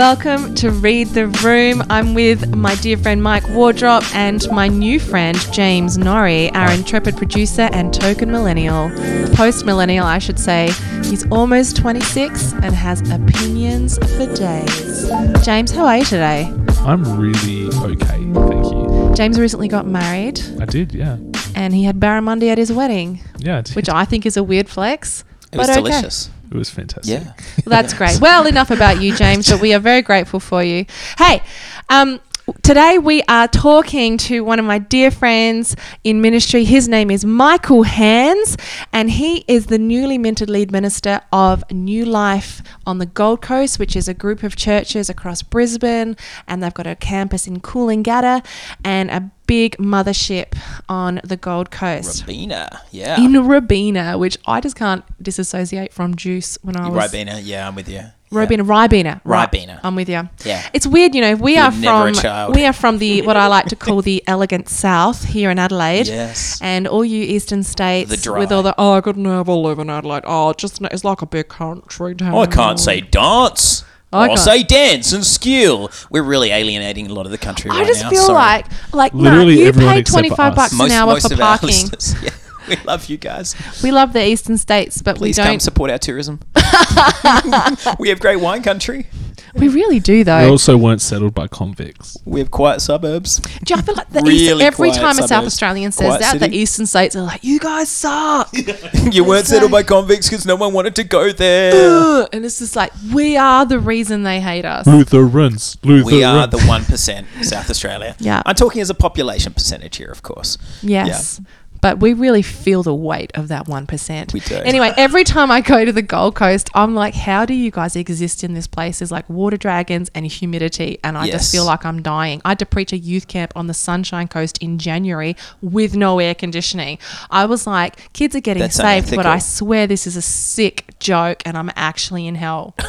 Welcome 0.00 0.54
to 0.54 0.70
Read 0.70 1.08
the 1.08 1.26
Room. 1.26 1.82
I'm 1.90 2.14
with 2.14 2.56
my 2.56 2.74
dear 2.76 2.96
friend 2.96 3.22
Mike 3.22 3.46
Wardrop 3.50 4.02
and 4.14 4.50
my 4.50 4.66
new 4.66 4.98
friend 4.98 5.36
James 5.52 5.98
Norrie, 5.98 6.50
our 6.52 6.72
intrepid 6.72 7.18
producer 7.18 7.68
and 7.72 7.92
token 7.92 8.30
millennial. 8.30 8.88
Post 9.34 9.66
millennial, 9.66 10.06
I 10.06 10.16
should 10.16 10.38
say. 10.38 10.70
He's 11.04 11.30
almost 11.30 11.76
26 11.76 12.54
and 12.54 12.74
has 12.74 13.02
opinions 13.10 13.98
for 14.16 14.24
days. 14.34 15.10
James, 15.44 15.70
how 15.70 15.84
are 15.84 15.98
you 15.98 16.04
today? 16.06 16.50
I'm 16.78 17.20
really 17.20 17.66
okay, 17.68 18.24
thank 18.32 18.72
you. 18.72 19.12
James 19.14 19.38
recently 19.38 19.68
got 19.68 19.86
married 19.86 20.40
I 20.58 20.64
did, 20.64 20.94
yeah. 20.94 21.18
and 21.54 21.74
he 21.74 21.84
had 21.84 22.00
barramundi 22.00 22.48
at 22.48 22.56
his 22.56 22.72
wedding, 22.72 23.20
Yeah, 23.36 23.58
I 23.58 23.60
did. 23.60 23.76
which 23.76 23.90
I 23.90 24.06
think 24.06 24.24
is 24.24 24.38
a 24.38 24.42
weird 24.42 24.70
flex. 24.70 25.24
It 25.52 25.58
was 25.58 25.66
but 25.66 25.76
okay. 25.76 25.90
delicious. 25.90 26.30
It 26.50 26.56
was 26.56 26.70
fantastic. 26.70 27.22
Yeah. 27.22 27.32
Well, 27.64 27.82
that's 27.82 27.94
great. 27.94 28.20
Well, 28.20 28.46
enough 28.46 28.70
about 28.70 29.00
you, 29.00 29.14
James, 29.14 29.48
but 29.48 29.60
we 29.60 29.72
are 29.72 29.78
very 29.78 30.02
grateful 30.02 30.40
for 30.40 30.62
you. 30.64 30.86
Hey, 31.16 31.42
um, 31.88 32.20
today 32.62 32.98
we 32.98 33.22
are 33.28 33.46
talking 33.46 34.16
to 34.16 34.42
one 34.42 34.58
of 34.58 34.64
my 34.64 34.78
dear 34.78 35.10
friends 35.10 35.76
in 36.02 36.20
ministry. 36.20 36.64
His 36.64 36.88
name 36.88 37.10
is 37.10 37.24
Michael 37.24 37.84
Hands, 37.84 38.56
and 38.92 39.10
he 39.10 39.44
is 39.46 39.66
the 39.66 39.78
newly 39.78 40.18
minted 40.18 40.50
lead 40.50 40.72
minister 40.72 41.20
of 41.32 41.62
New 41.70 42.04
Life 42.04 42.62
on 42.86 42.98
the 42.98 43.06
Gold 43.06 43.42
Coast, 43.42 43.78
which 43.78 43.94
is 43.94 44.08
a 44.08 44.14
group 44.14 44.42
of 44.42 44.56
churches 44.56 45.08
across 45.08 45.42
Brisbane, 45.42 46.16
and 46.48 46.62
they've 46.62 46.74
got 46.74 46.86
a 46.86 46.96
campus 46.96 47.46
in 47.46 47.60
Coolangatta 47.60 48.44
and 48.84 49.10
a 49.10 49.30
big 49.50 49.76
mothership 49.78 50.56
on 50.88 51.20
the 51.24 51.36
Gold 51.36 51.72
Coast. 51.72 52.24
Ribena. 52.24 52.82
Yeah. 52.92 53.20
In 53.20 53.32
Robina, 53.32 54.16
which 54.16 54.38
I 54.46 54.60
just 54.60 54.76
can't 54.76 55.02
disassociate 55.20 55.92
from 55.92 56.14
Juice 56.14 56.56
when 56.62 56.76
I 56.76 56.88
was 56.88 57.10
Ribena. 57.10 57.40
Yeah, 57.42 57.66
I'm 57.66 57.74
with 57.74 57.88
you. 57.88 57.96
Yeah. 57.96 58.12
Ribena, 58.30 59.20
Ribena, 59.24 59.80
I'm 59.82 59.96
with 59.96 60.08
you. 60.08 60.28
Yeah. 60.44 60.68
It's 60.72 60.86
weird, 60.86 61.16
you 61.16 61.20
know. 61.20 61.34
We 61.34 61.56
You're 61.56 61.64
are 61.64 61.72
from 61.72 62.52
we 62.52 62.64
are 62.64 62.72
from 62.72 62.98
the 62.98 63.22
what 63.22 63.36
I 63.36 63.48
like 63.48 63.66
to 63.66 63.76
call 63.86 64.02
the 64.02 64.22
elegant 64.28 64.68
South 64.68 65.24
here 65.24 65.50
in 65.50 65.58
Adelaide. 65.58 66.06
Yes. 66.06 66.60
And 66.62 66.86
all 66.86 67.04
you 67.04 67.24
eastern 67.24 67.64
states 67.64 68.28
with 68.28 68.52
all 68.52 68.62
the 68.62 68.72
oh 68.78 68.92
I 68.92 69.00
could 69.00 69.16
never 69.16 69.52
live 69.52 69.80
in 69.80 69.90
Adelaide. 69.90 70.22
Oh, 70.26 70.52
just 70.52 70.80
it's 70.80 71.02
like 71.02 71.22
a 71.22 71.26
big 71.26 71.48
country 71.48 72.14
town. 72.14 72.36
I 72.36 72.46
can't 72.46 72.78
say 72.78 73.00
dance. 73.00 73.82
I 74.12 74.22
I'll 74.22 74.26
can't. 74.28 74.40
say 74.40 74.62
dance 74.64 75.12
and 75.12 75.24
skill. 75.24 75.90
We're 76.10 76.22
really 76.24 76.50
alienating 76.50 77.06
a 77.10 77.14
lot 77.14 77.26
of 77.26 77.32
the 77.32 77.38
country 77.38 77.68
right 77.70 77.76
now. 77.76 77.80
I 77.80 77.84
right 77.84 77.88
just 77.88 78.02
now. 78.02 78.10
feel 78.10 78.22
Sorry. 78.26 78.34
like 78.36 78.66
like 78.92 79.14
no, 79.14 79.22
Literally 79.22 79.60
you 79.60 79.66
everyone 79.66 79.94
pay 79.94 80.00
except 80.00 80.16
for 80.16 80.22
twenty 80.22 80.36
five 80.36 80.52
us. 80.52 80.56
bucks 80.56 80.72
most, 80.74 80.90
an 80.90 80.96
hour 80.98 81.06
most 81.12 81.28
for 81.28 81.34
of 81.34 81.40
our 81.40 81.58
parking. 81.58 81.68
listeners. 81.68 82.14
Yeah. 82.22 82.30
We 82.68 82.76
love 82.84 83.06
you 83.08 83.16
guys. 83.16 83.56
We 83.82 83.90
love 83.90 84.12
the 84.12 84.24
eastern 84.24 84.56
states, 84.56 85.02
but 85.02 85.16
Please 85.16 85.36
we 85.38 85.42
don't. 85.44 85.58
support 85.60 85.90
our 85.90 85.98
tourism. 85.98 86.38
we 87.98 88.08
have 88.10 88.20
great 88.20 88.36
wine 88.36 88.62
country. 88.62 89.06
We 89.54 89.68
really 89.68 90.00
do 90.00 90.24
though. 90.24 90.44
We 90.44 90.50
also 90.50 90.76
weren't 90.76 91.00
settled 91.00 91.34
by 91.34 91.48
convicts. 91.48 92.16
We 92.24 92.40
have 92.40 92.50
quiet 92.50 92.80
suburbs. 92.80 93.38
Do 93.64 93.74
you 93.74 93.82
feel 93.82 93.94
like 93.94 94.10
the 94.10 94.20
Really 94.22 94.36
east, 94.36 94.60
every 94.62 94.90
quiet 94.90 95.00
time 95.00 95.10
a 95.10 95.14
South 95.14 95.28
suburbs. 95.28 95.46
Australian 95.54 95.92
says 95.92 96.06
Quiet 96.06 96.20
that, 96.20 96.32
the 96.38 96.44
city. 96.46 96.56
eastern 96.58 96.86
states 96.86 97.16
are 97.16 97.22
like, 97.22 97.42
"You 97.44 97.58
guys 97.58 97.88
suck." 97.88 98.50
you 99.12 99.24
weren't 99.24 99.46
settled 99.46 99.70
by 99.70 99.82
convicts 99.82 100.28
because 100.28 100.44
no 100.46 100.56
one 100.56 100.72
wanted 100.72 100.94
to 100.96 101.04
go 101.04 101.32
there. 101.32 101.72
Ugh. 101.74 102.28
and 102.32 102.44
it's 102.44 102.58
just 102.58 102.76
like 102.76 102.92
we 103.12 103.36
are 103.36 103.64
the 103.66 103.78
reason 103.78 104.22
they 104.22 104.40
hate 104.40 104.64
us. 104.64 104.86
Lutherans. 104.86 105.76
Lutherans. 105.82 106.12
We 106.12 106.24
are 106.24 106.46
the 106.46 106.60
one 106.62 106.84
percent 106.84 107.26
South 107.42 107.70
Australia. 107.70 108.16
Yeah. 108.18 108.42
I'm 108.46 108.54
talking 108.54 108.80
as 108.82 108.90
a 108.90 108.94
population 108.94 109.52
percentage 109.52 109.96
here, 109.96 110.10
of 110.10 110.22
course. 110.22 110.58
Yes. 110.82 111.40
But 111.80 112.00
we 112.00 112.12
really 112.12 112.42
feel 112.42 112.82
the 112.82 112.94
weight 112.94 113.30
of 113.34 113.48
that 113.48 113.66
1%. 113.66 114.32
We 114.32 114.40
do. 114.40 114.56
Anyway, 114.56 114.92
every 114.96 115.24
time 115.24 115.50
I 115.50 115.60
go 115.60 115.84
to 115.84 115.92
the 115.92 116.02
Gold 116.02 116.34
Coast, 116.34 116.70
I'm 116.74 116.94
like, 116.94 117.14
how 117.14 117.44
do 117.44 117.54
you 117.54 117.70
guys 117.70 117.96
exist 117.96 118.44
in 118.44 118.54
this 118.54 118.66
place? 118.66 118.98
There's 118.98 119.12
like 119.12 119.28
water 119.28 119.56
dragons 119.56 120.10
and 120.14 120.26
humidity, 120.26 120.98
and 121.02 121.16
I 121.16 121.28
just 121.28 121.52
feel 121.52 121.64
like 121.64 121.84
I'm 121.84 122.02
dying. 122.02 122.40
I 122.44 122.50
had 122.50 122.58
to 122.60 122.66
preach 122.66 122.92
a 122.92 122.98
youth 122.98 123.28
camp 123.28 123.52
on 123.56 123.66
the 123.66 123.74
Sunshine 123.74 124.28
Coast 124.28 124.58
in 124.58 124.78
January 124.78 125.36
with 125.62 125.94
no 125.94 126.18
air 126.18 126.34
conditioning. 126.34 126.98
I 127.30 127.46
was 127.46 127.66
like, 127.66 128.12
kids 128.12 128.34
are 128.36 128.40
getting 128.40 128.62
That's 128.62 128.76
safe, 128.76 129.10
but 129.10 129.26
I 129.26 129.38
swear 129.38 129.86
this 129.86 130.06
is 130.06 130.16
a 130.16 130.22
sick 130.22 130.84
joke, 130.98 131.42
and 131.44 131.56
I'm 131.56 131.70
actually 131.76 132.26
in 132.26 132.34
hell. 132.34 132.74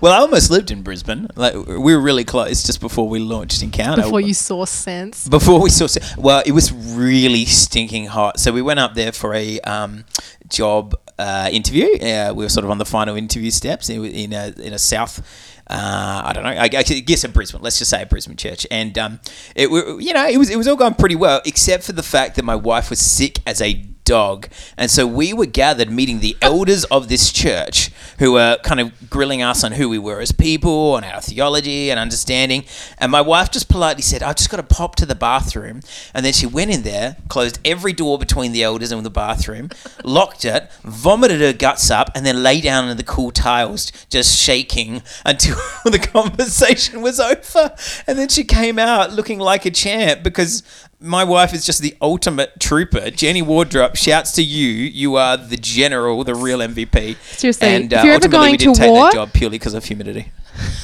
Well, 0.00 0.12
I 0.12 0.18
almost 0.18 0.50
lived 0.50 0.70
in 0.70 0.82
Brisbane. 0.82 1.26
Like 1.34 1.54
we 1.54 1.94
were 1.94 2.00
really 2.00 2.24
close 2.24 2.62
just 2.62 2.80
before 2.80 3.08
we 3.08 3.18
launched 3.18 3.62
Encounter. 3.62 4.02
Before 4.02 4.20
you 4.20 4.34
saw 4.34 4.64
sense. 4.64 5.26
Before 5.26 5.60
we 5.60 5.70
saw. 5.70 5.86
Sense. 5.86 6.16
Well, 6.16 6.42
it 6.46 6.52
was 6.52 6.72
really 6.72 7.44
stinking 7.72 8.04
hot. 8.04 8.38
So 8.38 8.52
we 8.52 8.60
went 8.60 8.80
up 8.80 8.94
there 8.94 9.12
for 9.12 9.32
a 9.32 9.58
um, 9.60 10.04
job 10.48 10.94
uh, 11.18 11.48
interview. 11.50 11.86
Uh, 11.96 12.34
we 12.36 12.44
were 12.44 12.50
sort 12.50 12.64
of 12.64 12.70
on 12.70 12.76
the 12.76 12.84
final 12.84 13.16
interview 13.16 13.50
steps 13.50 13.88
in, 13.88 14.04
in 14.04 14.32
a 14.34 14.52
in 14.58 14.74
a 14.74 14.78
south. 14.78 15.20
Uh, 15.68 16.22
I 16.26 16.32
don't 16.34 16.44
know. 16.44 16.50
I, 16.50 16.68
guess 16.68 17.24
at 17.24 17.32
Brisbane. 17.32 17.62
Let's 17.62 17.78
just 17.78 17.90
say 17.90 18.02
a 18.02 18.06
Brisbane 18.06 18.36
church, 18.36 18.66
and 18.70 18.96
um, 18.98 19.20
it 19.56 19.70
you 19.70 20.12
know 20.12 20.26
it 20.28 20.36
was 20.36 20.50
it 20.50 20.56
was 20.56 20.68
all 20.68 20.76
going 20.76 20.94
pretty 20.94 21.16
well, 21.16 21.40
except 21.46 21.84
for 21.84 21.92
the 21.92 22.02
fact 22.02 22.36
that 22.36 22.44
my 22.44 22.56
wife 22.56 22.90
was 22.90 23.00
sick 23.00 23.38
as 23.46 23.62
a 23.62 23.82
dog, 24.04 24.48
and 24.76 24.90
so 24.90 25.06
we 25.06 25.32
were 25.32 25.46
gathered 25.46 25.90
meeting 25.90 26.20
the 26.20 26.36
elders 26.42 26.84
of 26.84 27.08
this 27.08 27.32
church 27.32 27.90
who 28.18 28.32
were 28.32 28.58
kind 28.62 28.80
of 28.80 29.10
grilling 29.10 29.42
us 29.42 29.64
on 29.64 29.72
who 29.72 29.88
we 29.88 29.98
were 29.98 30.20
as 30.20 30.32
people, 30.32 30.92
on 30.92 31.04
our 31.04 31.20
theology 31.20 31.90
and 31.90 31.98
understanding. 31.98 32.64
And 32.98 33.12
my 33.12 33.20
wife 33.20 33.50
just 33.50 33.68
politely 33.68 34.02
said, 34.02 34.22
"I've 34.22 34.36
just 34.36 34.50
got 34.50 34.58
to 34.58 34.62
pop 34.62 34.96
to 34.96 35.06
the 35.06 35.14
bathroom," 35.14 35.80
and 36.14 36.24
then 36.24 36.32
she 36.32 36.46
went 36.46 36.70
in 36.70 36.82
there, 36.82 37.16
closed 37.28 37.58
every 37.64 37.92
door 37.92 38.18
between 38.18 38.52
the 38.52 38.62
elders 38.62 38.92
and 38.92 39.04
the 39.04 39.10
bathroom, 39.10 39.70
locked 40.04 40.44
it, 40.44 40.70
vomited 40.82 41.40
her 41.40 41.52
guts 41.52 41.90
up, 41.90 42.10
and 42.14 42.24
then 42.24 42.42
lay 42.42 42.60
down 42.60 42.88
in 42.88 42.96
the 42.96 43.02
cool 43.02 43.30
tiles, 43.30 43.92
just 44.08 44.38
shaking 44.38 45.02
until 45.24 45.56
the 45.84 45.98
conversation 45.98 47.02
was 47.02 47.20
over. 47.20 47.74
And 48.06 48.18
then 48.18 48.28
she 48.28 48.44
came 48.44 48.78
out 48.78 49.12
looking 49.12 49.38
like 49.38 49.64
a 49.64 49.70
champ 49.70 50.22
because 50.22 50.62
my 51.02 51.24
wife 51.24 51.52
is 51.52 51.66
just 51.66 51.82
the 51.82 51.96
ultimate 52.00 52.58
trooper. 52.60 53.10
Jenny 53.10 53.42
Wardrop 53.42 53.96
shouts 53.96 54.32
to 54.32 54.42
you, 54.42 54.68
you 54.68 55.16
are 55.16 55.36
the 55.36 55.56
general, 55.56 56.24
the 56.24 56.34
real 56.34 56.60
MVP. 56.60 57.16
Seriously, 57.36 57.68
and 57.68 57.92
uh, 57.92 57.98
if 57.98 58.04
you're 58.04 58.14
ever 58.14 58.28
going 58.28 58.52
we 58.52 58.56
didn't 58.56 58.74
to 58.74 58.80
take 58.80 58.90
war- 58.90 59.06
that 59.06 59.14
job 59.14 59.32
purely 59.32 59.58
because 59.58 59.74
of 59.74 59.84
humidity. 59.84 60.32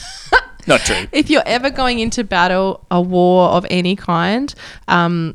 Not 0.66 0.80
true. 0.80 1.06
if 1.12 1.30
you're 1.30 1.46
ever 1.46 1.70
going 1.70 1.98
into 1.98 2.24
battle, 2.24 2.86
a 2.90 3.00
war 3.00 3.48
of 3.50 3.64
any 3.70 3.96
kind, 3.96 4.54
um, 4.86 5.34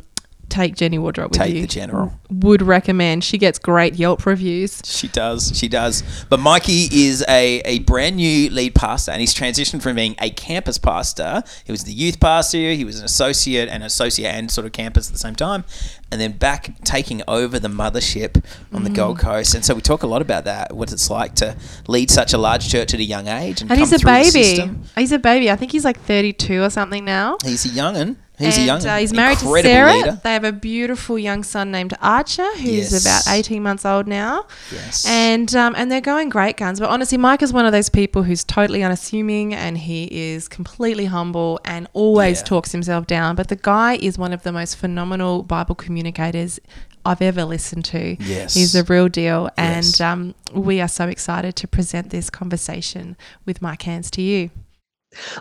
take 0.53 0.75
Jenny 0.75 0.97
Wardrop 0.97 1.31
with 1.31 1.39
you. 1.39 1.45
Take 1.45 1.55
you. 1.55 1.61
the 1.61 1.67
general. 1.67 2.13
Would 2.29 2.61
recommend. 2.61 3.23
She 3.23 3.37
gets 3.37 3.59
great 3.59 3.95
Yelp 3.95 4.25
reviews. 4.25 4.81
She 4.85 5.07
does. 5.07 5.51
She 5.57 5.67
does. 5.67 6.03
But 6.29 6.39
Mikey 6.39 6.87
is 6.91 7.23
a, 7.27 7.59
a 7.65 7.79
brand 7.79 8.15
new 8.17 8.49
lead 8.49 8.75
pastor, 8.75 9.11
and 9.11 9.19
he's 9.21 9.33
transitioned 9.33 9.81
from 9.81 9.95
being 9.95 10.15
a 10.19 10.29
campus 10.29 10.77
pastor. 10.77 11.43
He 11.65 11.71
was 11.71 11.83
the 11.83 11.91
youth 11.93 12.19
pastor. 12.19 12.57
He 12.71 12.85
was 12.85 12.99
an 12.99 13.05
associate 13.05 13.67
and 13.69 13.83
associate 13.83 14.29
and 14.33 14.49
sort 14.49 14.65
of 14.65 14.71
campus 14.73 15.07
at 15.07 15.13
the 15.13 15.19
same 15.19 15.35
time, 15.35 15.63
and 16.11 16.21
then 16.21 16.33
back 16.33 16.81
taking 16.83 17.21
over 17.27 17.59
the 17.59 17.67
mothership 17.67 18.43
on 18.71 18.83
the 18.83 18.89
Mm. 18.89 18.95
Gold 18.95 19.19
Coast. 19.19 19.55
And 19.55 19.65
so 19.65 19.73
we 19.73 19.81
talk 19.81 20.03
a 20.03 20.07
lot 20.07 20.21
about 20.21 20.43
that. 20.45 20.75
What 20.75 20.91
it's 20.91 21.09
like 21.09 21.33
to 21.35 21.55
lead 21.87 22.11
such 22.11 22.33
a 22.33 22.37
large 22.37 22.69
church 22.69 22.93
at 22.93 22.99
a 22.99 23.03
young 23.03 23.27
age, 23.27 23.61
and, 23.61 23.71
And 23.71 23.79
he's 23.79 23.91
a 23.91 23.99
baby. 24.05 24.71
He's 24.95 25.11
a 25.11 25.19
baby. 25.19 25.49
I 25.49 25.55
think 25.55 25.71
he's 25.71 25.85
like 25.85 25.99
32 26.01 26.61
or 26.61 26.69
something 26.69 27.03
now. 27.03 27.37
He's 27.43 27.65
a 27.65 27.69
young'un. 27.69 28.17
He's 28.45 28.57
and, 28.57 28.63
a 28.63 28.65
young. 28.65 28.85
Uh, 28.85 28.97
he's 28.97 29.13
married 29.13 29.39
to 29.39 29.45
Sarah. 29.61 29.93
Leader. 29.93 30.19
They 30.23 30.33
have 30.33 30.43
a 30.43 30.51
beautiful 30.51 31.17
young 31.17 31.43
son 31.43 31.71
named 31.71 31.93
Archer, 32.01 32.49
who's 32.57 32.91
Yes. 32.91 33.01
about 33.25 33.33
18 33.35 33.61
months 33.63 33.85
old 33.85 34.07
now. 34.07 34.45
Yes. 34.71 35.05
And 35.07 35.53
um, 35.55 35.73
and 35.77 35.91
they're 35.91 36.01
going 36.01 36.29
great 36.29 36.57
guns. 36.57 36.79
But 36.79 36.89
honestly, 36.89 37.17
Mike 37.17 37.41
is 37.41 37.51
one 37.53 37.65
of 37.65 37.71
those 37.71 37.89
people 37.89 38.23
who's 38.23 38.43
totally 38.43 38.83
unassuming 38.83 39.53
and 39.53 39.77
he 39.77 40.05
is 40.11 40.47
completely 40.47 41.05
humble 41.05 41.59
and 41.65 41.87
always 41.93 42.39
Yeah. 42.39 42.45
talks 42.45 42.71
himself 42.71 43.07
down. 43.07 43.35
But 43.35 43.47
the 43.47 43.55
guy 43.55 43.95
is 43.95 44.17
one 44.17 44.33
of 44.33 44.43
the 44.43 44.51
most 44.51 44.75
phenomenal 44.77 45.43
Bible 45.43 45.75
communicators 45.75 46.59
I've 47.05 47.21
ever 47.21 47.43
listened 47.43 47.83
to. 47.85 48.15
Yes. 48.23 48.53
He's 48.53 48.71
the 48.73 48.83
real 48.83 49.09
deal. 49.09 49.49
Yes. 49.57 49.99
And 49.99 50.01
um, 50.01 50.35
we 50.53 50.79
are 50.79 50.87
so 50.87 51.07
excited 51.07 51.55
to 51.57 51.67
present 51.67 52.11
this 52.11 52.29
conversation 52.29 53.18
with 53.45 53.62
Mike 53.62 53.81
Hands 53.81 54.09
to 54.12 54.21
you. 54.21 54.51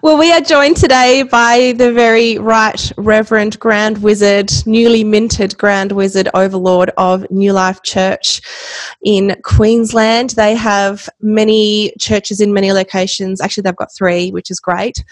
Well, 0.03 0.19
we 0.19 0.33
are 0.33 0.41
joined 0.41 0.77
today 0.77 1.23
by 1.23 1.75
the 1.77 1.93
very 1.93 2.39
right 2.39 2.93
Reverend 2.97 3.59
Grand 3.59 3.99
Wizard, 4.03 4.53
newly 4.67 5.05
minted 5.05 5.57
Grand 5.59 5.93
Wizard 5.93 6.29
Overlord 6.35 6.91
of 6.97 7.31
New 7.31 7.53
Life 7.53 7.83
Church 7.83 8.41
in 9.03 9.37
Queensland. 9.43 10.31
They 10.31 10.55
have 10.55 11.09
many 11.21 11.93
churches 11.99 12.41
in 12.41 12.53
many 12.53 12.73
locations. 12.73 13.41
Actually, 13.41 13.63
they've 13.63 13.77
got 13.77 13.95
three, 13.95 14.31
which 14.31 14.51
is 14.51 14.61
great, 14.61 15.05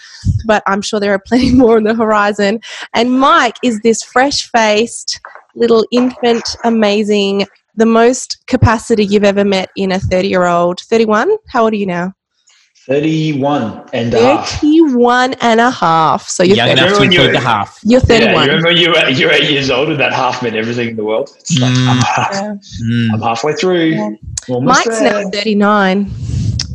but 0.45 0.63
I'm 0.67 0.81
sure 0.81 0.99
there 0.99 1.13
are 1.13 1.19
plenty 1.19 1.51
more 1.55 1.77
on 1.77 1.83
the 1.83 1.95
horizon. 1.95 2.59
And 2.93 3.19
Mike 3.19 3.57
is 3.63 3.79
this 3.81 4.03
fresh 4.03 4.49
faced 4.51 5.19
little 5.55 5.85
infant, 5.91 6.55
amazing, 6.63 7.45
the 7.75 7.85
most 7.85 8.45
capacity 8.47 9.05
you've 9.05 9.23
ever 9.23 9.43
met 9.43 9.69
in 9.75 9.91
a 9.91 9.99
30 9.99 10.27
year 10.27 10.45
old. 10.45 10.81
31? 10.81 11.37
How 11.47 11.63
old 11.63 11.73
are 11.73 11.77
you 11.77 11.85
now? 11.85 12.13
31 12.87 13.89
and 13.93 14.13
a 14.13 14.19
half. 14.19 14.49
31 14.59 15.33
and 15.41 15.59
a 15.59 15.69
half. 15.69 16.27
So 16.27 16.43
you're, 16.43 16.55
Young 16.57 16.69
30, 16.69 16.81
enough 16.81 16.87
to 16.89 16.93
Remember 16.95 17.13
you 17.13 17.21
include 17.21 17.27
were- 17.35 17.39
the 17.41 17.47
half. 17.47 17.79
you're 17.83 18.01
Yeah, 18.07 18.31
you 18.43 18.51
remember 18.51 18.71
you 18.71 18.89
were, 18.89 19.09
you 19.09 19.25
were 19.27 19.33
eight 19.33 19.49
years 19.51 19.69
old 19.69 19.89
and 19.89 19.99
that 19.99 20.13
half 20.13 20.41
meant 20.41 20.55
everything 20.55 20.89
in 20.89 20.95
the 20.95 21.03
world? 21.03 21.29
It's 21.39 21.59
like, 21.59 21.71
Mm. 21.73 21.87
I'm, 21.87 21.97
half, 21.97 22.33
Mm. 22.83 23.09
I'm 23.13 23.21
halfway 23.21 23.53
through. 23.53 23.85
Yeah. 23.85 24.09
Mike's 24.59 24.99
there. 24.99 25.23
now 25.23 25.29
39. 25.29 26.11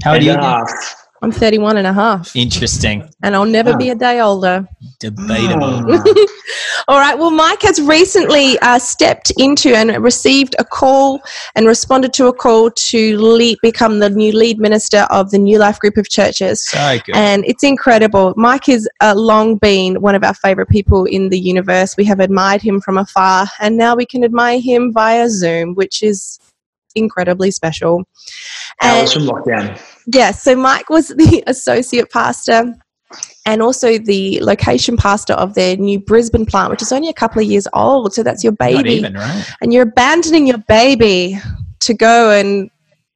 How 0.04 0.12
old 0.12 0.12
are 0.12 0.16
And 0.16 0.24
you? 0.24 0.30
a 0.30 0.34
again? 0.34 0.42
half. 0.44 1.05
I'm 1.22 1.32
31 1.32 1.78
and 1.78 1.86
a 1.86 1.92
half, 1.92 2.36
Interesting. 2.36 3.08
and 3.22 3.34
I'll 3.34 3.46
never 3.46 3.76
be 3.76 3.90
a 3.90 3.94
day 3.94 4.20
older. 4.20 4.68
Debatable. 5.00 5.92
All 6.88 6.98
right. 6.98 7.18
Well, 7.18 7.30
Mike 7.30 7.62
has 7.62 7.80
recently 7.80 8.58
uh, 8.60 8.78
stepped 8.78 9.32
into 9.38 9.74
and 9.74 10.02
received 10.02 10.54
a 10.58 10.64
call 10.64 11.20
and 11.54 11.66
responded 11.66 12.12
to 12.14 12.26
a 12.26 12.32
call 12.32 12.70
to 12.70 13.18
lead, 13.18 13.58
become 13.62 13.98
the 13.98 14.10
new 14.10 14.32
lead 14.32 14.58
minister 14.58 15.06
of 15.10 15.30
the 15.30 15.38
New 15.38 15.58
Life 15.58 15.80
Group 15.80 15.96
of 15.96 16.08
Churches. 16.08 16.68
So 16.68 16.98
good. 17.04 17.16
And 17.16 17.44
it's 17.46 17.64
incredible. 17.64 18.34
Mike 18.36 18.66
has 18.66 18.86
uh, 19.00 19.14
long 19.16 19.56
been 19.56 20.00
one 20.00 20.14
of 20.14 20.22
our 20.22 20.34
favorite 20.34 20.68
people 20.68 21.06
in 21.06 21.30
the 21.30 21.38
universe. 21.40 21.96
We 21.96 22.04
have 22.04 22.20
admired 22.20 22.62
him 22.62 22.80
from 22.80 22.98
afar, 22.98 23.46
and 23.60 23.76
now 23.76 23.96
we 23.96 24.06
can 24.06 24.22
admire 24.22 24.60
him 24.60 24.92
via 24.92 25.28
Zoom, 25.28 25.74
which 25.74 26.02
is 26.02 26.38
incredibly 26.94 27.50
special. 27.50 28.04
And 28.80 29.00
Hours 29.00 29.12
from 29.12 29.22
lockdown. 29.22 29.80
Yes, 30.06 30.42
so 30.42 30.56
Mike 30.56 30.88
was 30.88 31.08
the 31.16 31.42
associate 31.46 32.10
pastor 32.10 32.74
and 33.44 33.62
also 33.62 33.98
the 33.98 34.40
location 34.42 34.96
pastor 34.96 35.34
of 35.34 35.54
their 35.54 35.76
new 35.76 36.00
Brisbane 36.00 36.46
plant, 36.46 36.70
which 36.70 36.82
is 36.82 36.90
only 36.92 37.08
a 37.08 37.14
couple 37.14 37.40
of 37.40 37.48
years 37.48 37.68
old. 37.72 38.12
So 38.12 38.22
that's 38.22 38.42
your 38.42 38.52
Not 38.52 38.58
baby. 38.58 38.94
even, 38.94 39.14
right? 39.14 39.46
And 39.60 39.72
you're 39.72 39.84
abandoning 39.84 40.46
your 40.46 40.58
baby 40.58 41.38
to 41.80 41.94
go 41.94 42.30
and 42.30 42.70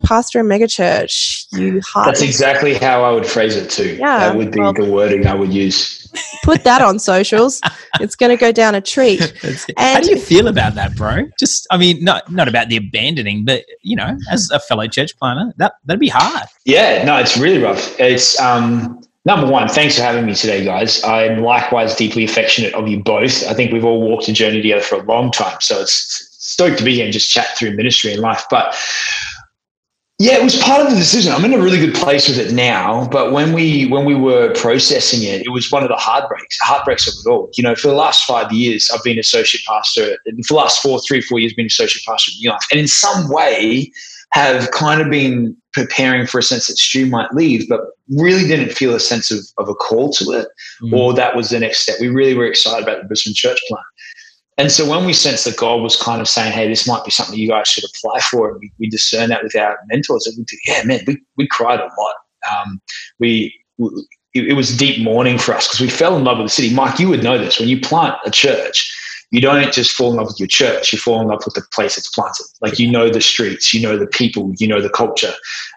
pastor 0.04 0.40
a 0.40 0.42
megachurch. 0.42 1.46
You 1.52 1.80
heart 1.80 2.06
That's 2.06 2.22
exactly 2.22 2.74
how 2.74 3.02
I 3.04 3.10
would 3.12 3.26
phrase 3.26 3.56
it 3.56 3.70
too. 3.70 3.96
Yeah, 3.96 4.18
that 4.20 4.36
would 4.36 4.52
be 4.52 4.60
well- 4.60 4.72
the 4.72 4.90
wording 4.90 5.26
I 5.26 5.34
would 5.34 5.52
use. 5.52 5.98
put 6.42 6.64
that 6.64 6.82
on 6.82 6.98
socials. 6.98 7.60
it's 8.00 8.16
going 8.16 8.30
to 8.30 8.36
go 8.36 8.50
down 8.52 8.74
a 8.74 8.80
treat. 8.80 9.20
And- 9.76 9.76
How 9.78 10.00
do 10.00 10.10
you 10.10 10.18
feel 10.18 10.48
about 10.48 10.74
that, 10.74 10.96
bro? 10.96 11.28
Just, 11.38 11.66
I 11.70 11.76
mean, 11.76 12.02
not 12.02 12.30
not 12.30 12.48
about 12.48 12.68
the 12.68 12.76
abandoning, 12.76 13.44
but 13.44 13.64
you 13.82 13.96
know, 13.96 14.16
as 14.30 14.50
a 14.50 14.58
fellow 14.60 14.86
church 14.88 15.16
planter, 15.18 15.52
that 15.58 15.74
that'd 15.84 16.00
be 16.00 16.08
hard. 16.08 16.48
Yeah, 16.64 17.04
no, 17.04 17.16
it's 17.16 17.36
really 17.36 17.62
rough. 17.62 17.98
It's 18.00 18.38
um, 18.40 19.00
number 19.24 19.46
one. 19.46 19.68
Thanks 19.68 19.96
for 19.96 20.02
having 20.02 20.26
me 20.26 20.34
today, 20.34 20.64
guys. 20.64 21.02
I'm 21.04 21.42
likewise 21.42 21.94
deeply 21.94 22.24
affectionate 22.24 22.74
of 22.74 22.88
you 22.88 23.02
both. 23.02 23.46
I 23.46 23.54
think 23.54 23.72
we've 23.72 23.84
all 23.84 24.00
walked 24.02 24.28
a 24.28 24.32
journey 24.32 24.60
together 24.62 24.82
for 24.82 24.96
a 24.96 25.02
long 25.04 25.30
time, 25.30 25.58
so 25.60 25.80
it's 25.80 26.28
stoked 26.38 26.78
to 26.78 26.84
be 26.84 26.94
here 26.94 27.04
and 27.04 27.12
just 27.12 27.30
chat 27.30 27.56
through 27.56 27.76
ministry 27.76 28.12
and 28.12 28.20
life. 28.20 28.44
But 28.50 28.74
yeah, 30.20 30.34
it 30.36 30.42
was 30.42 30.56
part 30.62 30.82
of 30.84 30.90
the 30.90 30.96
decision. 30.96 31.32
I'm 31.32 31.46
in 31.46 31.54
a 31.54 31.58
really 31.58 31.78
good 31.78 31.94
place 31.94 32.28
with 32.28 32.38
it 32.38 32.52
now, 32.52 33.08
but 33.08 33.32
when 33.32 33.54
we 33.54 33.86
when 33.86 34.04
we 34.04 34.14
were 34.14 34.52
processing 34.54 35.22
it, 35.22 35.46
it 35.46 35.48
was 35.48 35.72
one 35.72 35.82
of 35.82 35.88
the 35.88 35.96
heartbreaks, 35.96 36.58
heartbreaks 36.60 37.08
of 37.08 37.14
it 37.24 37.30
all. 37.30 37.48
You 37.54 37.62
know, 37.64 37.74
for 37.74 37.88
the 37.88 37.94
last 37.94 38.24
five 38.26 38.52
years, 38.52 38.90
I've 38.92 39.02
been 39.02 39.18
associate 39.18 39.62
pastor. 39.66 40.18
and 40.26 40.44
For 40.44 40.52
the 40.52 40.58
last 40.58 40.82
four, 40.82 41.00
three, 41.00 41.22
four 41.22 41.38
years, 41.38 41.54
been 41.54 41.64
associate 41.64 42.04
pastor 42.04 42.32
at 42.32 42.38
New 42.38 42.50
Life, 42.50 42.66
and 42.70 42.78
in 42.78 42.86
some 42.86 43.30
way, 43.30 43.90
have 44.32 44.70
kind 44.72 45.00
of 45.00 45.08
been 45.08 45.56
preparing 45.72 46.26
for 46.26 46.38
a 46.38 46.42
sense 46.42 46.66
that 46.66 46.76
Stu 46.76 47.06
might 47.06 47.32
leave, 47.32 47.66
but 47.68 47.80
really 48.16 48.46
didn't 48.46 48.72
feel 48.74 48.94
a 48.94 49.00
sense 49.00 49.30
of, 49.30 49.38
of 49.56 49.68
a 49.70 49.74
call 49.74 50.12
to 50.12 50.32
it, 50.32 50.48
Mm. 50.82 50.92
or 50.92 51.14
that 51.14 51.34
was 51.36 51.48
the 51.50 51.60
next 51.60 51.80
step. 51.80 51.96
We 52.00 52.08
really 52.08 52.34
were 52.34 52.46
excited 52.46 52.82
about 52.82 53.00
the 53.02 53.08
Brisbane 53.08 53.34
church 53.34 53.60
plant. 53.68 53.84
And 54.56 54.70
so 54.70 54.88
when 54.88 55.06
we 55.06 55.12
sensed 55.12 55.46
that 55.46 55.56
God 55.56 55.80
was 55.80 55.96
kind 55.96 56.20
of 56.20 56.28
saying, 56.28 56.52
hey, 56.52 56.68
this 56.68 56.86
might 56.86 57.04
be 57.04 57.10
something 57.10 57.38
you 57.38 57.48
guys 57.48 57.68
should 57.68 57.84
apply 57.84 58.20
for, 58.20 58.50
and 58.50 58.60
we, 58.60 58.70
we 58.78 58.90
discern 58.90 59.30
that 59.30 59.42
with 59.42 59.56
our 59.56 59.78
mentors, 59.86 60.26
and 60.26 60.36
we 60.36 60.44
did, 60.44 60.58
yeah, 60.66 60.82
man, 60.84 61.00
we, 61.06 61.22
we 61.36 61.48
cried 61.48 61.80
a 61.80 61.88
lot. 61.98 62.14
Um, 62.50 62.80
we, 63.18 63.54
we 63.78 64.06
it, 64.34 64.48
it 64.48 64.52
was 64.52 64.76
deep 64.76 65.02
mourning 65.02 65.38
for 65.38 65.54
us 65.54 65.66
because 65.66 65.80
we 65.80 65.88
fell 65.88 66.16
in 66.16 66.24
love 66.24 66.38
with 66.38 66.46
the 66.46 66.50
city. 66.50 66.74
Mike, 66.74 66.98
you 66.98 67.08
would 67.08 67.22
know 67.22 67.38
this. 67.38 67.58
When 67.58 67.68
you 67.68 67.80
plant 67.80 68.16
a 68.24 68.30
church, 68.30 68.94
you 69.30 69.40
don't 69.40 69.72
just 69.72 69.92
fall 69.92 70.10
in 70.10 70.16
love 70.16 70.26
with 70.26 70.40
your 70.40 70.48
church, 70.48 70.92
you 70.92 70.98
fall 70.98 71.20
in 71.20 71.28
love 71.28 71.42
with 71.44 71.54
the 71.54 71.62
place 71.72 71.96
it's 71.96 72.08
planted. 72.10 72.46
Like 72.60 72.78
you 72.78 72.90
know 72.90 73.08
the 73.08 73.20
streets, 73.20 73.72
you 73.72 73.80
know 73.80 73.96
the 73.96 74.06
people, 74.06 74.52
you 74.58 74.66
know 74.66 74.80
the 74.80 74.90
culture. 74.90 75.32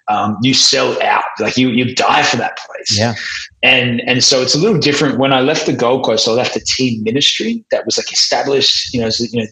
Um, 0.08 0.38
you 0.42 0.54
sell 0.54 1.02
out, 1.04 1.26
like 1.40 1.56
you 1.56 1.70
you 1.70 1.94
die 1.94 2.24
for 2.24 2.38
that 2.38 2.58
place. 2.58 2.98
Yeah. 2.98 3.14
And 3.62 4.02
and 4.02 4.24
so 4.24 4.42
it's 4.42 4.56
a 4.56 4.58
little 4.58 4.80
different. 4.80 5.20
When 5.20 5.34
I 5.34 5.42
left 5.42 5.66
the 5.68 5.74
Gold 5.74 6.04
Coast, 6.04 6.28
I 6.28 6.32
left 6.32 6.56
a 6.56 6.62
team 6.62 7.04
ministry 7.04 7.64
that 7.72 7.86
was 7.86 7.98
like 7.98 8.12
established, 8.12 8.94
you 8.94 9.02
know, 9.02 9.08
as, 9.08 9.20
you 9.34 9.42
know, 9.42 9.48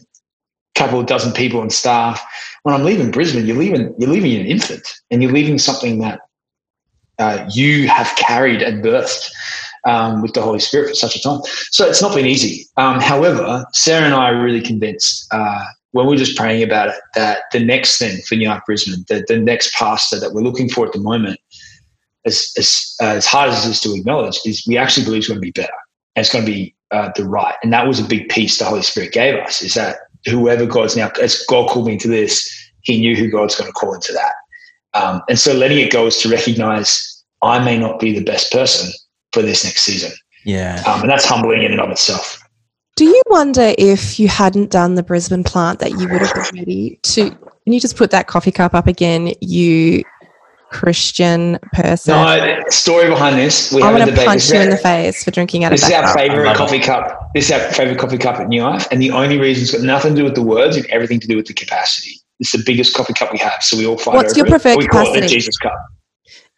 couple 0.74 0.98
of 0.98 1.06
dozen 1.06 1.32
people 1.32 1.60
and 1.60 1.72
staff. 1.72 2.24
When 2.62 2.74
I'm 2.74 2.84
leaving 2.84 3.10
Brisbane, 3.10 3.46
you're 3.46 3.56
leaving 3.56 3.94
you're 3.98 4.10
leaving 4.10 4.34
an 4.40 4.46
infant 4.46 4.88
and 5.10 5.22
you're 5.22 5.32
leaving 5.32 5.58
something 5.58 6.00
that 6.00 6.20
uh, 7.18 7.48
you 7.52 7.88
have 7.88 8.14
carried 8.16 8.62
and 8.62 8.82
birthed 8.82 9.30
um, 9.84 10.22
with 10.22 10.34
the 10.34 10.42
Holy 10.42 10.60
Spirit 10.60 10.90
for 10.90 10.94
such 10.94 11.16
a 11.16 11.22
time. 11.22 11.40
So 11.70 11.86
it's 11.86 12.02
not 12.02 12.14
been 12.14 12.26
easy. 12.26 12.66
Um, 12.76 13.00
however, 13.00 13.64
Sarah 13.72 14.04
and 14.04 14.14
I 14.14 14.30
are 14.30 14.42
really 14.42 14.60
convinced 14.60 15.26
uh, 15.32 15.64
when 15.92 16.06
we're 16.06 16.16
just 16.16 16.36
praying 16.36 16.62
about 16.62 16.88
it 16.88 16.96
that 17.14 17.44
the 17.52 17.60
next 17.60 17.98
thing 17.98 18.20
for 18.22 18.34
New 18.34 18.48
Life 18.48 18.62
Brisbane, 18.66 19.04
the, 19.08 19.24
the 19.28 19.38
next 19.38 19.74
pastor 19.74 20.18
that 20.20 20.32
we're 20.32 20.42
looking 20.42 20.68
for 20.68 20.86
at 20.86 20.92
the 20.92 21.00
moment, 21.00 21.38
as, 22.24 22.52
as, 22.56 22.96
as 23.00 23.26
hard 23.26 23.50
as 23.50 23.66
it 23.66 23.70
is 23.70 23.80
to 23.80 23.94
acknowledge, 23.94 24.38
is 24.44 24.64
we 24.66 24.76
actually 24.76 25.04
believe 25.04 25.18
it's 25.18 25.28
going 25.28 25.40
to 25.40 25.44
be 25.44 25.50
better 25.50 25.72
and 26.16 26.24
it's 26.24 26.32
going 26.32 26.44
to 26.44 26.50
be 26.50 26.74
uh, 26.92 27.10
the 27.16 27.24
right. 27.24 27.54
And 27.62 27.72
that 27.72 27.86
was 27.86 27.98
a 27.98 28.04
big 28.04 28.28
piece 28.28 28.58
the 28.58 28.64
Holy 28.64 28.82
Spirit 28.82 29.12
gave 29.12 29.34
us 29.36 29.62
is 29.62 29.74
that 29.74 29.96
whoever 30.26 30.66
God's 30.66 30.96
now, 30.96 31.10
as 31.20 31.44
God 31.48 31.68
called 31.68 31.86
me 31.86 31.94
into 31.94 32.08
this, 32.08 32.48
he 32.82 33.00
knew 33.00 33.16
who 33.16 33.30
God's 33.30 33.56
going 33.56 33.68
to 33.68 33.72
call 33.72 33.94
into 33.94 34.12
that. 34.12 34.34
Um, 34.94 35.22
and 35.28 35.38
so 35.38 35.52
letting 35.54 35.78
it 35.78 35.92
go 35.92 36.06
is 36.06 36.18
to 36.18 36.28
recognize 36.28 37.24
I 37.42 37.64
may 37.64 37.78
not 37.78 37.98
be 37.98 38.16
the 38.16 38.24
best 38.24 38.52
person 38.52 38.92
for 39.32 39.42
this 39.42 39.64
next 39.64 39.82
season. 39.82 40.12
Yeah. 40.44 40.82
Um, 40.86 41.02
and 41.02 41.10
that's 41.10 41.24
humbling 41.24 41.62
in 41.62 41.72
and 41.72 41.80
of 41.80 41.90
itself. 41.90 42.38
Do 42.96 43.04
you 43.06 43.22
wonder 43.26 43.74
if 43.78 44.20
you 44.20 44.28
hadn't 44.28 44.70
done 44.70 44.96
the 44.96 45.02
Brisbane 45.02 45.44
plant 45.44 45.78
that 45.78 45.92
you 45.92 46.08
would 46.08 46.20
have 46.20 46.34
been 46.34 46.60
ready 46.60 46.98
to? 47.02 47.30
Can 47.30 47.72
you 47.72 47.80
just 47.80 47.96
put 47.96 48.10
that 48.10 48.26
coffee 48.26 48.50
cup 48.50 48.74
up 48.74 48.86
again, 48.86 49.32
you 49.40 50.02
Christian 50.70 51.58
person? 51.72 52.14
No, 52.14 52.62
story 52.68 53.08
behind 53.08 53.38
this. 53.38 53.72
We 53.72 53.82
I'm 53.82 53.96
going 53.96 54.14
to 54.14 54.24
punch 54.24 54.42
This 54.42 54.50
you 54.50 54.58
is 54.58 54.64
in 54.64 54.70
the 54.70 54.76
face 54.76 55.24
for 55.24 55.30
drinking 55.30 55.64
out 55.64 55.72
of 55.72 55.80
This 55.80 55.88
is 55.88 55.94
our 55.94 56.02
cup. 56.02 56.16
Favorite 56.16 56.44
love 56.44 56.56
coffee 56.56 56.80
cup. 56.80 57.30
This 57.34 57.46
is 57.46 57.52
our 57.52 57.60
favorite 57.72 57.98
coffee 57.98 58.18
cup 58.18 58.36
at 58.36 58.48
New 58.48 58.62
Life. 58.62 58.86
And 58.90 59.00
the 59.00 59.10
only 59.10 59.38
reason 59.38 59.62
it's 59.62 59.72
got 59.72 59.82
nothing 59.82 60.14
to 60.14 60.20
do 60.20 60.24
with 60.24 60.34
the 60.34 60.42
words 60.42 60.76
and 60.76 60.84
everything 60.86 61.18
to 61.20 61.26
do 61.26 61.36
with 61.36 61.46
the 61.46 61.54
capacity. 61.54 62.20
It's 62.40 62.52
the 62.52 62.62
biggest 62.64 62.94
coffee 62.94 63.14
cup 63.14 63.32
we 63.32 63.38
have. 63.38 63.62
So 63.62 63.78
we 63.78 63.86
all 63.86 63.96
fight 63.96 64.16
What's 64.16 64.32
over 64.32 64.38
your 64.38 64.46
it. 64.48 64.50
preferred 64.50 64.76
we 64.76 64.86
call 64.86 65.02
it 65.02 65.04
the 65.06 65.12
capacity? 65.14 65.34
Jesus 65.34 65.56
cup. 65.56 65.72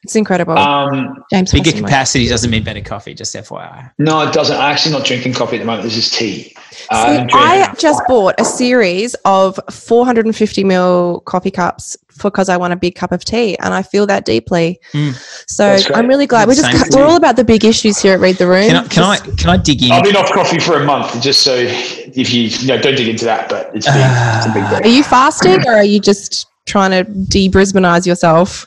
It's 0.04 0.14
incredible. 0.16 0.56
Um, 0.58 1.24
James, 1.30 1.50
Bigger 1.50 1.72
pass 1.72 1.80
capacity 1.80 2.28
doesn't 2.28 2.50
mean 2.50 2.62
better 2.62 2.82
coffee, 2.82 3.14
just 3.14 3.34
FYI. 3.34 3.90
no, 3.98 4.20
it 4.20 4.34
doesn't. 4.34 4.54
I'm 4.54 4.72
actually 4.72 4.92
not 4.92 5.06
drinking 5.06 5.32
coffee 5.32 5.56
at 5.56 5.60
the 5.60 5.64
moment. 5.64 5.84
This 5.84 5.96
is 5.96 6.10
tea. 6.10 6.54
Uh, 6.90 7.06
See, 7.06 7.18
I'm 7.20 7.28
I 7.32 7.74
just 7.78 8.02
bought 8.06 8.34
a 8.38 8.44
series 8.44 9.14
of 9.24 9.58
450 9.70 10.64
ml 10.64 11.24
coffee 11.24 11.50
cups 11.50 11.96
because 12.22 12.48
I 12.50 12.56
want 12.58 12.72
a 12.74 12.76
big 12.76 12.94
cup 12.94 13.12
of 13.12 13.24
tea, 13.24 13.56
and 13.58 13.72
I 13.72 13.82
feel 13.82 14.06
that 14.06 14.26
deeply. 14.26 14.78
Mm. 14.92 15.14
So 15.48 15.78
I'm 15.94 16.06
really 16.06 16.26
glad. 16.26 16.48
We're 16.48 16.54
just 16.54 16.94
we're 16.94 17.04
all 17.04 17.16
about 17.16 17.36
the 17.36 17.44
big 17.44 17.64
issues 17.64 17.98
here 18.00 18.14
at 18.14 18.20
Read 18.20 18.36
the 18.36 18.46
Room. 18.46 18.68
Can 18.68 18.76
I, 18.76 18.86
can 18.88 19.02
I 19.02 19.16
can 19.36 19.50
I 19.50 19.56
dig 19.56 19.82
in? 19.82 19.90
I've 19.90 20.04
been 20.04 20.16
off 20.16 20.30
coffee 20.32 20.58
for 20.58 20.80
a 20.80 20.84
month, 20.84 21.20
just 21.22 21.40
so 21.42 21.54
if 21.56 22.32
you, 22.32 22.42
you 22.42 22.66
know, 22.68 22.78
don't 22.78 22.94
dig 22.94 23.08
into 23.08 23.24
that, 23.24 23.48
but 23.48 23.74
it's, 23.74 23.86
been, 23.86 24.36
it's 24.36 24.46
a 24.46 24.52
big 24.52 24.68
deal. 24.68 24.90
Are 24.90 24.94
you 24.94 25.02
fasting, 25.02 25.66
or 25.66 25.72
are 25.72 25.84
you 25.84 25.98
just 25.98 26.46
trying 26.66 26.90
to 26.90 27.10
de-Brisbaneize 27.10 28.06
yourself? 28.06 28.66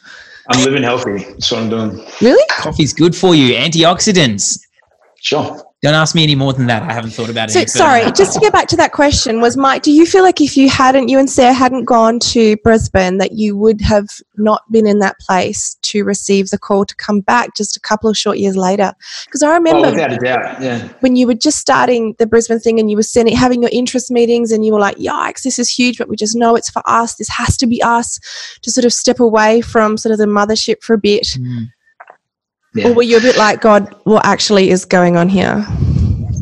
I'm 0.49 0.63
living 0.63 0.83
healthy. 0.83 1.17
That's 1.23 1.51
what 1.51 1.61
I'm 1.61 1.69
doing. 1.69 2.05
Really? 2.21 2.43
Coffee's 2.49 2.93
good 2.93 3.15
for 3.15 3.35
you. 3.35 3.55
Antioxidants. 3.55 4.59
Sure. 5.21 5.61
Don't 5.83 5.93
ask 5.93 6.15
me 6.15 6.23
any 6.23 6.33
more 6.33 6.53
than 6.53 6.65
that. 6.67 6.81
I 6.81 6.91
haven't 6.91 7.11
thought 7.11 7.29
about 7.29 7.49
it. 7.49 7.53
So 7.53 7.63
sorry, 7.65 8.03
than 8.03 8.15
just 8.15 8.33
to 8.33 8.39
get 8.39 8.51
back 8.51 8.67
to 8.69 8.75
that 8.77 8.93
question, 8.93 9.41
was 9.41 9.55
Mike, 9.55 9.83
do 9.83 9.91
you 9.91 10.07
feel 10.07 10.23
like 10.23 10.41
if 10.41 10.57
you 10.57 10.69
hadn't, 10.69 11.07
you 11.07 11.19
and 11.19 11.29
Sarah 11.29 11.53
hadn't 11.53 11.85
gone 11.85 12.17
to 12.19 12.57
Brisbane, 12.57 13.19
that 13.19 13.33
you 13.33 13.55
would 13.55 13.79
have 13.81 14.07
not 14.37 14.63
been 14.71 14.87
in 14.87 14.97
that 14.99 15.19
place 15.19 15.75
to 15.83 16.03
receive 16.03 16.49
the 16.49 16.57
call 16.57 16.83
to 16.85 16.95
come 16.95 17.21
back 17.21 17.55
just 17.55 17.77
a 17.77 17.79
couple 17.79 18.09
of 18.09 18.17
short 18.17 18.39
years 18.39 18.57
later? 18.57 18.91
Because 19.25 19.43
I 19.43 19.49
Oh, 19.51 19.53
remember 19.53 19.91
without 19.91 20.13
a 20.13 20.17
doubt. 20.17 20.61
Yeah. 20.63 20.87
when 21.01 21.15
you 21.15 21.27
were 21.27 21.35
just 21.35 21.59
starting 21.59 22.15
the 22.17 22.25
Brisbane 22.25 22.59
thing 22.59 22.79
and 22.79 22.89
you 22.89 22.97
were 22.97 23.03
sending, 23.03 23.35
having 23.35 23.61
your 23.61 23.71
interest 23.71 24.09
meetings 24.09 24.51
and 24.51 24.65
you 24.65 24.73
were 24.73 24.79
like, 24.79 24.97
yikes, 24.97 25.43
this 25.43 25.59
is 25.59 25.69
huge, 25.69 25.99
but 25.99 26.09
we 26.09 26.15
just 26.15 26.35
know 26.35 26.55
it's 26.55 26.71
for 26.71 26.81
us. 26.85 27.15
This 27.15 27.29
has 27.29 27.55
to 27.57 27.67
be 27.67 27.83
us 27.83 28.19
to 28.63 28.71
sort 28.71 28.85
of 28.85 28.93
step 28.93 29.19
away 29.19 29.61
from 29.61 29.95
sort 29.95 30.11
of 30.11 30.17
the 30.17 30.25
mothership 30.25 30.81
for 30.81 30.95
a 30.95 30.97
bit. 30.97 31.37
Mm. 31.39 31.67
Yeah. 32.77 32.89
Or 32.89 32.93
were 32.93 33.03
you 33.03 33.17
a 33.17 33.21
bit 33.21 33.37
like, 33.37 33.61
God, 33.61 33.93
what 34.03 34.25
actually 34.25 34.69
is 34.69 34.85
going 34.85 35.17
on 35.17 35.29
here? 35.29 35.65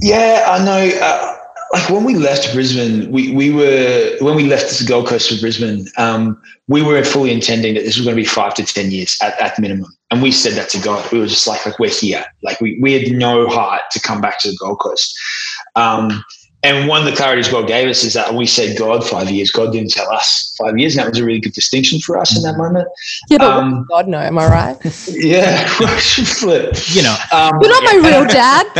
Yeah, 0.01 0.45
I 0.47 0.63
know. 0.63 0.97
Uh, 1.01 1.37
like 1.73 1.89
when 1.89 2.03
we 2.03 2.15
left 2.15 2.53
Brisbane, 2.53 3.11
we, 3.11 3.33
we 3.33 3.51
were 3.51 4.15
when 4.21 4.35
we 4.35 4.45
left 4.45 4.79
the 4.79 4.85
Gold 4.85 5.07
Coast 5.07 5.29
for 5.29 5.39
Brisbane, 5.39 5.87
um, 5.97 6.41
we 6.67 6.81
were 6.81 7.03
fully 7.03 7.31
intending 7.31 7.73
that 7.75 7.81
this 7.81 7.97
was 7.97 8.05
going 8.05 8.15
to 8.15 8.21
be 8.21 8.27
five 8.27 8.53
to 8.55 8.63
ten 8.63 8.91
years 8.91 9.17
at, 9.21 9.39
at 9.41 9.59
minimum, 9.59 9.91
and 10.11 10.21
we 10.21 10.31
said 10.31 10.53
that 10.53 10.69
to 10.69 10.79
God. 10.79 11.09
We 11.11 11.19
were 11.19 11.27
just 11.27 11.47
like, 11.47 11.65
like 11.65 11.79
we're 11.79 11.89
here. 11.89 12.23
Like 12.43 12.61
we 12.61 12.77
we 12.81 12.93
had 12.93 13.11
no 13.11 13.47
heart 13.47 13.81
to 13.91 13.99
come 13.99 14.21
back 14.21 14.39
to 14.39 14.49
the 14.49 14.57
Gold 14.59 14.79
Coast. 14.79 15.17
Um, 15.75 16.23
and 16.65 16.87
one 16.87 16.99
of 16.99 17.05
the 17.05 17.11
clarities 17.11 17.51
God 17.51 17.67
gave 17.67 17.87
us 17.87 18.03
is 18.03 18.13
that 18.13 18.33
we 18.33 18.47
said 18.47 18.77
God 18.77 19.07
five 19.07 19.29
years. 19.29 19.51
God 19.51 19.71
didn't 19.71 19.91
tell 19.91 20.11
us 20.11 20.55
five 20.57 20.77
years, 20.77 20.95
and 20.95 21.05
that 21.05 21.11
was 21.11 21.19
a 21.19 21.23
really 21.23 21.39
good 21.39 21.53
distinction 21.53 21.99
for 21.99 22.17
us 22.17 22.35
in 22.35 22.41
that 22.41 22.57
moment. 22.57 22.87
Yeah, 23.29 23.37
but 23.37 23.51
Um, 23.51 23.85
God, 23.89 24.07
no, 24.07 24.17
am 24.19 24.39
I 24.39 24.47
right? 24.47 24.77
Yeah, 25.07 25.67
flip. 26.39 26.75
You 26.87 27.03
know. 27.03 27.15
Um, 27.31 27.59
You're 27.61 27.69
not 27.69 27.83
my 27.83 28.09
real 28.09 28.25
dad. 28.25 28.67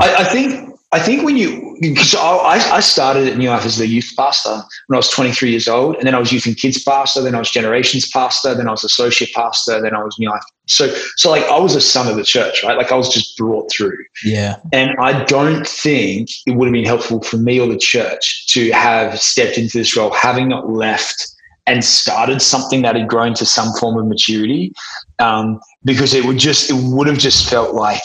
I, 0.00 0.14
I 0.18 0.24
think 0.24 0.73
I 0.94 1.00
think 1.00 1.24
when 1.24 1.36
you, 1.36 1.76
because 1.80 2.14
I, 2.14 2.60
I 2.72 2.78
started 2.78 3.26
at 3.26 3.36
New 3.36 3.50
Life 3.50 3.64
as 3.64 3.78
the 3.78 3.86
youth 3.88 4.12
pastor 4.16 4.62
when 4.86 4.94
I 4.94 4.98
was 4.98 5.10
23 5.10 5.50
years 5.50 5.66
old, 5.66 5.96
and 5.96 6.06
then 6.06 6.14
I 6.14 6.20
was 6.20 6.30
youth 6.30 6.46
and 6.46 6.56
kids 6.56 6.80
pastor, 6.84 7.20
then 7.20 7.34
I 7.34 7.40
was 7.40 7.50
generations 7.50 8.08
pastor, 8.08 8.54
then 8.54 8.68
I 8.68 8.70
was 8.70 8.84
associate 8.84 9.32
pastor, 9.34 9.82
then 9.82 9.92
I 9.92 10.04
was 10.04 10.16
New 10.20 10.30
Life. 10.30 10.44
So, 10.68 10.94
so 11.16 11.32
like 11.32 11.42
I 11.46 11.58
was 11.58 11.74
a 11.74 11.80
son 11.80 12.06
of 12.06 12.14
the 12.14 12.22
church, 12.22 12.62
right? 12.62 12.78
Like 12.78 12.92
I 12.92 12.94
was 12.94 13.12
just 13.12 13.36
brought 13.36 13.72
through. 13.72 13.98
Yeah. 14.24 14.58
And 14.72 14.92
I 15.00 15.24
don't 15.24 15.66
think 15.66 16.28
it 16.46 16.52
would 16.52 16.66
have 16.66 16.72
been 16.72 16.84
helpful 16.84 17.20
for 17.22 17.38
me 17.38 17.58
or 17.58 17.66
the 17.66 17.76
church 17.76 18.46
to 18.50 18.70
have 18.70 19.20
stepped 19.20 19.58
into 19.58 19.76
this 19.76 19.96
role, 19.96 20.12
having 20.12 20.48
not 20.48 20.70
left 20.70 21.26
and 21.66 21.84
started 21.84 22.40
something 22.40 22.82
that 22.82 22.94
had 22.94 23.08
grown 23.08 23.34
to 23.34 23.44
some 23.44 23.72
form 23.80 23.98
of 23.98 24.06
maturity, 24.06 24.72
um, 25.18 25.58
because 25.84 26.14
it 26.14 26.24
would 26.24 26.38
just, 26.38 26.70
it 26.70 26.76
would 26.76 27.08
have 27.08 27.18
just 27.18 27.50
felt 27.50 27.74
like 27.74 28.02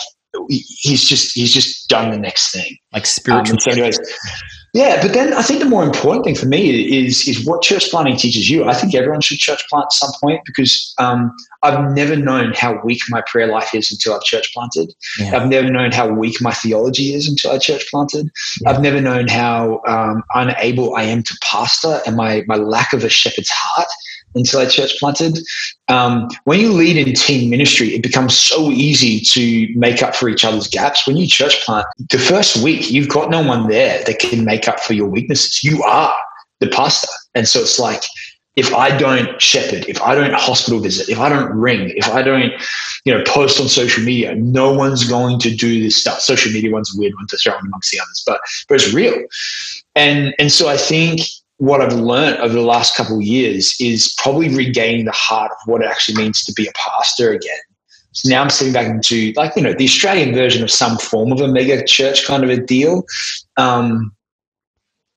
he's 0.49 1.07
just 1.07 1.35
he's 1.35 1.53
just 1.53 1.87
done 1.89 2.11
the 2.11 2.17
next 2.17 2.51
thing. 2.51 2.77
Like 2.93 3.05
spiritual. 3.05 3.55
Um, 3.55 3.59
so 3.59 3.71
anyways, 3.71 3.99
yeah, 4.73 5.01
but 5.01 5.13
then 5.13 5.33
I 5.33 5.41
think 5.41 5.59
the 5.59 5.65
more 5.65 5.83
important 5.83 6.25
thing 6.25 6.35
for 6.35 6.45
me 6.45 6.69
is 7.05 7.27
is 7.27 7.45
what 7.45 7.63
church 7.63 7.89
planting 7.89 8.17
teaches 8.17 8.49
you. 8.49 8.65
I 8.65 8.73
think 8.73 8.93
everyone 8.93 9.21
should 9.21 9.39
church 9.39 9.67
plant 9.67 9.85
at 9.85 9.93
some 9.93 10.11
point 10.21 10.41
because 10.45 10.93
um, 10.99 11.35
I've 11.63 11.91
never 11.93 12.15
known 12.15 12.53
how 12.55 12.79
weak 12.83 13.01
my 13.09 13.21
prayer 13.25 13.47
life 13.47 13.73
is 13.73 13.91
until 13.91 14.13
I've 14.13 14.23
church 14.23 14.53
planted. 14.53 14.93
Yeah. 15.19 15.37
I've 15.37 15.47
never 15.47 15.69
known 15.69 15.91
how 15.91 16.07
weak 16.07 16.39
my 16.39 16.53
theology 16.53 17.13
is 17.15 17.27
until 17.27 17.51
I 17.51 17.57
church 17.57 17.85
planted. 17.89 18.29
Yeah. 18.61 18.69
I've 18.69 18.81
never 18.81 19.01
known 19.01 19.27
how 19.27 19.81
um, 19.87 20.23
unable 20.35 20.95
I 20.95 21.03
am 21.03 21.23
to 21.23 21.37
pastor 21.41 22.01
and 22.05 22.15
my 22.15 22.43
my 22.47 22.55
lack 22.55 22.93
of 22.93 23.03
a 23.03 23.09
shepherd's 23.09 23.49
heart 23.51 23.87
until 24.39 24.59
I 24.59 24.65
church 24.65 24.97
planted. 24.99 25.39
Um, 25.87 26.27
when 26.45 26.59
you 26.59 26.71
lead 26.71 26.97
in 26.97 27.13
team 27.13 27.49
ministry, 27.49 27.95
it 27.95 28.03
becomes 28.03 28.35
so 28.35 28.71
easy 28.71 29.19
to 29.21 29.67
make 29.77 30.01
up 30.01 30.15
for 30.15 30.29
each 30.29 30.43
other's 30.43 30.67
gaps. 30.67 31.05
When 31.05 31.17
you 31.17 31.27
church 31.27 31.63
plant, 31.65 31.85
the 32.09 32.17
first 32.17 32.57
week, 32.63 32.89
you've 32.91 33.09
got 33.09 33.29
no 33.29 33.41
one 33.41 33.67
there 33.69 34.03
that 34.03 34.19
can 34.19 34.45
make 34.45 34.67
up 34.67 34.79
for 34.79 34.93
your 34.93 35.07
weaknesses. 35.07 35.63
You 35.63 35.83
are 35.83 36.15
the 36.59 36.67
pastor. 36.67 37.09
And 37.35 37.47
so 37.47 37.59
it's 37.61 37.79
like, 37.79 38.03
if 38.55 38.73
I 38.73 38.95
don't 38.97 39.41
shepherd, 39.41 39.85
if 39.87 40.01
I 40.01 40.15
don't 40.15 40.33
hospital 40.33 40.79
visit, 40.81 41.07
if 41.07 41.17
I 41.17 41.29
don't 41.29 41.49
ring, 41.53 41.93
if 41.95 42.09
I 42.09 42.21
don't, 42.21 42.51
you 43.05 43.13
know, 43.13 43.23
post 43.25 43.59
on 43.61 43.69
social 43.69 44.03
media, 44.03 44.35
no 44.35 44.73
one's 44.73 45.07
going 45.07 45.39
to 45.39 45.55
do 45.55 45.81
this 45.81 45.95
stuff. 45.95 46.19
Social 46.19 46.51
media 46.51 46.69
one's 46.69 46.93
a 46.93 46.99
weird 46.99 47.13
one 47.15 47.27
to 47.27 47.37
throw 47.37 47.57
in 47.57 47.65
amongst 47.65 47.91
the 47.91 47.99
others, 47.99 48.23
but 48.25 48.41
but 48.67 48.75
it's 48.75 48.93
real. 48.93 49.15
And 49.95 50.35
and 50.39 50.51
so 50.51 50.67
I 50.67 50.75
think 50.75 51.21
what 51.59 51.81
I've 51.81 51.93
learned 51.93 52.37
over 52.37 52.53
the 52.53 52.61
last 52.61 52.95
couple 52.95 53.17
of 53.17 53.21
years 53.21 53.75
is 53.81 54.15
probably 54.17 54.47
regaining 54.55 55.05
the 55.05 55.11
heart 55.11 55.51
of 55.51 55.57
what 55.65 55.81
it 55.81 55.87
actually 55.87 56.15
means 56.15 56.43
to 56.45 56.53
be 56.53 56.65
a 56.65 56.71
pastor 56.73 57.31
again. 57.31 57.59
So 58.13 58.29
now 58.29 58.41
I'm 58.41 58.49
sitting 58.49 58.73
back 58.73 58.87
into 58.87 59.33
like, 59.35 59.55
you 59.57 59.61
know, 59.61 59.73
the 59.73 59.83
Australian 59.83 60.33
version 60.33 60.63
of 60.63 60.71
some 60.71 60.97
form 60.97 61.33
of 61.33 61.41
a 61.41 61.49
mega 61.49 61.83
church 61.83 62.25
kind 62.25 62.45
of 62.45 62.49
a 62.49 62.57
deal. 62.57 63.03
Um, 63.57 64.13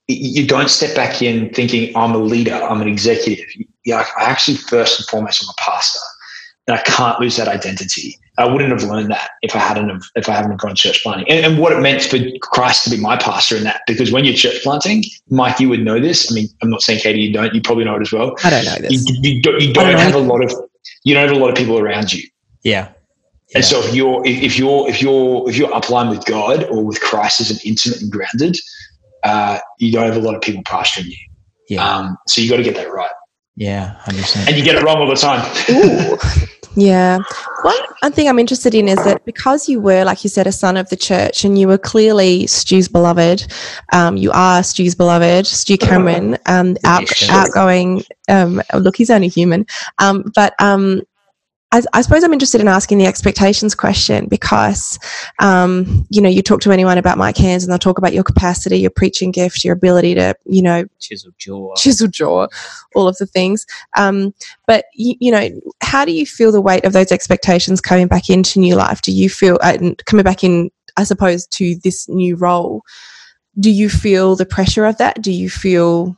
you 0.08 0.44
don't 0.46 0.68
step 0.68 0.96
back 0.96 1.22
in 1.22 1.48
thinking 1.54 1.96
I'm 1.96 2.12
a 2.12 2.18
leader, 2.18 2.54
I'm 2.54 2.82
an 2.82 2.88
executive. 2.88 3.46
Yeah, 3.84 4.04
I 4.18 4.24
actually 4.24 4.56
first 4.56 4.98
and 4.98 5.08
foremost 5.08 5.42
I'm 5.42 5.48
a 5.48 5.54
pastor, 5.58 6.00
and 6.66 6.76
I 6.76 6.82
can't 6.82 7.20
lose 7.20 7.36
that 7.36 7.48
identity. 7.48 8.18
I 8.38 8.46
wouldn't 8.46 8.70
have 8.70 8.88
learned 8.88 9.10
that 9.10 9.30
if 9.42 9.54
I 9.54 9.58
hadn't 9.58 9.90
have, 9.90 10.02
if 10.14 10.28
I 10.28 10.32
hadn't 10.32 10.58
gone 10.58 10.74
church 10.74 11.02
planting, 11.02 11.28
and, 11.28 11.44
and, 11.44 11.58
what 11.58 11.72
it 11.72 11.80
meant 11.80 12.02
for 12.02 12.18
Christ 12.40 12.84
to 12.84 12.90
be 12.90 12.96
my 12.96 13.16
pastor 13.16 13.56
in 13.56 13.64
that. 13.64 13.82
Because 13.86 14.10
when 14.10 14.24
you're 14.24 14.34
church 14.34 14.62
planting, 14.62 15.04
Mike, 15.28 15.60
you 15.60 15.68
would 15.68 15.84
know 15.84 16.00
this. 16.00 16.32
I 16.32 16.34
mean, 16.34 16.48
I'm 16.62 16.70
not 16.70 16.80
saying 16.80 17.00
Katie, 17.00 17.20
you 17.20 17.32
don't. 17.32 17.54
You 17.54 17.60
probably 17.60 17.84
know 17.84 17.96
it 17.96 18.00
as 18.00 18.10
well. 18.10 18.34
I 18.42 18.50
don't 18.50 18.64
know 18.64 18.76
this. 18.76 19.06
You, 19.08 19.34
you 19.34 19.42
don't, 19.42 19.60
you 19.60 19.74
don't 19.74 19.98
have 19.98 20.14
a 20.14 20.18
lot 20.18 20.42
of 20.42 20.50
you 21.04 21.14
don't 21.14 21.28
have 21.28 21.36
a 21.36 21.38
lot 21.38 21.50
of 21.50 21.56
people 21.56 21.78
around 21.78 22.12
you. 22.12 22.26
Yeah. 22.62 22.92
And 23.54 23.64
so 23.64 23.80
if 23.82 23.94
you're 23.94 24.22
if 24.24 24.58
you're 24.58 24.88
if 24.88 25.02
you're 25.02 25.48
if 25.48 25.58
you're 25.58 25.68
upline 25.68 26.08
with 26.08 26.24
God 26.24 26.64
or 26.64 26.82
with 26.82 27.00
Christ 27.02 27.40
as 27.40 27.50
an 27.50 27.58
intimate 27.64 28.00
and 28.00 28.10
grounded, 28.10 28.56
uh, 29.24 29.58
you 29.78 29.92
don't 29.92 30.06
have 30.06 30.16
a 30.16 30.24
lot 30.24 30.34
of 30.34 30.40
people 30.40 30.62
pastoring 30.62 31.06
you. 31.06 31.16
Yeah. 31.68 31.86
Um, 31.86 32.16
so 32.28 32.40
you 32.40 32.48
got 32.48 32.56
to 32.56 32.62
get 32.62 32.76
that 32.76 32.90
right. 32.90 33.10
Yeah, 33.56 33.96
hundred 34.00 34.22
percent. 34.22 34.48
And 34.48 34.56
you 34.56 34.64
get 34.64 34.76
it 34.76 34.82
wrong 34.82 34.98
all 34.98 35.08
the 35.08 35.16
time. 35.16 35.42
Yeah. 36.74 37.18
One 38.00 38.12
thing 38.12 38.28
I'm 38.28 38.38
interested 38.38 38.74
in 38.74 38.88
is 38.88 38.96
that 39.04 39.24
because 39.24 39.68
you 39.68 39.80
were, 39.80 40.04
like 40.04 40.24
you 40.24 40.30
said, 40.30 40.46
a 40.46 40.52
son 40.52 40.76
of 40.76 40.88
the 40.88 40.96
church 40.96 41.44
and 41.44 41.58
you 41.58 41.68
were 41.68 41.78
clearly 41.78 42.46
Stu's 42.46 42.88
beloved, 42.88 43.46
um, 43.92 44.16
you 44.16 44.30
are 44.32 44.62
Stu's 44.62 44.94
beloved, 44.94 45.46
Stu 45.46 45.76
Cameron, 45.76 46.38
um, 46.46 46.76
out, 46.84 47.04
outgoing. 47.30 48.02
Um, 48.28 48.62
look, 48.74 48.96
he's 48.96 49.10
only 49.10 49.28
human. 49.28 49.66
Um, 49.98 50.32
but 50.34 50.54
um, 50.60 51.02
I, 51.72 51.82
I, 51.94 52.02
suppose 52.02 52.22
I'm 52.22 52.34
interested 52.34 52.60
in 52.60 52.68
asking 52.68 52.98
the 52.98 53.06
expectations 53.06 53.74
question 53.74 54.26
because, 54.26 54.98
um, 55.38 56.06
you 56.10 56.20
know, 56.20 56.28
you 56.28 56.42
talk 56.42 56.60
to 56.62 56.70
anyone 56.70 56.98
about 56.98 57.16
Mike 57.16 57.38
Hands 57.38 57.62
and 57.62 57.72
they'll 57.72 57.78
talk 57.78 57.96
about 57.96 58.12
your 58.12 58.22
capacity, 58.22 58.78
your 58.78 58.90
preaching 58.90 59.30
gift, 59.30 59.64
your 59.64 59.72
ability 59.72 60.14
to, 60.14 60.34
you 60.44 60.60
know, 60.62 60.84
chisel 61.00 61.32
jaw, 61.38 61.74
chisel 61.74 62.08
jaw, 62.08 62.46
all 62.94 63.08
of 63.08 63.16
the 63.16 63.26
things. 63.26 63.66
Um, 63.96 64.34
but 64.66 64.84
you, 64.94 65.14
you, 65.18 65.32
know, 65.32 65.48
how 65.82 66.04
do 66.04 66.12
you 66.12 66.26
feel 66.26 66.52
the 66.52 66.60
weight 66.60 66.84
of 66.84 66.92
those 66.92 67.10
expectations 67.10 67.80
coming 67.80 68.06
back 68.06 68.28
into 68.28 68.60
new 68.60 68.76
life? 68.76 69.00
Do 69.00 69.10
you 69.10 69.30
feel 69.30 69.58
uh, 69.62 69.78
coming 70.04 70.24
back 70.24 70.44
in, 70.44 70.70
I 70.98 71.04
suppose, 71.04 71.46
to 71.48 71.74
this 71.82 72.06
new 72.08 72.36
role? 72.36 72.82
Do 73.58 73.70
you 73.70 73.88
feel 73.88 74.36
the 74.36 74.46
pressure 74.46 74.84
of 74.84 74.98
that? 74.98 75.22
Do 75.22 75.32
you 75.32 75.48
feel 75.48 76.16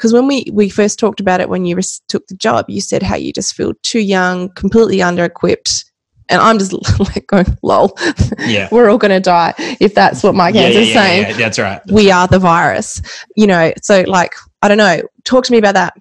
because 0.00 0.14
when 0.14 0.26
we 0.26 0.46
we 0.50 0.70
first 0.70 0.98
talked 0.98 1.20
about 1.20 1.42
it 1.42 1.50
when 1.50 1.66
you 1.66 1.76
res- 1.76 2.00
took 2.08 2.26
the 2.28 2.34
job 2.34 2.64
you 2.68 2.80
said 2.80 3.02
how 3.02 3.14
you 3.14 3.34
just 3.34 3.54
feel 3.54 3.74
too 3.82 4.00
young 4.00 4.48
completely 4.54 5.02
under 5.02 5.24
equipped 5.24 5.84
and 6.30 6.40
i'm 6.40 6.58
just 6.58 6.72
like 7.00 7.26
going 7.26 7.44
lol 7.62 7.94
yeah 8.46 8.66
we're 8.72 8.88
all 8.88 8.96
going 8.96 9.10
to 9.10 9.20
die 9.20 9.52
if 9.78 9.94
that's 9.94 10.22
what 10.22 10.34
mike 10.34 10.54
yeah, 10.54 10.62
Hands 10.62 10.74
yeah, 10.74 10.80
is 10.80 10.88
yeah, 10.88 10.94
saying 10.94 11.22
yeah, 11.28 11.36
that's 11.36 11.58
right 11.58 11.82
we 11.92 12.10
are 12.10 12.26
the 12.26 12.38
virus 12.38 13.02
you 13.36 13.46
know 13.46 13.72
so 13.82 14.02
like 14.06 14.34
i 14.62 14.68
don't 14.68 14.78
know 14.78 15.02
talk 15.24 15.44
to 15.44 15.52
me 15.52 15.58
about 15.58 15.74
that 15.74 15.94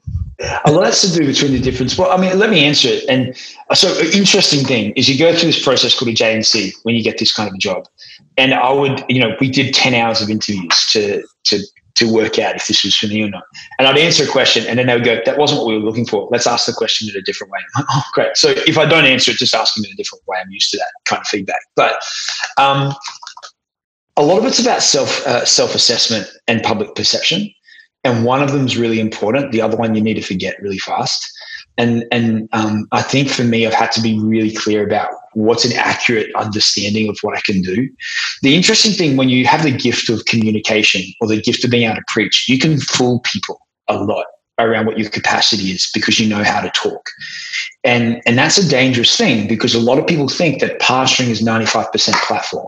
a 0.64 0.72
lot 0.72 0.86
has 0.86 1.02
to 1.02 1.12
do 1.12 1.26
between 1.26 1.52
the 1.52 1.60
difference. 1.60 1.98
Well, 1.98 2.12
I 2.12 2.16
mean, 2.16 2.40
let 2.40 2.50
me 2.50 2.64
answer 2.64 2.88
it. 2.88 3.04
And 3.10 3.36
so, 3.74 3.92
an 4.00 4.08
interesting 4.14 4.66
thing 4.66 4.94
is 4.94 5.10
you 5.10 5.20
go 5.20 5.36
through 5.36 5.48
this 5.48 5.62
process 5.62 6.00
called 6.00 6.12
a 6.12 6.14
JNC 6.14 6.76
when 6.84 6.96
you 6.96 7.04
get 7.04 7.18
this 7.18 7.34
kind 7.34 7.50
of 7.50 7.56
a 7.56 7.58
job. 7.58 7.90
And 8.38 8.54
I 8.54 8.72
would, 8.72 9.04
you 9.10 9.20
know, 9.20 9.36
we 9.42 9.50
did 9.50 9.74
ten 9.74 9.94
hours 9.94 10.22
of 10.22 10.30
interviews 10.30 10.88
to 10.94 11.24
to 11.48 11.60
to 12.00 12.14
work 12.14 12.40
out 12.40 12.56
if 12.56 12.68
this 12.68 12.84
was 12.84 12.96
for 12.96 13.08
me 13.08 13.24
or 13.24 13.30
not. 13.30 13.44
And 13.78 13.88
I'd 13.88 13.98
answer 13.98 14.24
a 14.24 14.28
question 14.28 14.66
and 14.66 14.80
then 14.80 14.88
they 14.88 14.96
would 14.96 15.06
go, 15.06 15.22
that 15.24 15.38
wasn't 15.38 15.60
what 15.60 15.68
we 15.68 15.78
were 15.78 15.84
looking 15.84 16.06
for. 16.06 16.28
Let's 16.32 16.48
ask 16.48 16.66
the 16.66 16.74
question 16.74 17.10
in 17.10 17.16
a 17.16 17.22
different 17.22 17.52
way. 17.52 17.60
Like, 17.76 17.86
oh, 17.90 18.04
great. 18.14 18.36
So 18.36 18.50
if 18.50 18.78
I 18.78 18.86
don't 18.86 19.06
answer 19.06 19.32
it, 19.32 19.38
just 19.38 19.54
ask 19.54 19.76
them 19.76 19.86
in 19.86 19.92
a 19.92 19.96
different 19.96 20.24
way. 20.28 20.38
I'm 20.42 20.52
used 20.52 20.72
to 20.72 20.78
that 20.78 20.92
kind 21.06 21.22
of 21.22 21.28
feedback. 21.28 21.62
But 21.76 22.02
um, 22.58 22.94
a 24.18 24.24
lot 24.24 24.40
of 24.40 24.46
it's 24.46 24.60
about 24.60 24.82
self 24.82 25.26
uh, 25.26 25.46
self 25.46 25.76
assessment 25.76 26.28
and 26.48 26.62
public 26.64 26.96
perception. 26.96 27.50
And 28.04 28.24
one 28.24 28.42
of 28.42 28.52
them 28.52 28.66
is 28.66 28.78
really 28.78 29.00
important. 29.00 29.52
The 29.52 29.62
other 29.62 29.76
one 29.76 29.94
you 29.94 30.02
need 30.02 30.16
to 30.16 30.22
forget 30.22 30.62
really 30.62 30.80
fast. 30.80 31.30
And 31.78 32.06
and 32.12 32.50
um, 32.52 32.88
I 32.92 33.02
think 33.02 33.30
for 33.30 33.44
me, 33.44 33.66
I've 33.66 33.74
had 33.74 33.92
to 33.94 34.02
be 34.02 34.20
really 34.20 34.54
clear 34.54 34.86
about 34.86 35.12
what's 35.34 35.66
an 35.66 35.74
accurate 35.74 36.34
understanding 36.36 37.10
of 37.10 37.18
what 37.22 37.38
I 37.38 37.42
can 37.42 37.62
do. 37.62 37.90
The 38.42 38.56
interesting 38.56 38.94
thing 38.94 39.18
when 39.18 39.30
you 39.30 39.46
have 39.46 39.64
the 39.64 39.72
gift 39.72 40.10
of 40.10 40.26
communication 40.26 41.02
or 41.22 41.28
the 41.28 41.42
gift 41.42 41.64
of 41.64 41.72
being 41.72 41.84
able 41.84 41.96
to 41.96 42.04
preach, 42.08 42.48
you 42.48 42.60
can 42.60 42.80
fool 42.80 43.20
people 43.22 43.60
a 43.88 43.98
lot 43.98 44.26
around 44.60 44.86
what 44.86 45.00
your 45.00 45.10
capacity 45.10 45.72
is 45.72 45.90
because 45.94 46.20
you 46.20 46.28
know 46.28 46.44
how 46.44 46.62
to 46.62 46.70
talk. 46.72 47.10
And 47.84 48.22
and 48.26 48.38
that's 48.38 48.58
a 48.58 48.68
dangerous 48.68 49.16
thing 49.16 49.48
because 49.48 49.74
a 49.74 49.80
lot 49.80 49.98
of 49.98 50.08
people 50.08 50.28
think 50.28 50.60
that 50.62 50.80
pastoring 50.80 51.30
is 51.30 51.42
95% 51.42 52.14
platform. 52.26 52.68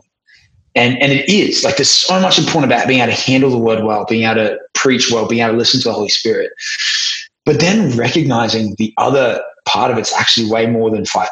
And 0.74 1.01
and 1.01 1.12
it 1.12 1.27
is. 1.30 1.63
Like 1.63 1.77
there's 1.77 1.89
so 1.89 2.20
much 2.22 2.39
important 2.39 2.72
about 2.72 2.88
being 2.88 3.01
able 3.01 3.13
to 3.13 3.22
handle 3.22 3.50
the 3.50 3.58
word 3.58 3.84
well, 3.84 4.06
being 4.08 4.24
able 4.24 4.36
to 4.36 4.58
preach 4.74 5.12
well, 5.12 5.27
being 5.27 5.41
able 5.41 5.53
to 5.53 5.58
listen 5.58 5.82
to 5.82 5.89
the 5.89 5.94
Holy 5.94 6.10
Spirit. 6.10 6.51
But 7.46 7.60
then 7.60 7.98
recognizing 7.98 8.75
the 8.77 8.94
other 8.98 9.44
part 9.65 9.91
of 9.91 9.98
it's 9.98 10.13
actually 10.13 10.50
way 10.50 10.68
more 10.68 10.89
than 10.89 11.03
5% 11.03 11.27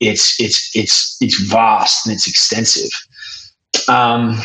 it's 0.00 0.40
it's 0.40 0.74
it's 0.74 1.16
it's 1.20 1.40
vast 1.40 2.06
and 2.06 2.14
it's 2.14 2.28
extensive. 2.28 2.90
Um, 3.88 4.38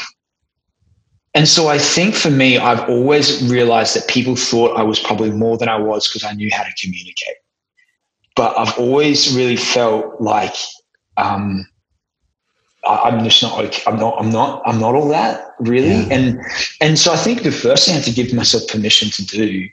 and 1.34 1.48
so 1.48 1.68
I 1.68 1.78
think 1.78 2.16
for 2.16 2.30
me, 2.30 2.58
I've 2.58 2.88
always 2.90 3.42
realized 3.50 3.96
that 3.96 4.08
people 4.08 4.36
thought 4.36 4.78
I 4.78 4.84
was 4.84 5.00
probably 5.00 5.32
more 5.32 5.58
than 5.58 5.70
I 5.70 5.78
was 5.78 6.08
because 6.08 6.26
I 6.26 6.34
knew 6.34 6.50
how 6.52 6.64
to 6.64 6.72
communicate. 6.82 7.38
But 8.36 8.58
I've 8.58 8.78
always 8.78 9.36
really 9.36 9.56
felt 9.56 10.20
like 10.20 10.56
um, 11.18 11.66
I, 12.86 13.10
am 13.10 13.24
just 13.24 13.42
not. 13.42 13.64
Okay. 13.64 13.82
I'm 13.88 13.98
not. 13.98 14.20
I'm 14.20 14.30
not. 14.30 14.62
I'm 14.66 14.80
not 14.80 14.96
all 14.96 15.10
that 15.10 15.54
really. 15.60 15.90
Yeah. 15.90 16.14
And 16.14 16.40
and 16.82 17.00
so 17.00 17.14
I 17.14 17.18
think 17.18 17.44
the 17.44 17.52
first 17.52 17.86
thing 17.86 17.94
I 17.94 17.98
had 17.98 18.06
to 18.06 18.14
give 18.14 18.34
myself 18.34 18.68
permission 18.68 19.10
to 19.12 19.26
do 19.26 19.68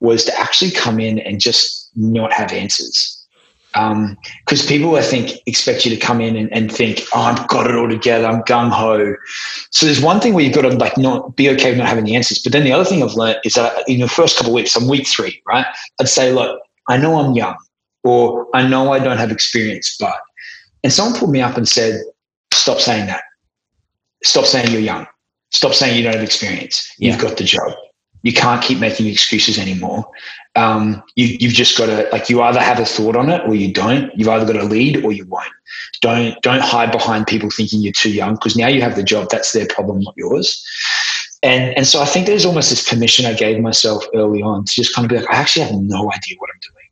was 0.00 0.24
to 0.24 0.40
actually 0.40 0.72
come 0.72 0.98
in 0.98 1.18
and 1.20 1.40
just 1.40 1.90
not 1.94 2.32
have 2.32 2.52
answers 2.52 3.21
because 3.72 4.62
um, 4.62 4.68
people 4.68 4.96
I 4.96 5.02
think 5.02 5.38
expect 5.46 5.84
you 5.84 5.94
to 5.94 5.96
come 5.96 6.20
in 6.20 6.36
and, 6.36 6.52
and, 6.52 6.70
think, 6.70 7.02
oh, 7.14 7.22
I've 7.22 7.48
got 7.48 7.70
it 7.70 7.76
all 7.76 7.88
together, 7.88 8.26
I'm 8.26 8.42
gung 8.42 8.70
ho. 8.70 9.14
So 9.70 9.86
there's 9.86 10.00
one 10.00 10.20
thing 10.20 10.34
where 10.34 10.44
you've 10.44 10.54
got 10.54 10.62
to 10.62 10.76
like 10.76 10.98
not 10.98 11.36
be 11.36 11.48
okay 11.50 11.70
with 11.70 11.78
not 11.78 11.88
having 11.88 12.04
the 12.04 12.14
answers, 12.14 12.38
but 12.38 12.52
then 12.52 12.64
the 12.64 12.72
other 12.72 12.84
thing 12.84 13.02
I've 13.02 13.14
learned 13.14 13.38
is 13.44 13.54
that 13.54 13.82
in 13.88 14.00
the 14.00 14.08
first 14.08 14.36
couple 14.36 14.52
of 14.52 14.54
weeks, 14.54 14.76
I'm 14.76 14.88
week 14.88 15.06
three, 15.06 15.42
right? 15.46 15.66
I'd 16.00 16.08
say, 16.08 16.32
look, 16.32 16.60
I 16.88 16.96
know 16.96 17.18
I'm 17.18 17.32
young, 17.32 17.56
or 18.04 18.46
I 18.54 18.66
know 18.66 18.92
I 18.92 18.98
don't 18.98 19.18
have 19.18 19.30
experience, 19.30 19.96
but, 19.98 20.16
and 20.84 20.92
someone 20.92 21.18
pulled 21.18 21.32
me 21.32 21.40
up 21.40 21.56
and 21.56 21.68
said, 21.68 22.00
stop 22.52 22.78
saying 22.78 23.06
that, 23.06 23.22
stop 24.22 24.44
saying 24.44 24.70
you're 24.70 24.80
young. 24.80 25.06
Stop 25.52 25.74
saying 25.74 25.96
you 25.96 26.02
don't 26.02 26.14
have 26.14 26.22
experience. 26.24 26.90
You've 26.98 27.18
got 27.18 27.36
the 27.36 27.44
job. 27.44 27.74
You 28.22 28.32
can't 28.32 28.62
keep 28.62 28.78
making 28.78 29.06
excuses 29.06 29.58
anymore. 29.58 30.06
Um, 30.54 31.02
you, 31.16 31.36
you've 31.40 31.54
just 31.54 31.78
got 31.78 31.86
to 31.86 32.08
like 32.12 32.28
you 32.28 32.42
either 32.42 32.60
have 32.60 32.78
a 32.78 32.84
thought 32.84 33.16
on 33.16 33.30
it 33.30 33.42
or 33.46 33.54
you 33.54 33.72
don't. 33.72 34.10
You've 34.14 34.28
either 34.28 34.50
got 34.52 34.60
to 34.60 34.66
lead 34.66 35.02
or 35.04 35.12
you 35.12 35.24
won't. 35.26 35.48
Don't 36.02 36.40
don't 36.42 36.60
hide 36.60 36.92
behind 36.92 37.26
people 37.26 37.50
thinking 37.50 37.80
you're 37.80 37.92
too 37.92 38.12
young 38.12 38.34
because 38.34 38.56
now 38.56 38.68
you 38.68 38.82
have 38.82 38.96
the 38.96 39.02
job. 39.02 39.28
That's 39.30 39.52
their 39.52 39.66
problem, 39.66 40.00
not 40.00 40.14
yours. 40.16 40.62
And 41.42 41.76
and 41.76 41.86
so 41.86 42.00
I 42.00 42.04
think 42.04 42.26
there's 42.26 42.44
almost 42.44 42.70
this 42.70 42.88
permission 42.88 43.26
I 43.26 43.32
gave 43.32 43.60
myself 43.60 44.04
early 44.14 44.42
on 44.42 44.64
to 44.64 44.72
just 44.72 44.94
kind 44.94 45.04
of 45.04 45.10
be 45.10 45.16
like, 45.16 45.32
I 45.32 45.38
actually 45.38 45.64
have 45.64 45.74
no 45.74 46.12
idea 46.12 46.36
what 46.38 46.50
I'm 46.54 46.60
doing, 46.60 46.88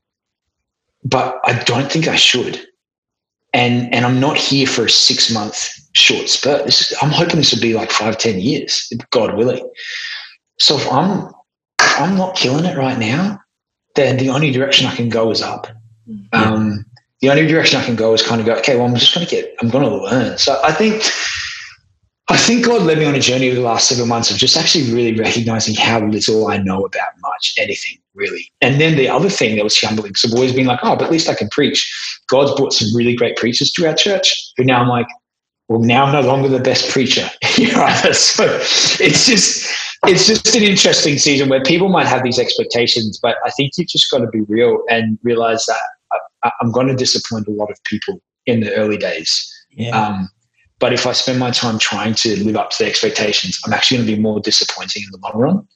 but 1.04 1.40
I 1.44 1.62
don't 1.64 1.90
think 1.90 2.08
I 2.08 2.16
should. 2.16 2.60
And 3.52 3.92
and 3.94 4.04
I'm 4.04 4.20
not 4.20 4.36
here 4.36 4.66
for 4.66 4.86
a 4.86 4.90
six 4.90 5.30
month 5.30 5.68
short 5.92 6.28
spurt. 6.28 6.66
Is, 6.66 6.94
I'm 7.02 7.10
hoping 7.10 7.36
this 7.36 7.52
will 7.52 7.60
be 7.60 7.74
like 7.74 7.90
five 7.90 8.16
ten 8.18 8.40
years, 8.40 8.92
God 9.10 9.36
willing. 9.36 9.68
So 10.58 10.76
if 10.76 10.90
I'm 10.90 11.30
I'm 11.78 12.16
not 12.16 12.36
killing 12.36 12.64
it 12.64 12.76
right 12.76 12.98
now, 12.98 13.40
then 14.00 14.16
the 14.16 14.30
only 14.30 14.50
direction 14.50 14.87
I 14.87 14.95
can 14.95 15.09
go 15.09 15.30
is 15.30 15.42
up. 15.42 15.66
Um, 16.33 16.85
the 17.21 17.30
only 17.30 17.47
direction 17.47 17.78
I 17.78 17.85
can 17.85 17.97
go 17.97 18.14
is 18.14 18.23
kind 18.23 18.40
of 18.40 18.47
go, 18.47 18.54
okay, 18.57 18.76
well, 18.76 18.87
I'm 18.87 18.97
just 18.97 19.14
going 19.14 19.26
to 19.26 19.30
get, 19.30 19.54
I'm 19.61 19.69
going 19.69 19.85
to 19.85 19.95
learn. 19.95 20.38
So 20.38 20.61
I 20.64 20.73
think, 20.73 21.02
I 22.28 22.37
think 22.37 22.64
God 22.64 22.83
led 22.83 22.99
me 22.99 23.04
on 23.04 23.14
a 23.14 23.21
journey 23.21 23.49
over 23.49 23.57
the 23.57 23.66
last 23.66 23.88
seven 23.88 24.09
months 24.09 24.30
of 24.30 24.37
just 24.37 24.57
actually 24.57 24.92
really 24.92 25.19
recognizing 25.19 25.75
how 25.75 26.00
little 26.00 26.49
I 26.49 26.59
know 26.59 26.85
about 26.85 27.12
much, 27.21 27.54
anything 27.59 27.99
really. 28.14 28.50
And 28.61 28.80
then 28.80 28.97
the 28.97 29.09
other 29.09 29.28
thing 29.28 29.57
that 29.57 29.64
was 29.64 29.78
humbling, 29.78 30.14
so 30.14 30.28
I've 30.28 30.35
always 30.35 30.52
been 30.52 30.66
like, 30.66 30.80
oh, 30.83 30.97
but 30.97 31.04
at 31.04 31.11
least 31.11 31.28
I 31.28 31.35
can 31.35 31.49
preach. 31.50 31.90
God's 32.28 32.54
brought 32.59 32.73
some 32.73 32.95
really 32.97 33.14
great 33.14 33.37
preachers 33.37 33.71
to 33.73 33.87
our 33.87 33.95
church 33.95 34.35
who 34.57 34.64
now 34.64 34.80
I'm 34.80 34.88
like, 34.88 35.07
well, 35.70 35.78
now 35.78 36.04
I'm 36.04 36.12
no 36.12 36.20
longer 36.20 36.48
the 36.48 36.58
best 36.58 36.90
preacher. 36.90 37.30
you 37.56 37.70
know, 37.70 37.86
so 38.10 38.44
it's 38.98 39.24
just, 39.24 39.72
it's 40.04 40.26
just 40.26 40.56
an 40.56 40.64
interesting 40.64 41.16
season 41.16 41.48
where 41.48 41.62
people 41.62 41.88
might 41.88 42.08
have 42.08 42.24
these 42.24 42.40
expectations, 42.40 43.20
but 43.22 43.36
I 43.44 43.50
think 43.50 43.74
you've 43.76 43.86
just 43.86 44.10
got 44.10 44.18
to 44.18 44.26
be 44.26 44.40
real 44.40 44.82
and 44.90 45.16
realize 45.22 45.64
that 45.66 46.18
I, 46.42 46.50
I'm 46.60 46.72
going 46.72 46.88
to 46.88 46.96
disappoint 46.96 47.46
a 47.46 47.52
lot 47.52 47.70
of 47.70 47.78
people 47.84 48.20
in 48.46 48.58
the 48.58 48.74
early 48.74 48.96
days. 48.96 49.48
Yeah. 49.70 49.90
Um, 49.96 50.28
but 50.80 50.92
if 50.92 51.06
I 51.06 51.12
spend 51.12 51.38
my 51.38 51.52
time 51.52 51.78
trying 51.78 52.14
to 52.14 52.42
live 52.42 52.56
up 52.56 52.70
to 52.70 52.82
the 52.82 52.90
expectations, 52.90 53.60
I'm 53.64 53.72
actually 53.72 53.98
going 53.98 54.08
to 54.08 54.16
be 54.16 54.20
more 54.20 54.40
disappointing 54.40 55.04
in 55.04 55.10
the 55.12 55.18
long 55.18 55.40
run. 55.40 55.68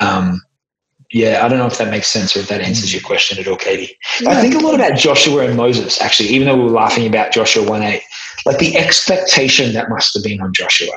Um, 0.00 0.40
yeah, 1.12 1.44
I 1.44 1.48
don't 1.48 1.58
know 1.58 1.66
if 1.66 1.78
that 1.78 1.90
makes 1.92 2.08
sense 2.08 2.36
or 2.36 2.40
if 2.40 2.48
that 2.48 2.62
answers 2.62 2.92
your 2.92 3.02
question 3.02 3.38
at 3.38 3.46
all, 3.46 3.56
Katie. 3.56 3.96
I 4.26 4.40
think 4.40 4.56
a 4.56 4.58
lot 4.58 4.74
about 4.74 4.98
Joshua 4.98 5.46
and 5.46 5.56
Moses, 5.56 6.00
actually, 6.00 6.30
even 6.30 6.48
though 6.48 6.56
we 6.56 6.64
were 6.64 6.70
laughing 6.70 7.06
about 7.06 7.30
Joshua 7.30 7.62
1 7.62 7.82
8, 7.82 8.02
like 8.46 8.58
the 8.58 8.76
expectation 8.76 9.74
that 9.74 9.90
must 9.90 10.14
have 10.14 10.24
been 10.24 10.40
on 10.40 10.52
Joshua. 10.54 10.92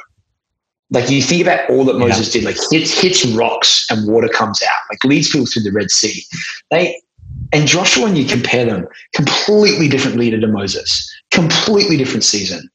Like 0.92 1.10
you 1.10 1.22
think 1.22 1.42
about 1.42 1.70
all 1.70 1.84
that 1.86 1.96
Yeah. 1.96 2.08
Moses 2.08 2.32
did, 2.32 2.44
like 2.44 2.58
hits, 2.72 3.00
hits 3.00 3.26
rocks 3.26 3.86
and 3.92 4.08
water 4.08 4.30
comes 4.30 4.62
out, 4.64 4.82
like 4.90 5.04
leads 5.04 5.30
people 5.30 5.46
through 5.46 5.64
the 5.64 5.72
Red 5.72 5.92
Sea. 5.92 6.24
They 6.72 7.02
and 7.52 7.68
Joshua, 7.68 8.04
when 8.04 8.16
you 8.16 8.26
compare 8.26 8.66
them, 8.66 8.88
completely 9.14 9.88
different 9.88 10.18
leader 10.18 10.40
to 10.40 10.48
Moses, 10.48 11.12
completely 11.32 11.98
different 11.98 12.24
season. 12.24 12.70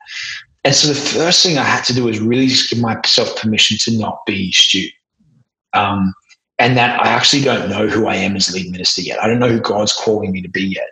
And 0.65 0.75
so 0.75 0.89
the 0.89 0.95
first 0.95 1.45
thing 1.45 1.59
I 1.59 1.65
had 1.65 1.85
to 1.85 1.95
do 1.95 2.05
was 2.05 2.19
really 2.19 2.49
just 2.49 2.71
give 2.71 2.81
myself 2.81 3.37
permission 3.37 3.77
to 3.83 3.99
not 3.99 4.25
be 4.27 4.51
Stu. 4.53 4.89
Um, 5.75 6.15
and 6.59 6.77
that 6.77 7.01
I 7.01 7.09
actually 7.09 7.43
don't 7.43 7.69
know 7.69 7.89
who 7.89 8.07
I 8.07 8.15
am 8.17 8.37
as 8.37 8.49
a 8.49 8.55
lead 8.55 8.71
minister 8.71 9.03
yet. 9.03 9.23
I 9.23 9.27
don't 9.27 9.41
know 9.41 9.49
who 9.49 9.61
God's 9.61 9.93
calling 9.93 10.33
me 10.33 10.41
to 10.43 10.49
be 10.49 10.63
yet. 10.63 10.89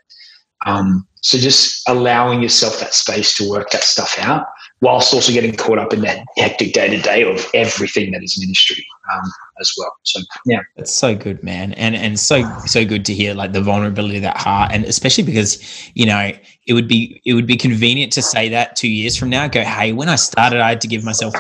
Um, 0.66 1.06
so 1.22 1.38
just 1.38 1.88
allowing 1.88 2.42
yourself 2.42 2.80
that 2.80 2.94
space 2.94 3.36
to 3.36 3.48
work 3.48 3.70
that 3.70 3.84
stuff 3.84 4.18
out 4.18 4.46
whilst 4.80 5.14
also 5.14 5.32
getting 5.32 5.54
caught 5.54 5.78
up 5.78 5.92
in 5.92 6.00
that 6.00 6.26
hectic 6.36 6.72
day 6.72 6.88
to 6.88 7.00
day 7.00 7.22
of 7.22 7.46
everything 7.54 8.10
that 8.10 8.22
is 8.22 8.36
ministry 8.38 8.84
um, 9.14 9.22
as 9.60 9.72
well. 9.78 9.92
So 10.02 10.20
yeah, 10.44 10.60
That's 10.76 10.90
so 10.90 11.14
good, 11.14 11.42
man, 11.42 11.72
and 11.74 11.94
and 11.94 12.18
so 12.18 12.42
so 12.66 12.84
good 12.84 13.04
to 13.06 13.14
hear 13.14 13.32
like 13.34 13.52
the 13.52 13.62
vulnerability 13.62 14.16
of 14.16 14.22
that 14.22 14.36
heart, 14.36 14.72
and 14.72 14.84
especially 14.84 15.24
because 15.24 15.90
you 15.94 16.04
know 16.04 16.32
it 16.66 16.74
would 16.74 16.88
be 16.88 17.22
it 17.24 17.34
would 17.34 17.46
be 17.46 17.56
convenient 17.56 18.12
to 18.14 18.22
say 18.22 18.48
that 18.50 18.76
two 18.76 18.90
years 18.90 19.16
from 19.16 19.30
now. 19.30 19.46
Go, 19.46 19.62
hey, 19.62 19.92
when 19.92 20.08
I 20.08 20.16
started, 20.16 20.60
I 20.60 20.70
had 20.70 20.80
to 20.82 20.88
give 20.88 21.04
myself, 21.04 21.34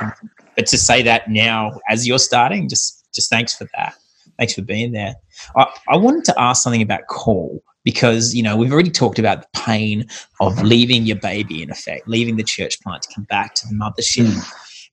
but 0.56 0.66
to 0.66 0.78
say 0.78 1.02
that 1.02 1.28
now 1.28 1.78
as 1.88 2.06
you're 2.06 2.20
starting, 2.20 2.68
just 2.68 3.04
just 3.12 3.28
thanks 3.28 3.54
for 3.54 3.68
that. 3.76 3.94
Thanks 4.38 4.54
for 4.54 4.62
being 4.62 4.92
there. 4.92 5.14
I, 5.56 5.66
I 5.88 5.96
wanted 5.96 6.24
to 6.26 6.40
ask 6.40 6.62
something 6.62 6.82
about 6.82 7.06
call 7.08 7.62
because 7.84 8.34
you 8.34 8.42
know 8.42 8.56
we've 8.56 8.72
already 8.72 8.90
talked 8.90 9.18
about 9.18 9.42
the 9.42 9.48
pain 9.58 10.06
of 10.40 10.62
leaving 10.62 11.04
your 11.04 11.16
baby 11.16 11.62
in 11.62 11.70
effect, 11.70 12.08
leaving 12.08 12.36
the 12.36 12.44
church 12.44 12.80
plant 12.80 13.02
to 13.02 13.14
come 13.14 13.24
back 13.24 13.54
to 13.54 13.66
the 13.68 13.74
mothership. 13.74 14.34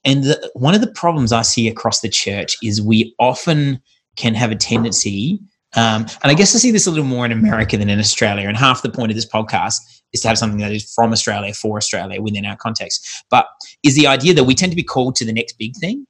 And 0.05 0.23
the, 0.23 0.51
one 0.53 0.73
of 0.73 0.81
the 0.81 0.91
problems 0.91 1.31
I 1.33 1.41
see 1.41 1.67
across 1.67 2.01
the 2.01 2.09
church 2.09 2.55
is 2.63 2.81
we 2.81 3.13
often 3.19 3.81
can 4.15 4.33
have 4.33 4.51
a 4.51 4.55
tendency, 4.55 5.39
um, 5.75 6.05
and 6.23 6.31
I 6.31 6.33
guess 6.33 6.55
I 6.55 6.59
see 6.59 6.71
this 6.71 6.87
a 6.87 6.89
little 6.89 7.05
more 7.05 7.25
in 7.25 7.31
America 7.31 7.77
than 7.77 7.89
in 7.89 7.99
Australia. 7.99 8.47
And 8.47 8.57
half 8.57 8.81
the 8.81 8.89
point 8.89 9.11
of 9.11 9.15
this 9.15 9.25
podcast 9.25 9.75
is 10.13 10.21
to 10.21 10.27
have 10.27 10.37
something 10.37 10.59
that 10.59 10.71
is 10.71 10.91
from 10.93 11.11
Australia 11.11 11.53
for 11.53 11.77
Australia 11.77 12.21
within 12.21 12.45
our 12.45 12.55
context. 12.55 13.07
But 13.29 13.45
is 13.83 13.95
the 13.95 14.07
idea 14.07 14.33
that 14.33 14.45
we 14.45 14.55
tend 14.55 14.71
to 14.71 14.75
be 14.75 14.83
called 14.83 15.15
to 15.17 15.25
the 15.25 15.33
next 15.33 15.57
big 15.59 15.75
thing, 15.77 16.07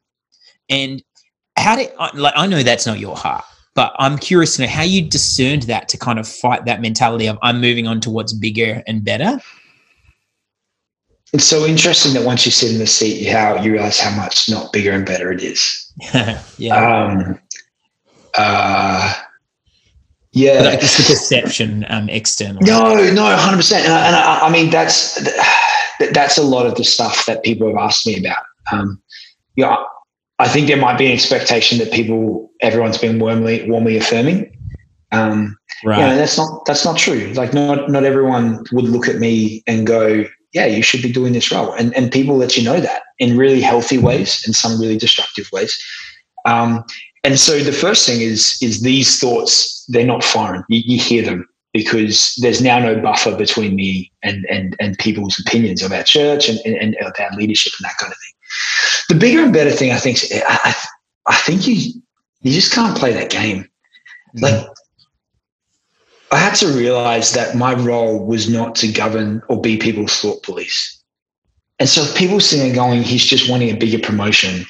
and 0.69 1.03
how 1.57 1.75
I- 1.77 2.11
like 2.13 2.33
I 2.37 2.47
know 2.47 2.63
that's 2.63 2.85
not 2.85 2.99
your 2.99 3.17
heart, 3.17 3.43
but 3.75 3.93
I'm 3.97 4.17
curious 4.17 4.55
to 4.55 4.63
know 4.63 4.67
how 4.67 4.83
you 4.83 5.01
discerned 5.07 5.63
that 5.63 5.89
to 5.89 5.97
kind 5.97 6.19
of 6.19 6.27
fight 6.27 6.65
that 6.65 6.81
mentality 6.81 7.27
of 7.27 7.37
I'm 7.41 7.61
moving 7.61 7.87
on 7.87 8.01
to 8.01 8.09
what's 8.09 8.33
bigger 8.33 8.83
and 8.87 9.03
better. 9.03 9.39
it's 11.33 11.45
so 11.45 11.65
interesting 11.65 12.13
that 12.13 12.25
once 12.25 12.45
you 12.45 12.51
sit 12.51 12.71
in 12.71 12.79
the 12.79 12.87
seat, 12.87 13.27
how 13.29 13.61
you 13.61 13.73
realize 13.73 13.99
how 13.99 14.15
much 14.15 14.49
not 14.49 14.73
bigger 14.73 14.91
and 14.91 15.05
better 15.05 15.31
it 15.31 15.41
is. 15.41 15.91
yeah, 16.57 16.75
Um, 16.75 17.39
uh, 18.35 19.13
yeah, 20.31 20.61
like 20.61 20.79
it's 20.81 20.97
the 20.97 21.03
perception 21.03 21.85
um, 21.89 22.07
externally. 22.09 22.59
No, 22.61 22.93
no, 23.11 23.35
hundred 23.35 23.57
percent. 23.57 23.85
And, 23.85 23.93
I, 23.93 24.07
and 24.07 24.15
I, 24.15 24.39
I 24.41 24.51
mean, 24.51 24.69
that's 24.69 25.19
that's 26.13 26.37
a 26.37 26.43
lot 26.43 26.67
of 26.67 26.75
the 26.75 26.83
stuff 26.83 27.25
that 27.25 27.43
people 27.43 27.67
have 27.67 27.77
asked 27.77 28.05
me 28.05 28.19
about. 28.19 28.43
Um, 28.71 29.01
yeah, 29.55 29.75
I 30.37 30.47
think 30.47 30.67
there 30.67 30.77
might 30.77 30.97
be 30.97 31.07
an 31.07 31.11
expectation 31.11 31.79
that 31.79 31.91
people, 31.91 32.48
everyone's 32.61 32.97
been 32.97 33.19
warmly, 33.19 33.69
warmly 33.69 33.97
affirming. 33.97 34.55
Um, 35.11 35.57
right. 35.83 35.99
yeah, 35.99 36.15
that's 36.15 36.37
not 36.37 36.65
that's 36.65 36.85
not 36.85 36.97
true. 36.97 37.31
Like, 37.33 37.53
not 37.53 37.89
not 37.89 38.03
everyone 38.03 38.63
would 38.71 38.85
look 38.85 39.07
at 39.07 39.15
me 39.17 39.63
and 39.65 39.87
go, 39.87 40.25
"Yeah, 40.53 40.65
you 40.67 40.83
should 40.83 41.01
be 41.01 41.11
doing 41.11 41.33
this 41.33 41.51
role," 41.51 41.73
and 41.73 41.95
and 41.95 42.11
people 42.11 42.37
let 42.37 42.55
you 42.55 42.63
know 42.63 42.79
that 42.79 43.01
in 43.17 43.37
really 43.37 43.61
healthy 43.61 43.97
ways 43.97 44.41
and 44.45 44.55
some 44.55 44.79
really 44.79 44.97
destructive 44.97 45.49
ways. 45.51 45.75
Um, 46.45 46.83
and 47.23 47.39
so 47.39 47.59
the 47.59 47.71
first 47.71 48.05
thing 48.05 48.21
is 48.21 48.57
is 48.61 48.81
these 48.81 49.19
thoughts 49.19 49.83
they're 49.87 50.05
not 50.05 50.23
foreign. 50.23 50.63
You, 50.69 50.81
you 50.85 51.01
hear 51.01 51.23
them 51.23 51.47
because 51.73 52.35
there's 52.41 52.61
now 52.61 52.79
no 52.79 52.99
buffer 53.01 53.35
between 53.35 53.75
me 53.75 54.11
and 54.23 54.45
and 54.49 54.75
and 54.79 54.97
people's 54.99 55.39
opinions 55.39 55.81
of 55.81 55.91
our 55.91 56.03
church 56.03 56.49
and, 56.49 56.59
and, 56.65 56.75
and 56.75 56.95
of 56.97 57.13
our 57.19 57.35
leadership 57.35 57.73
and 57.79 57.85
that 57.89 57.97
kind 57.97 58.11
of 58.13 58.17
thing. 58.17 58.35
The 59.09 59.15
bigger 59.25 59.43
and 59.43 59.53
better 59.53 59.71
thing 59.71 59.91
I 59.91 59.97
think 59.97 60.23
is- 60.23 60.31
I, 60.47 60.59
I 60.65 60.75
I 61.27 61.35
think 61.35 61.67
you 61.67 61.93
you 62.41 62.51
just 62.51 62.73
can't 62.73 62.97
play 62.97 63.13
that 63.13 63.29
game. 63.29 63.69
Mm. 64.37 64.41
Like 64.41 64.67
I 66.31 66.37
had 66.37 66.55
to 66.55 66.67
realize 66.67 67.33
that 67.33 67.55
my 67.55 67.73
role 67.73 68.25
was 68.25 68.49
not 68.49 68.75
to 68.75 68.91
govern 68.91 69.41
or 69.49 69.61
be 69.61 69.77
people's 69.77 70.19
thought 70.19 70.43
police. 70.43 70.97
And 71.79 71.87
so 71.89 72.01
if 72.01 72.15
people 72.15 72.39
sitting 72.39 72.67
there 72.67 72.75
going, 72.75 73.03
he's 73.03 73.25
just 73.25 73.49
wanting 73.49 73.71
a 73.71 73.77
bigger 73.77 73.99
promotion, 73.99 74.65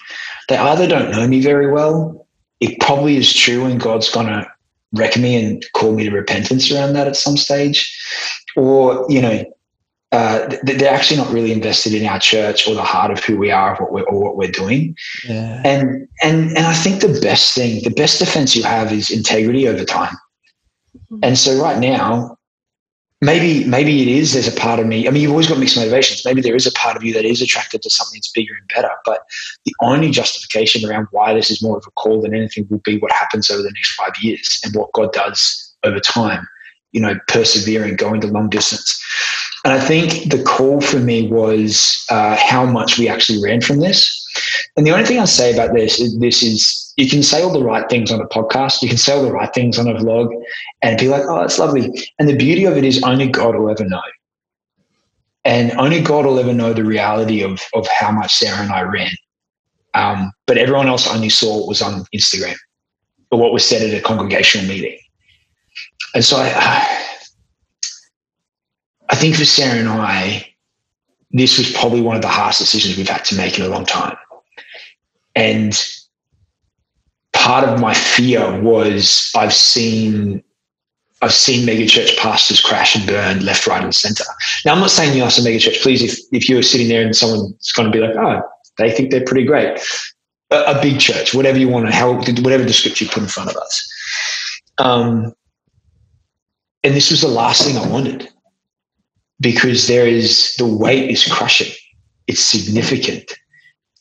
they 0.47 0.57
either 0.57 0.87
don't 0.87 1.11
know 1.11 1.27
me 1.27 1.41
very 1.41 1.71
well. 1.71 2.27
It 2.59 2.79
probably 2.79 3.17
is 3.17 3.33
true 3.33 3.65
and 3.65 3.79
God's 3.79 4.09
gonna 4.09 4.47
wreck 4.93 5.17
me 5.17 5.35
and 5.35 5.65
call 5.73 5.93
me 5.93 6.03
to 6.03 6.11
repentance 6.11 6.71
around 6.71 6.93
that 6.93 7.07
at 7.07 7.15
some 7.15 7.37
stage. 7.37 7.95
Or, 8.55 9.05
you 9.09 9.21
know, 9.21 9.43
uh, 10.11 10.55
they're 10.63 10.91
actually 10.91 11.17
not 11.17 11.31
really 11.31 11.51
invested 11.51 11.93
in 11.93 12.05
our 12.07 12.19
church 12.19 12.67
or 12.67 12.73
the 12.73 12.83
heart 12.83 13.11
of 13.11 13.23
who 13.23 13.37
we 13.37 13.51
are 13.51 13.75
what 13.75 13.91
we're, 13.91 14.03
or 14.03 14.19
what 14.19 14.37
we're 14.37 14.51
doing. 14.51 14.95
Yeah. 15.27 15.61
And 15.63 16.07
and 16.23 16.49
and 16.57 16.65
I 16.65 16.73
think 16.73 17.01
the 17.01 17.19
best 17.21 17.53
thing, 17.53 17.83
the 17.83 17.91
best 17.91 18.17
defense 18.19 18.55
you 18.55 18.63
have 18.63 18.91
is 18.91 19.11
integrity 19.11 19.67
over 19.67 19.85
time. 19.85 20.15
And 21.21 21.37
so 21.37 21.61
right 21.61 21.77
now, 21.77 22.37
maybe 23.21 23.63
maybe 23.65 24.01
it 24.01 24.07
is. 24.07 24.33
There's 24.33 24.47
a 24.47 24.59
part 24.59 24.79
of 24.79 24.87
me. 24.87 25.07
I 25.07 25.11
mean, 25.11 25.21
you've 25.21 25.31
always 25.31 25.47
got 25.47 25.59
mixed 25.59 25.77
motivations. 25.77 26.25
Maybe 26.25 26.41
there 26.41 26.55
is 26.55 26.65
a 26.65 26.71
part 26.71 26.97
of 26.97 27.03
you 27.03 27.13
that 27.13 27.25
is 27.25 27.41
attracted 27.41 27.83
to 27.83 27.89
something 27.89 28.17
that's 28.17 28.31
bigger 28.31 28.53
and 28.53 28.67
better. 28.73 28.91
But 29.05 29.21
the 29.65 29.73
only 29.81 30.09
justification 30.09 30.89
around 30.89 31.07
why 31.11 31.35
this 31.35 31.51
is 31.51 31.61
more 31.61 31.77
of 31.77 31.85
a 31.87 31.91
call 31.91 32.21
than 32.21 32.33
anything 32.33 32.67
will 32.69 32.79
be 32.79 32.97
what 32.97 33.11
happens 33.11 33.49
over 33.51 33.61
the 33.61 33.71
next 33.71 33.93
five 33.93 34.13
years 34.21 34.59
and 34.63 34.75
what 34.75 34.91
God 34.93 35.13
does 35.13 35.75
over 35.83 35.99
time. 35.99 36.47
You 36.93 37.01
know, 37.01 37.15
persevering, 37.27 37.97
going 37.97 38.21
to 38.21 38.27
long 38.27 38.49
distance. 38.49 38.99
And 39.65 39.73
I 39.73 39.79
think 39.79 40.31
the 40.31 40.41
call 40.43 40.79
for 40.79 40.99
me 40.99 41.27
was 41.27 42.05
uh, 42.09 42.37
how 42.37 42.65
much 42.65 42.97
we 42.97 43.09
actually 43.09 43.43
ran 43.43 43.59
from 43.61 43.79
this. 43.79 44.15
And 44.77 44.87
the 44.87 44.91
only 44.91 45.05
thing 45.05 45.19
I'll 45.19 45.27
say 45.27 45.53
about 45.53 45.73
this 45.73 45.99
is 45.99 46.17
this 46.19 46.41
is 46.41 46.93
you 46.95 47.09
can 47.09 47.23
say 47.23 47.41
all 47.41 47.51
the 47.51 47.63
right 47.63 47.89
things 47.89 48.11
on 48.11 48.21
a 48.21 48.27
podcast, 48.27 48.81
you 48.81 48.87
can 48.87 48.97
say 48.97 49.13
all 49.13 49.23
the 49.23 49.31
right 49.31 49.53
things 49.53 49.77
on 49.77 49.87
a 49.87 49.93
vlog, 49.95 50.29
and 50.81 50.97
be 50.97 51.09
like, 51.09 51.23
oh, 51.27 51.41
that's 51.41 51.59
lovely. 51.59 51.89
And 52.19 52.29
the 52.29 52.37
beauty 52.37 52.65
of 52.65 52.77
it 52.77 52.85
is 52.85 53.03
only 53.03 53.27
God 53.27 53.55
will 53.55 53.69
ever 53.69 53.85
know. 53.85 54.01
And 55.43 55.71
only 55.73 56.01
God 56.01 56.25
will 56.25 56.39
ever 56.39 56.53
know 56.53 56.73
the 56.73 56.83
reality 56.83 57.41
of, 57.41 57.61
of 57.73 57.87
how 57.87 58.11
much 58.11 58.35
Sarah 58.35 58.61
and 58.61 58.71
I 58.71 58.81
ran. 58.81 59.11
Um, 59.93 60.31
but 60.45 60.57
everyone 60.57 60.87
else 60.87 61.07
only 61.07 61.29
saw 61.29 61.59
what 61.59 61.67
was 61.67 61.81
on 61.81 62.05
Instagram 62.15 62.55
or 63.31 63.39
what 63.39 63.53
was 63.53 63.65
said 63.65 63.81
at 63.81 63.97
a 63.97 64.01
congregational 64.01 64.67
meeting. 64.67 64.99
And 66.13 66.23
so 66.23 66.37
I, 66.37 66.51
I 66.55 67.08
think 69.19 69.35
for 69.35 69.45
Sarah 69.45 69.79
and 69.79 69.89
I, 69.89 70.53
this 71.31 71.57
was 71.57 71.71
probably 71.71 72.01
one 72.01 72.15
of 72.15 72.21
the 72.21 72.27
hardest 72.27 72.59
decisions 72.59 72.97
we've 72.97 73.09
had 73.09 73.25
to 73.25 73.35
make 73.35 73.59
in 73.59 73.65
a 73.65 73.69
long 73.69 73.85
time. 73.85 74.17
And 75.35 75.79
part 77.33 77.63
of 77.63 77.79
my 77.79 77.93
fear 77.93 78.59
was 78.61 79.31
I've 79.35 79.53
seen 79.53 80.43
I've 81.21 81.33
seen 81.33 81.67
megachurch 81.67 82.17
pastors 82.17 82.61
crash 82.61 82.95
and 82.95 83.05
burn 83.05 83.45
left, 83.45 83.67
right, 83.67 83.83
and 83.83 83.93
center. 83.93 84.23
Now, 84.65 84.71
I'm 84.71 84.79
not 84.79 84.89
saying 84.89 85.17
you 85.17 85.23
are 85.23 85.27
a 85.27 85.31
megachurch. 85.31 85.81
Please, 85.81 86.01
if, 86.01 86.17
if 86.31 86.47
you're 86.47 86.63
sitting 86.63 86.87
there 86.87 87.05
and 87.05 87.13
someone's 87.13 87.73
going 87.73 87.91
to 87.91 87.97
be 87.97 87.99
like, 87.99 88.15
oh, 88.15 88.41
they 88.77 88.89
think 88.89 89.11
they're 89.11 89.25
pretty 89.25 89.43
great, 89.43 89.81
a, 90.49 90.77
a 90.77 90.81
big 90.81 91.01
church, 91.01 91.33
whatever 91.33 91.57
you 91.57 91.67
want 91.67 91.87
to, 91.87 91.91
how, 91.91 92.13
whatever 92.13 92.63
the 92.63 92.71
script 92.71 93.01
you 93.01 93.07
put 93.09 93.21
in 93.23 93.27
front 93.27 93.49
of 93.49 93.57
us. 93.57 93.93
Um, 94.77 95.33
and 96.85 96.95
this 96.95 97.11
was 97.11 97.19
the 97.19 97.27
last 97.27 97.65
thing 97.65 97.75
I 97.75 97.85
wanted 97.85 98.29
because 99.39 99.87
there 99.87 100.07
is 100.07 100.53
the 100.57 100.65
weight 100.65 101.09
is 101.09 101.25
crushing. 101.31 101.73
It's 102.27 102.41
significant. 102.41 103.33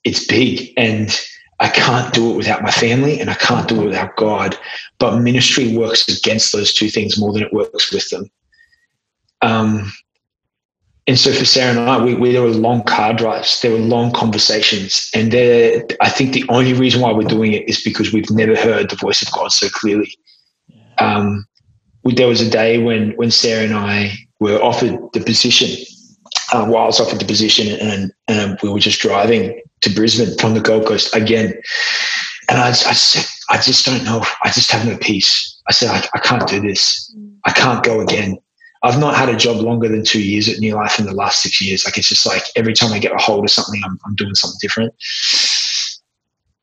It's 0.04 0.26
big. 0.26 0.72
And 0.76 1.18
I 1.60 1.68
can't 1.68 2.12
do 2.14 2.32
it 2.32 2.36
without 2.36 2.62
my 2.62 2.70
family 2.70 3.20
and 3.20 3.30
I 3.30 3.34
can't 3.34 3.68
do 3.68 3.82
it 3.82 3.86
without 3.86 4.16
God. 4.16 4.56
But 4.98 5.20
ministry 5.20 5.76
works 5.76 6.08
against 6.08 6.52
those 6.52 6.72
two 6.72 6.88
things 6.88 7.18
more 7.18 7.32
than 7.32 7.42
it 7.42 7.52
works 7.52 7.92
with 7.92 8.08
them. 8.10 8.30
Um, 9.40 9.92
and 11.08 11.18
so 11.18 11.32
for 11.32 11.46
Sarah 11.46 11.70
and 11.70 11.80
I, 11.80 12.04
we, 12.04 12.14
we, 12.14 12.32
there 12.32 12.42
were 12.42 12.50
long 12.50 12.82
car 12.82 13.14
drives, 13.14 13.62
there 13.62 13.70
were 13.70 13.78
long 13.78 14.12
conversations, 14.12 15.10
and 15.14 15.34
I 15.34 16.10
think 16.10 16.34
the 16.34 16.44
only 16.50 16.74
reason 16.74 17.00
why 17.00 17.12
we're 17.12 17.22
doing 17.22 17.54
it 17.54 17.66
is 17.66 17.80
because 17.82 18.12
we've 18.12 18.30
never 18.30 18.54
heard 18.54 18.90
the 18.90 18.96
voice 18.96 19.22
of 19.22 19.32
God 19.32 19.50
so 19.50 19.70
clearly. 19.70 20.12
Um, 20.98 21.46
there 22.04 22.28
was 22.28 22.42
a 22.42 22.50
day 22.50 22.82
when 22.82 23.12
when 23.12 23.30
Sarah 23.30 23.64
and 23.64 23.74
I 23.74 24.18
were 24.40 24.62
offered 24.62 24.98
the 25.12 25.20
position. 25.20 25.84
Uh, 26.52 26.66
while 26.66 26.84
I 26.84 26.86
was 26.86 27.00
offered 27.00 27.20
the 27.20 27.26
position, 27.26 27.78
and, 27.80 28.12
and 28.26 28.58
we 28.62 28.70
were 28.70 28.78
just 28.78 29.00
driving 29.00 29.60
to 29.82 29.90
Brisbane 29.90 30.36
from 30.38 30.54
the 30.54 30.60
Gold 30.60 30.86
Coast 30.86 31.14
again, 31.14 31.52
and 32.48 32.58
I, 32.58 32.68
I 32.68 32.72
said, 32.72 33.26
I 33.50 33.60
just 33.60 33.84
don't 33.84 34.04
know. 34.04 34.24
I 34.42 34.50
just 34.50 34.70
have 34.70 34.86
no 34.86 34.96
peace. 34.98 35.60
I 35.68 35.72
said, 35.72 35.90
I, 35.90 36.08
I 36.14 36.20
can't 36.20 36.48
do 36.48 36.60
this. 36.60 37.14
I 37.44 37.52
can't 37.52 37.84
go 37.84 38.00
again. 38.00 38.38
I've 38.82 38.98
not 38.98 39.16
had 39.16 39.28
a 39.28 39.36
job 39.36 39.56
longer 39.56 39.88
than 39.88 40.04
two 40.04 40.22
years 40.22 40.48
at 40.48 40.58
New 40.58 40.74
Life 40.74 40.98
in 40.98 41.06
the 41.06 41.12
last 41.12 41.42
six 41.42 41.60
years. 41.60 41.84
Like 41.84 41.98
it's 41.98 42.08
just 42.08 42.24
like 42.24 42.44
every 42.56 42.74
time 42.74 42.92
I 42.92 42.98
get 42.98 43.12
a 43.12 43.18
hold 43.18 43.44
of 43.44 43.50
something, 43.50 43.80
I'm, 43.84 43.98
I'm 44.06 44.14
doing 44.14 44.34
something 44.34 44.58
different. 44.60 44.94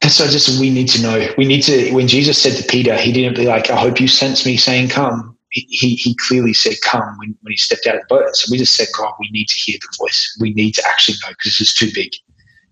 And 0.01 0.11
so 0.11 0.27
just 0.27 0.59
we 0.59 0.69
need 0.69 0.87
to 0.89 1.01
know. 1.01 1.27
We 1.37 1.45
need 1.45 1.61
to. 1.63 1.91
When 1.91 2.07
Jesus 2.07 2.41
said 2.41 2.53
to 2.53 2.63
Peter, 2.63 2.95
he 2.95 3.11
didn't 3.11 3.35
be 3.35 3.45
like, 3.45 3.69
"I 3.69 3.75
hope 3.75 3.99
you 3.99 4.07
sense 4.07 4.45
me 4.45 4.55
saying 4.55 4.89
come." 4.89 5.34
He, 5.57 5.95
he 5.95 6.15
clearly 6.15 6.53
said 6.53 6.75
come 6.83 7.17
when, 7.17 7.35
when 7.41 7.51
he 7.51 7.57
stepped 7.57 7.87
out 7.87 7.95
of 7.95 8.01
the 8.01 8.15
boat. 8.15 8.35
So 8.35 8.51
we 8.51 8.57
just 8.57 8.75
said, 8.75 8.87
God, 8.97 9.13
we 9.19 9.29
need 9.31 9.47
to 9.47 9.59
hear 9.65 9.77
the 9.79 9.97
voice. 9.97 10.37
We 10.41 10.53
need 10.53 10.75
to 10.75 10.83
actually 10.85 11.15
know 11.23 11.29
because 11.29 11.57
this 11.57 11.61
is 11.61 11.73
too 11.73 11.89
big. 11.93 12.11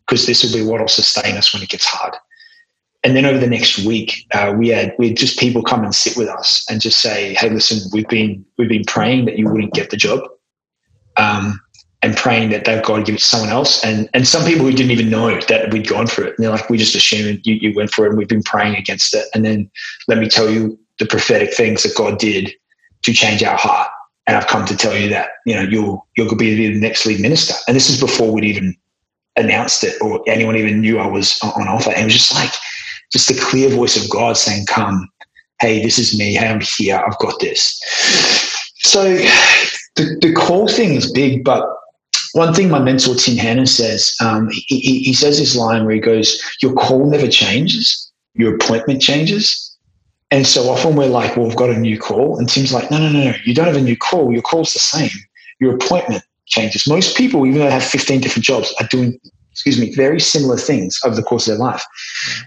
Because 0.06 0.26
this 0.26 0.44
will 0.44 0.54
be 0.54 0.66
what 0.70 0.82
will 0.82 0.90
sustain 0.90 1.38
us 1.38 1.54
when 1.54 1.64
it 1.64 1.70
gets 1.70 1.86
hard 1.86 2.16
and 3.04 3.16
then 3.16 3.26
over 3.26 3.38
the 3.38 3.48
next 3.48 3.80
week, 3.80 4.26
uh, 4.34 4.54
we 4.58 4.70
had 4.70 4.96
we 4.98 5.10
had 5.10 5.18
just 5.18 5.38
people 5.38 5.62
come 5.62 5.84
and 5.84 5.94
sit 5.94 6.16
with 6.16 6.30
us 6.30 6.66
and 6.70 6.80
just 6.80 7.02
say, 7.02 7.34
"Hey, 7.34 7.50
listen, 7.50 7.90
we've 7.92 8.08
been 8.08 8.46
we've 8.58 8.70
been 8.70 8.86
praying 8.86 9.26
that 9.26 9.38
you 9.38 9.48
wouldn't 9.50 9.74
get 9.74 9.90
the 9.90 9.98
job, 9.98 10.22
um, 11.18 11.60
and 12.02 12.16
praying 12.16 12.50
that 12.52 12.64
they've 12.64 12.84
got 12.84 12.98
to 12.98 13.04
give 13.04 13.16
it 13.16 13.20
to 13.20 13.26
someone 13.26 13.50
else." 13.50 13.84
And 13.84 14.10
and 14.14 14.26
some 14.26 14.46
people 14.46 14.66
who 14.66 14.72
didn't 14.72 14.92
even 14.92 15.10
know 15.10 15.38
that 15.42 15.74
we'd 15.74 15.88
gone 15.88 16.08
for 16.08 16.24
it, 16.24 16.36
and 16.38 16.44
they're 16.44 16.52
like, 16.52 16.70
"We 16.70 16.78
just 16.78 16.96
assumed 16.96 17.46
you, 17.46 17.56
you 17.56 17.76
went 17.76 17.92
for 17.92 18.06
it, 18.06 18.10
and 18.10 18.18
we've 18.18 18.28
been 18.28 18.44
praying 18.44 18.76
against 18.76 19.14
it." 19.14 19.26
And 19.34 19.44
then 19.44 19.70
let 20.08 20.18
me 20.18 20.30
tell 20.30 20.50
you 20.50 20.80
the 21.00 21.06
prophetic 21.06 21.54
things 21.54 21.84
that 21.84 21.96
God 21.96 22.20
did 22.20 22.54
to 23.04 23.14
change 23.14 23.44
our 23.44 23.58
heart. 23.58 23.90
And 24.26 24.38
I've 24.38 24.48
come 24.48 24.66
to 24.66 24.78
tell 24.78 24.96
you 24.96 25.10
that 25.10 25.32
you 25.46 25.54
know 25.54 25.62
you'll 25.62 26.08
you'll 26.16 26.36
be 26.36 26.56
the 26.56 26.80
next 26.80 27.06
lead 27.06 27.20
minister. 27.20 27.54
And 27.68 27.76
this 27.76 27.90
is 27.90 28.00
before 28.00 28.32
we'd 28.32 28.46
even 28.46 28.76
announced 29.36 29.84
it 29.84 30.00
or 30.02 30.24
anyone 30.28 30.56
even 30.56 30.82
knew 30.82 31.00
I 31.00 31.08
was 31.08 31.40
on 31.42 31.68
offer. 31.68 31.92
And 31.92 32.02
it 32.02 32.06
was 32.06 32.14
just 32.14 32.34
like 32.34 32.52
just 33.12 33.28
the 33.28 33.40
clear 33.40 33.70
voice 33.70 34.02
of 34.02 34.10
God 34.10 34.38
saying, 34.38 34.66
Come, 34.68 35.10
hey, 35.60 35.82
this 35.82 36.00
is 36.00 36.18
me. 36.18 36.34
Hey, 36.34 36.48
I'm 36.48 36.62
here. 36.62 37.04
I've 37.06 37.18
got 37.20 37.40
this. 37.40 37.80
So 38.78 39.16
the, 39.96 40.18
the 40.22 40.34
call 40.34 40.68
thing 40.68 40.96
is 40.96 41.12
big, 41.12 41.44
but 41.44 41.66
one 42.34 42.54
thing 42.54 42.70
my 42.70 42.80
mentor 42.80 43.16
Tim 43.16 43.38
Hannon 43.38 43.68
says, 43.68 44.16
um, 44.20 44.50
he, 44.52 45.00
he 45.00 45.14
says 45.14 45.38
this 45.38 45.56
line 45.56 45.86
where 45.86 45.96
he 45.96 46.02
goes, 46.02 46.42
Your 46.62 46.74
call 46.74 47.06
never 47.06 47.28
changes, 47.28 48.12
your 48.34 48.56
appointment 48.56 49.02
changes. 49.02 49.63
And 50.34 50.48
so 50.48 50.68
often 50.68 50.96
we're 50.96 51.06
like, 51.06 51.38
Well, 51.38 51.46
we've 51.46 51.56
got 51.56 51.70
a 51.70 51.78
new 51.78 52.00
call. 52.00 52.40
And 52.40 52.50
Tim's 52.50 52.74
like, 52.74 52.90
No, 52.90 52.98
no, 52.98 53.10
no, 53.10 53.24
no, 53.24 53.36
you 53.46 53.54
don't 53.54 53.68
have 53.68 53.76
a 53.76 53.82
new 53.82 53.96
call. 53.96 54.34
Your 54.34 54.42
call's 54.42 54.74
the 54.74 54.80
same. 54.80 55.12
Your 55.60 55.76
appointment 55.76 56.24
changes. 56.48 56.88
Most 56.88 57.16
people, 57.16 57.46
even 57.46 57.60
though 57.60 57.66
they 57.66 57.72
have 57.72 57.84
15 57.84 58.20
different 58.20 58.44
jobs, 58.44 58.74
are 58.82 58.88
doing 58.88 59.20
excuse 59.52 59.80
me, 59.80 59.94
very 59.94 60.20
similar 60.20 60.58
things 60.58 61.00
over 61.06 61.16
the 61.16 61.22
course 61.22 61.48
of 61.48 61.52
their 61.52 61.64
life, 61.64 61.86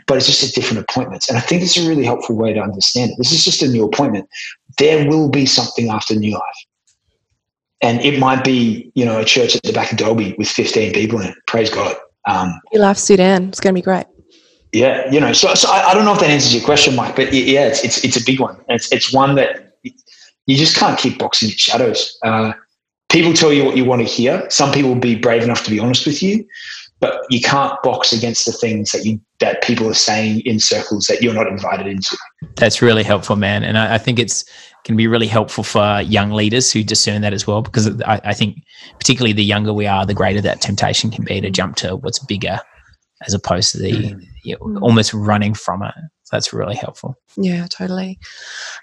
but 0.08 0.16
it's 0.16 0.26
just 0.26 0.42
at 0.42 0.52
different 0.60 0.80
appointments. 0.80 1.28
And 1.28 1.38
I 1.38 1.40
think 1.40 1.62
it's 1.62 1.76
a 1.76 1.88
really 1.88 2.04
helpful 2.04 2.34
way 2.34 2.52
to 2.52 2.60
understand 2.60 3.12
it. 3.12 3.16
This 3.18 3.30
is 3.30 3.44
just 3.44 3.62
a 3.62 3.68
new 3.68 3.84
appointment. 3.84 4.28
There 4.78 5.08
will 5.08 5.30
be 5.30 5.46
something 5.46 5.88
after 5.88 6.16
New 6.16 6.32
Life. 6.32 6.42
And 7.80 8.00
it 8.00 8.18
might 8.18 8.42
be, 8.42 8.90
you 8.96 9.04
know, 9.04 9.20
a 9.20 9.24
church 9.24 9.54
at 9.54 9.62
the 9.62 9.72
back 9.72 9.92
of 9.92 9.98
Dalby 9.98 10.34
with 10.36 10.48
15 10.48 10.92
people 10.92 11.20
in 11.20 11.28
it. 11.28 11.36
Praise 11.46 11.70
God. 11.70 11.94
Um, 12.26 12.60
New 12.72 12.80
Life 12.80 12.98
Sudan. 12.98 13.50
It's 13.50 13.60
going 13.60 13.76
to 13.76 13.78
be 13.78 13.84
great. 13.84 14.06
Yeah, 14.76 15.10
you 15.10 15.20
know, 15.20 15.32
so, 15.32 15.54
so 15.54 15.70
I, 15.70 15.90
I, 15.90 15.94
don't 15.94 16.04
know 16.04 16.12
if 16.12 16.20
that 16.20 16.30
answers 16.30 16.54
your 16.54 16.64
question, 16.64 16.94
Mike, 16.94 17.16
but 17.16 17.32
yeah, 17.32 17.66
it's, 17.66 17.82
it's, 17.82 18.04
it's 18.04 18.16
a 18.16 18.24
big 18.24 18.40
one. 18.40 18.60
It's, 18.68 18.92
it's 18.92 19.12
one 19.12 19.34
that 19.36 19.78
you 20.46 20.56
just 20.56 20.76
can't 20.76 20.98
keep 20.98 21.18
boxing 21.18 21.50
in 21.50 21.56
shadows. 21.56 22.18
Uh, 22.24 22.52
people 23.10 23.32
tell 23.32 23.52
you 23.52 23.64
what 23.64 23.76
you 23.76 23.84
want 23.84 24.02
to 24.02 24.08
hear. 24.08 24.44
Some 24.50 24.72
people 24.72 24.92
will 24.92 25.00
be 25.00 25.14
brave 25.14 25.42
enough 25.42 25.64
to 25.64 25.70
be 25.70 25.78
honest 25.78 26.06
with 26.06 26.22
you 26.22 26.46
but 27.00 27.20
you 27.28 27.40
can't 27.40 27.80
box 27.82 28.12
against 28.12 28.46
the 28.46 28.52
things 28.52 28.92
that 28.92 29.04
you 29.04 29.20
that 29.38 29.62
people 29.62 29.88
are 29.88 29.94
saying 29.94 30.40
in 30.40 30.58
circles 30.58 31.06
that 31.06 31.20
you're 31.20 31.34
not 31.34 31.46
invited 31.46 31.86
into. 31.86 32.16
That's 32.56 32.80
really 32.80 33.02
helpful, 33.02 33.36
man, 33.36 33.64
and 33.64 33.76
I, 33.76 33.94
I 33.94 33.98
think 33.98 34.18
it's 34.18 34.44
can 34.84 34.96
be 34.96 35.08
really 35.08 35.26
helpful 35.26 35.64
for 35.64 36.00
young 36.02 36.30
leaders 36.30 36.72
who 36.72 36.84
discern 36.84 37.20
that 37.22 37.32
as 37.32 37.44
well, 37.44 37.60
because 37.60 38.00
I, 38.02 38.20
I 38.24 38.34
think 38.34 38.62
particularly 38.98 39.32
the 39.32 39.44
younger 39.44 39.72
we 39.72 39.86
are, 39.86 40.06
the 40.06 40.14
greater 40.14 40.40
that 40.42 40.60
temptation 40.60 41.10
can 41.10 41.24
be 41.24 41.40
to 41.40 41.50
jump 41.50 41.74
to 41.76 41.96
what's 41.96 42.20
bigger, 42.20 42.60
as 43.26 43.34
opposed 43.34 43.72
to 43.72 43.78
the 43.78 43.92
mm. 43.92 44.24
you 44.44 44.56
know, 44.60 44.80
almost 44.80 45.14
running 45.14 45.54
from 45.54 45.82
it. 45.82 45.94
So 46.26 46.34
that's 46.34 46.52
really 46.52 46.74
helpful. 46.74 47.16
Yeah, 47.36 47.68
totally. 47.68 48.18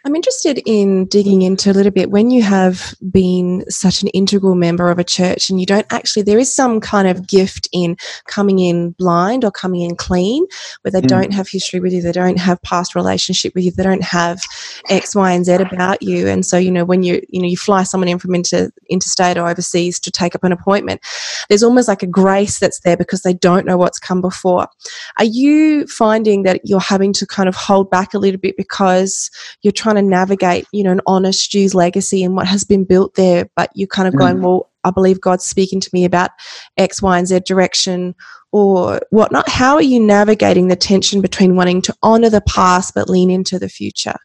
I'm 0.06 0.16
interested 0.16 0.62
in 0.66 1.08
digging 1.08 1.42
into 1.42 1.72
a 1.72 1.74
little 1.74 1.92
bit 1.92 2.10
when 2.10 2.32
you 2.32 2.42
have 2.42 2.96
been 3.12 3.66
such 3.70 4.02
an 4.02 4.08
integral 4.10 4.56
member 4.56 4.90
of 4.90 4.98
a 4.98 5.04
church 5.04 5.50
and 5.50 5.60
you 5.60 5.66
don't 5.66 5.86
actually, 5.90 6.22
there 6.22 6.40
is 6.40 6.56
some 6.56 6.80
kind 6.80 7.06
of 7.06 7.28
gift 7.28 7.68
in 7.74 7.98
coming 8.28 8.60
in 8.60 8.92
blind 8.92 9.44
or 9.44 9.52
coming 9.52 9.82
in 9.82 9.98
clean 9.98 10.46
where 10.84 10.92
they 10.94 11.02
mm. 11.02 11.08
don't 11.08 11.34
have 11.34 11.50
history 11.50 11.82
with 11.82 11.92
you, 11.92 12.02
they 12.02 12.14
don't 12.14 12.40
have 12.40 12.62
past 12.62 12.96
relationship 12.96 13.54
with 13.56 13.66
you, 13.66 13.72
they 13.72 13.84
don't 13.84 14.04
have 14.04 14.40
X, 14.88 15.14
Y, 15.14 15.32
and 15.32 15.46
Z 15.46 15.56
about 15.56 16.02
you. 16.02 16.30
And 16.30 16.46
so, 16.46 16.58
you 16.58 16.72
know, 16.72 16.86
when 16.86 17.04
you, 17.04 17.22
you 17.28 17.42
know, 17.42 17.48
you 17.48 17.58
fly 17.58 17.84
someone 17.84 18.08
in 18.08 18.20
from 18.20 18.36
inter, 18.36 18.72
interstate 18.90 19.38
or 19.38 19.50
overseas 19.50 20.00
to 20.00 20.12
take 20.12 20.34
up 20.34 20.46
an 20.46 20.54
appointment, 20.54 21.02
there's 21.50 21.64
almost 21.64 21.90
like 21.90 22.04
a 22.04 22.08
grace 22.08 22.58
that's 22.58 22.80
there 22.82 22.96
because 22.96 23.24
they 23.24 23.34
don't 23.34 23.66
know 23.66 23.76
what's 23.76 24.00
come 24.00 24.22
before. 24.22 24.70
Are 25.18 25.26
you 25.26 25.88
finding 25.88 26.44
that 26.44 26.62
you're 26.64 26.80
having 26.80 27.12
to 27.14 27.26
kind 27.34 27.50
of 27.50 27.56
hold 27.56 27.90
back 27.90 28.14
a 28.14 28.20
little 28.20 28.40
bit 28.40 28.56
because 28.56 29.32
you're 29.62 29.72
trying 29.72 29.96
to 29.96 30.02
navigate, 30.02 30.68
you 30.72 30.84
know, 30.84 30.92
an 30.92 31.02
honest 31.08 31.42
Stu's 31.42 31.74
legacy 31.74 32.24
and 32.24 32.36
what 32.36 32.48
has 32.48 32.64
been 32.64 32.84
built 32.84 33.16
there, 33.16 33.50
but 33.56 33.72
you're 33.74 33.88
kind 33.88 34.08
of 34.08 34.14
mm. 34.14 34.20
going, 34.20 34.42
well, 34.42 34.70
I 34.84 34.92
believe 34.92 35.20
God's 35.20 35.46
speaking 35.46 35.80
to 35.80 35.90
me 35.94 36.06
about 36.06 36.32
X, 36.78 37.02
Y, 37.02 37.18
and 37.18 37.28
Z 37.28 37.40
direction 37.42 38.14
or 38.52 39.02
whatnot. 39.10 39.50
How 39.50 39.76
are 39.76 39.82
you 39.82 40.00
navigating 40.00 40.68
the 40.68 40.76
tension 40.76 41.22
between 41.22 41.56
wanting 41.56 41.82
to 41.84 41.96
honor 42.04 42.30
the 42.30 42.42
past 42.42 42.94
but 42.94 43.10
lean 43.10 43.32
into 43.32 43.58
the 43.58 43.70
future? 43.70 44.16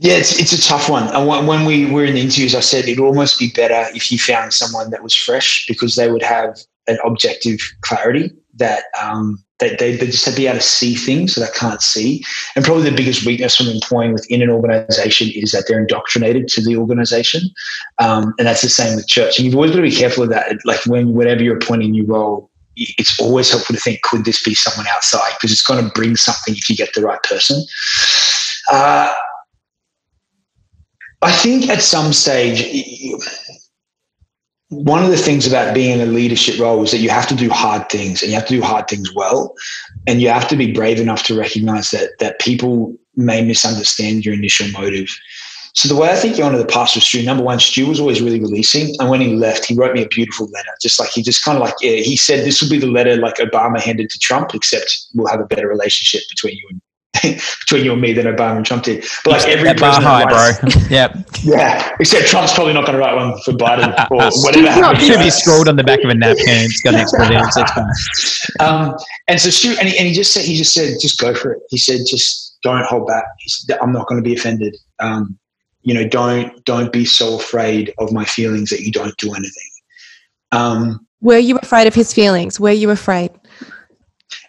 Yeah, 0.00 0.14
it's, 0.14 0.38
it's 0.38 0.52
a 0.52 0.62
tough 0.62 0.88
one. 0.88 1.08
And 1.14 1.26
when 1.26 1.64
we 1.64 1.90
were 1.90 2.04
in 2.04 2.14
the 2.14 2.20
interviews, 2.20 2.54
I 2.54 2.60
said 2.60 2.84
it'd 2.84 3.00
almost 3.00 3.38
be 3.38 3.50
better 3.50 3.86
if 3.96 4.12
you 4.12 4.18
found 4.18 4.52
someone 4.52 4.90
that 4.90 5.02
was 5.02 5.14
fresh 5.14 5.66
because 5.66 5.96
they 5.96 6.10
would 6.10 6.22
have 6.22 6.56
an 6.86 6.98
objective 7.04 7.58
clarity 7.80 8.30
that 8.54 8.84
um, 9.00 9.42
they, 9.58 9.74
they, 9.76 9.96
they 9.96 10.06
just 10.06 10.24
have 10.24 10.34
to 10.34 10.40
be 10.40 10.46
able 10.46 10.58
to 10.58 10.64
see 10.64 10.94
things 10.94 11.34
that 11.34 11.40
they 11.40 11.58
can't 11.58 11.82
see. 11.82 12.24
And 12.54 12.64
probably 12.64 12.88
the 12.88 12.96
biggest 12.96 13.26
weakness 13.26 13.56
from 13.56 13.66
employing 13.66 14.12
within 14.12 14.42
an 14.42 14.50
organization 14.50 15.30
is 15.34 15.52
that 15.52 15.64
they're 15.66 15.80
indoctrinated 15.80 16.48
to 16.48 16.62
the 16.62 16.76
organization. 16.76 17.42
Um, 17.98 18.34
and 18.38 18.46
that's 18.46 18.62
the 18.62 18.68
same 18.68 18.96
with 18.96 19.08
church. 19.08 19.38
And 19.38 19.46
you've 19.46 19.54
always 19.54 19.72
got 19.72 19.78
to 19.78 19.82
be 19.82 19.90
careful 19.90 20.22
of 20.24 20.30
that. 20.30 20.56
Like 20.64 20.84
when, 20.86 21.12
whenever 21.12 21.42
you're 21.42 21.56
appointing 21.56 21.88
a 21.88 21.92
new 21.92 22.06
role, 22.06 22.50
it's 22.76 23.18
always 23.20 23.50
helpful 23.50 23.74
to 23.74 23.82
think, 23.82 24.02
could 24.02 24.24
this 24.24 24.42
be 24.42 24.54
someone 24.54 24.86
outside? 24.94 25.32
Because 25.34 25.50
it's 25.50 25.64
going 25.64 25.84
to 25.84 25.90
bring 25.90 26.14
something 26.14 26.54
if 26.54 26.70
you 26.70 26.76
get 26.76 26.94
the 26.94 27.02
right 27.02 27.22
person. 27.24 27.60
Uh, 28.70 29.12
I 31.20 31.32
think 31.32 31.68
at 31.68 31.82
some 31.82 32.12
stage, 32.12 32.62
one 34.70 35.02
of 35.02 35.10
the 35.10 35.16
things 35.16 35.46
about 35.46 35.74
being 35.74 35.98
in 35.98 36.06
a 36.06 36.10
leadership 36.10 36.60
role 36.60 36.82
is 36.82 36.90
that 36.90 36.98
you 36.98 37.08
have 37.08 37.26
to 37.28 37.34
do 37.34 37.48
hard 37.48 37.88
things 37.88 38.22
and 38.22 38.30
you 38.30 38.36
have 38.36 38.46
to 38.48 38.54
do 38.54 38.62
hard 38.62 38.86
things 38.86 39.14
well. 39.14 39.54
And 40.06 40.20
you 40.20 40.28
have 40.28 40.48
to 40.48 40.56
be 40.56 40.72
brave 40.72 41.00
enough 41.00 41.22
to 41.24 41.38
recognize 41.38 41.90
that 41.90 42.18
that 42.18 42.38
people 42.38 42.94
may 43.16 43.42
misunderstand 43.44 44.24
your 44.24 44.34
initial 44.34 44.68
motive. 44.68 45.08
So 45.74 45.88
the 45.88 45.96
way 45.96 46.10
I 46.10 46.16
think 46.16 46.36
you 46.36 46.44
honor 46.44 46.58
the 46.58 46.66
past 46.66 46.96
with 46.96 47.04
Stu, 47.04 47.22
number 47.22 47.44
one, 47.44 47.60
Stu 47.60 47.86
was 47.86 48.00
always 48.00 48.20
really 48.20 48.40
releasing. 48.40 48.94
And 49.00 49.08
when 49.08 49.20
he 49.20 49.34
left, 49.34 49.64
he 49.64 49.74
wrote 49.74 49.94
me 49.94 50.02
a 50.02 50.08
beautiful 50.08 50.48
letter. 50.48 50.70
Just 50.82 50.98
like 50.98 51.10
he 51.10 51.22
just 51.22 51.44
kind 51.44 51.56
of 51.56 51.62
like 51.62 51.74
yeah, 51.80 51.96
he 51.96 52.16
said 52.16 52.44
this 52.44 52.60
will 52.60 52.70
be 52.70 52.78
the 52.78 52.86
letter 52.86 53.16
like 53.16 53.36
Obama 53.36 53.80
handed 53.80 54.10
to 54.10 54.18
Trump, 54.18 54.54
except 54.54 55.06
we'll 55.14 55.28
have 55.28 55.40
a 55.40 55.46
better 55.46 55.68
relationship 55.68 56.22
between 56.28 56.56
you 56.56 56.66
and 56.70 56.80
between 57.60 57.84
you 57.84 57.92
and 57.92 58.00
me 58.00 58.12
than 58.12 58.26
Obama 58.26 58.56
and 58.56 58.66
Trump 58.66 58.84
did. 58.84 59.04
But 59.24 59.32
like 59.32 59.48
every 59.48 59.64
That 59.64 59.78
bar 59.78 60.00
president 60.00 60.04
high, 60.04 60.24
writes- 60.24 60.60
bro. 60.60 60.82
yep. 60.96 61.16
yeah, 61.42 61.96
except 62.00 62.26
Trump's 62.28 62.52
probably 62.54 62.72
not 62.74 62.86
going 62.86 62.98
to 62.98 63.04
write 63.04 63.14
one 63.14 63.38
for 63.42 63.52
Biden 63.52 63.92
or 64.10 64.30
Stu's 64.30 64.44
whatever. 64.44 64.66
not 64.66 64.74
happens. 64.96 65.02
It 65.02 65.06
should 65.12 65.22
be 65.22 65.30
scrawled 65.30 65.68
on 65.68 65.76
the 65.76 65.84
back 65.84 66.02
of 66.04 66.10
a 66.10 66.14
napkin. 66.14 66.44
It's 66.46 66.80
got 66.82 66.92
next 66.94 67.12
brilliant. 67.12 67.46
It's 67.56 67.70
fine. 67.72 68.68
Um, 68.68 68.96
and 69.28 69.40
so 69.40 69.50
Stu, 69.50 69.76
and 69.78 69.88
he, 69.88 69.96
and 69.98 70.06
he 70.06 70.12
just 70.14 70.32
said, 70.32 70.44
he 70.44 70.56
just 70.56 70.74
said, 70.74 70.96
just 71.00 71.18
go 71.20 71.34
for 71.34 71.52
it. 71.52 71.62
He 71.70 71.78
said, 71.78 72.00
just 72.06 72.58
don't 72.62 72.84
hold 72.86 73.06
back. 73.06 73.24
He 73.38 73.48
said, 73.50 73.78
I'm 73.80 73.92
not 73.92 74.06
going 74.08 74.22
to 74.22 74.28
be 74.28 74.34
offended. 74.34 74.76
Um, 74.98 75.38
you 75.82 75.94
know, 75.94 76.06
don't 76.06 76.64
don't 76.64 76.92
be 76.92 77.04
so 77.04 77.36
afraid 77.38 77.94
of 77.98 78.12
my 78.12 78.24
feelings 78.24 78.68
that 78.70 78.80
you 78.80 78.90
don't 78.92 79.16
do 79.16 79.32
anything. 79.32 79.70
Um, 80.52 81.06
Were 81.20 81.38
you 81.38 81.56
afraid 81.58 81.86
of 81.86 81.94
his 81.94 82.12
feelings? 82.12 82.58
Were 82.58 82.70
you 82.72 82.90
afraid? 82.90 83.30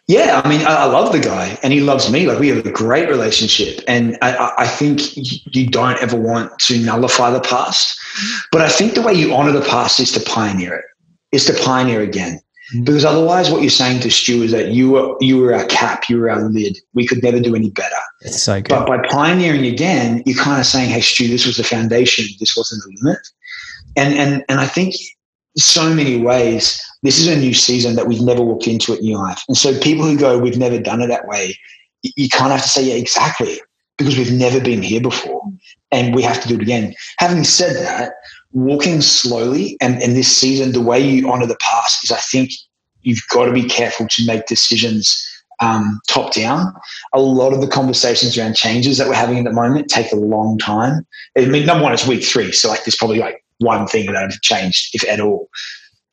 Yeah, 0.09 0.41
I 0.43 0.49
mean, 0.49 0.65
I, 0.65 0.73
I 0.73 0.85
love 0.85 1.11
the 1.11 1.19
guy, 1.19 1.59
and 1.61 1.71
he 1.71 1.81
loves 1.81 2.11
me. 2.11 2.25
Like 2.25 2.39
we 2.39 2.47
have 2.47 2.65
a 2.65 2.71
great 2.71 3.09
relationship, 3.09 3.83
and 3.87 4.17
I, 4.23 4.53
I- 4.57 4.67
think 4.67 5.01
you 5.55 5.67
don't 5.67 6.01
ever 6.01 6.19
want 6.19 6.57
to 6.61 6.79
nullify 6.79 7.29
the 7.29 7.41
past. 7.41 7.95
But 8.51 8.61
I 8.61 8.69
think 8.69 8.95
the 8.95 9.03
way 9.03 9.13
you 9.13 9.35
honor 9.35 9.51
the 9.51 9.61
past 9.61 9.99
is 9.99 10.11
to 10.13 10.19
pioneer 10.21 10.73
it, 10.73 10.85
is 11.31 11.45
to 11.45 11.53
pioneer 11.63 12.01
again. 12.01 12.39
Mm-hmm. 12.73 12.85
Because 12.85 13.05
otherwise, 13.05 13.51
what 13.51 13.61
you're 13.61 13.69
saying 13.69 13.99
to 14.01 14.09
Stu 14.09 14.41
is 14.41 14.51
that 14.51 14.69
you 14.69 14.89
were 14.89 15.15
you 15.21 15.37
were 15.37 15.53
our 15.53 15.65
cap, 15.65 16.09
you 16.09 16.17
were 16.17 16.31
our 16.31 16.41
lid. 16.41 16.75
We 16.95 17.05
could 17.05 17.21
never 17.21 17.39
do 17.39 17.55
any 17.55 17.69
better. 17.69 18.01
It's 18.21 18.41
so 18.41 18.59
good. 18.61 18.69
But 18.69 18.87
by 18.87 19.07
pioneering 19.09 19.67
again, 19.67 20.23
you're 20.25 20.43
kind 20.43 20.59
of 20.59 20.65
saying, 20.65 20.89
"Hey, 20.89 21.01
Stu, 21.01 21.27
this 21.27 21.45
was 21.45 21.57
the 21.57 21.63
foundation. 21.63 22.25
This 22.39 22.57
wasn't 22.57 22.81
the 22.83 22.97
limit." 23.03 23.21
And 23.95 24.15
and 24.15 24.43
and 24.49 24.59
I 24.59 24.65
think 24.65 24.95
so 25.59 25.93
many 25.93 26.17
ways, 26.21 26.81
this 27.03 27.19
is 27.19 27.27
a 27.27 27.37
new 27.37 27.53
season 27.53 27.95
that 27.95 28.07
we've 28.07 28.21
never 28.21 28.41
walked 28.41 28.67
into 28.67 28.93
at 28.93 29.01
New 29.01 29.17
Life. 29.17 29.41
And 29.47 29.57
so 29.57 29.77
people 29.79 30.05
who 30.05 30.17
go, 30.17 30.37
"We've 30.37 30.57
never 30.57 30.79
done 30.79 31.01
it 31.01 31.07
that 31.07 31.27
way," 31.27 31.57
you 32.03 32.29
kind 32.29 32.51
of 32.51 32.59
have 32.59 32.63
to 32.63 32.69
say, 32.69 32.83
"Yeah, 32.83 32.95
exactly," 32.95 33.59
because 33.97 34.17
we've 34.17 34.31
never 34.33 34.59
been 34.59 34.81
here 34.81 35.01
before, 35.01 35.41
and 35.91 36.15
we 36.15 36.21
have 36.23 36.41
to 36.41 36.47
do 36.47 36.55
it 36.55 36.61
again. 36.61 36.93
Having 37.17 37.43
said 37.45 37.75
that, 37.77 38.13
walking 38.51 39.01
slowly 39.01 39.77
and 39.81 40.01
in 40.01 40.13
this 40.13 40.35
season, 40.35 40.71
the 40.71 40.81
way 40.81 40.99
you 40.99 41.31
honor 41.31 41.45
the 41.45 41.57
past 41.61 42.03
is, 42.03 42.11
I 42.11 42.17
think, 42.17 42.51
you've 43.01 43.21
got 43.29 43.45
to 43.45 43.53
be 43.53 43.63
careful 43.63 44.07
to 44.07 44.25
make 44.25 44.45
decisions 44.47 45.25
um, 45.61 45.99
top 46.07 46.33
down 46.33 46.73
a 47.13 47.19
lot 47.19 47.53
of 47.53 47.61
the 47.61 47.67
conversations 47.67 48.37
around 48.37 48.55
changes 48.55 48.97
that 48.97 49.07
we're 49.07 49.13
having 49.13 49.39
at 49.39 49.43
the 49.43 49.51
moment 49.51 49.89
take 49.89 50.11
a 50.11 50.15
long 50.15 50.57
time. 50.57 51.05
I 51.37 51.45
mean, 51.45 51.65
number 51.65 51.83
one, 51.83 51.93
it's 51.93 52.07
week 52.07 52.23
three, 52.23 52.51
so 52.51 52.69
like 52.69 52.85
there's 52.85 52.95
probably 52.95 53.19
like 53.19 53.43
one 53.59 53.87
thing 53.87 54.11
that 54.11 54.15
have 54.15 54.41
changed, 54.41 54.89
if 54.93 55.07
at 55.07 55.19
all. 55.19 55.49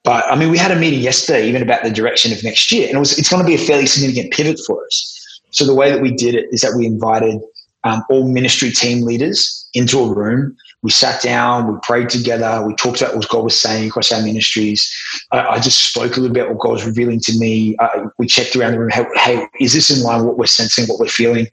But 0.05 0.25
I 0.31 0.37
mean, 0.37 0.51
we 0.51 0.59
had 0.59 0.71
a 0.71 0.77
meeting 0.77 1.01
yesterday 1.01 1.49
even 1.49 1.63
about 1.63 1.83
the 1.83 1.91
direction 1.91 2.33
of 2.33 2.43
next 2.45 2.71
year, 2.71 2.87
and 2.87 2.97
it 2.97 3.01
was 3.01 3.19
it's 3.19 3.29
going 3.29 3.43
to 3.43 3.47
be 3.47 3.55
a 3.55 3.67
fairly 3.67 3.87
significant 3.87 4.33
pivot 4.33 4.59
for 4.67 4.85
us. 4.85 5.41
So 5.51 5.65
the 5.65 5.75
way 5.75 5.91
that 5.91 6.01
we 6.01 6.13
did 6.13 6.35
it 6.35 6.47
is 6.53 6.61
that 6.61 6.75
we 6.77 6.87
invited 6.87 7.41
um, 7.85 8.05
all 8.11 8.29
ministry 8.29 8.71
team 8.71 9.03
leaders 9.03 9.69
into 9.75 9.99
a 10.01 10.15
room. 10.15 10.57
We 10.87 10.93
sat 10.93 11.21
down, 11.21 11.67
we 11.67 11.77
prayed 11.83 12.11
together, 12.11 12.65
we 12.65 12.73
talked 12.77 13.03
about 13.03 13.17
what 13.17 13.29
God 13.29 13.43
was 13.43 13.61
saying 13.61 13.89
across 13.89 14.13
our 14.13 14.23
ministries. 14.23 14.89
I, 15.33 15.41
I 15.41 15.59
just 15.59 15.91
spoke 15.91 16.17
a 16.17 16.21
little 16.21 16.33
bit 16.33 16.49
what 16.49 16.61
God 16.61 16.75
was 16.75 16.87
revealing 16.87 17.19
to 17.23 17.37
me. 17.37 17.75
Uh, 17.81 18.05
we 18.19 18.29
checked 18.29 18.55
around 18.55 18.71
the 18.71 18.79
room. 18.79 18.91
Hey, 18.91 19.05
hey, 19.17 19.49
is 19.59 19.73
this 19.73 19.91
in 19.91 20.05
line 20.05 20.19
with 20.19 20.29
what 20.29 20.39
we're 20.39 20.47
sensing, 20.47 20.87
what 20.87 21.01
we're 21.01 21.09
feeling? 21.09 21.49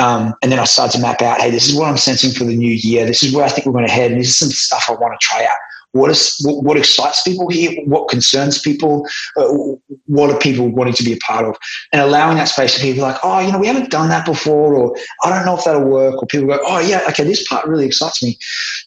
Um, 0.00 0.34
and 0.42 0.50
then 0.50 0.58
I 0.58 0.64
started 0.64 0.96
to 0.96 1.00
map 1.00 1.22
out. 1.22 1.40
Hey, 1.40 1.52
this 1.52 1.68
is 1.68 1.76
what 1.76 1.86
I'm 1.86 1.96
sensing 1.96 2.32
for 2.32 2.42
the 2.42 2.56
new 2.56 2.72
year. 2.72 3.06
This 3.06 3.22
is 3.22 3.32
where 3.32 3.44
I 3.44 3.48
think 3.50 3.68
we're 3.68 3.72
going 3.72 3.86
to 3.86 3.92
head. 3.92 4.10
And 4.10 4.20
this 4.20 4.30
is 4.30 4.38
some 4.40 4.48
stuff 4.48 4.86
I 4.88 4.94
want 4.94 5.14
to 5.20 5.24
try 5.24 5.44
out. 5.44 5.56
What 5.92 6.10
is 6.10 6.36
what, 6.44 6.64
what 6.64 6.76
excites 6.76 7.22
people 7.22 7.48
here? 7.48 7.72
What 7.84 8.08
concerns 8.08 8.60
people? 8.60 9.06
Uh, 9.36 9.48
what 10.06 10.30
are 10.30 10.38
people 10.38 10.68
wanting 10.68 10.94
to 10.94 11.04
be 11.04 11.12
a 11.12 11.18
part 11.18 11.44
of? 11.44 11.56
And 11.92 12.02
allowing 12.02 12.36
that 12.36 12.48
space 12.48 12.74
to 12.74 12.80
people 12.80 13.02
like, 13.02 13.18
oh, 13.22 13.40
you 13.40 13.52
know, 13.52 13.58
we 13.58 13.66
haven't 13.66 13.90
done 13.90 14.08
that 14.08 14.26
before, 14.26 14.74
or 14.74 14.96
I 15.22 15.30
don't 15.30 15.44
know 15.44 15.56
if 15.56 15.64
that'll 15.64 15.88
work. 15.88 16.22
Or 16.22 16.26
people 16.26 16.48
go, 16.48 16.58
oh 16.62 16.78
yeah, 16.78 17.02
okay, 17.08 17.24
this 17.24 17.46
part 17.46 17.66
really 17.66 17.86
excites 17.86 18.22
me. 18.22 18.38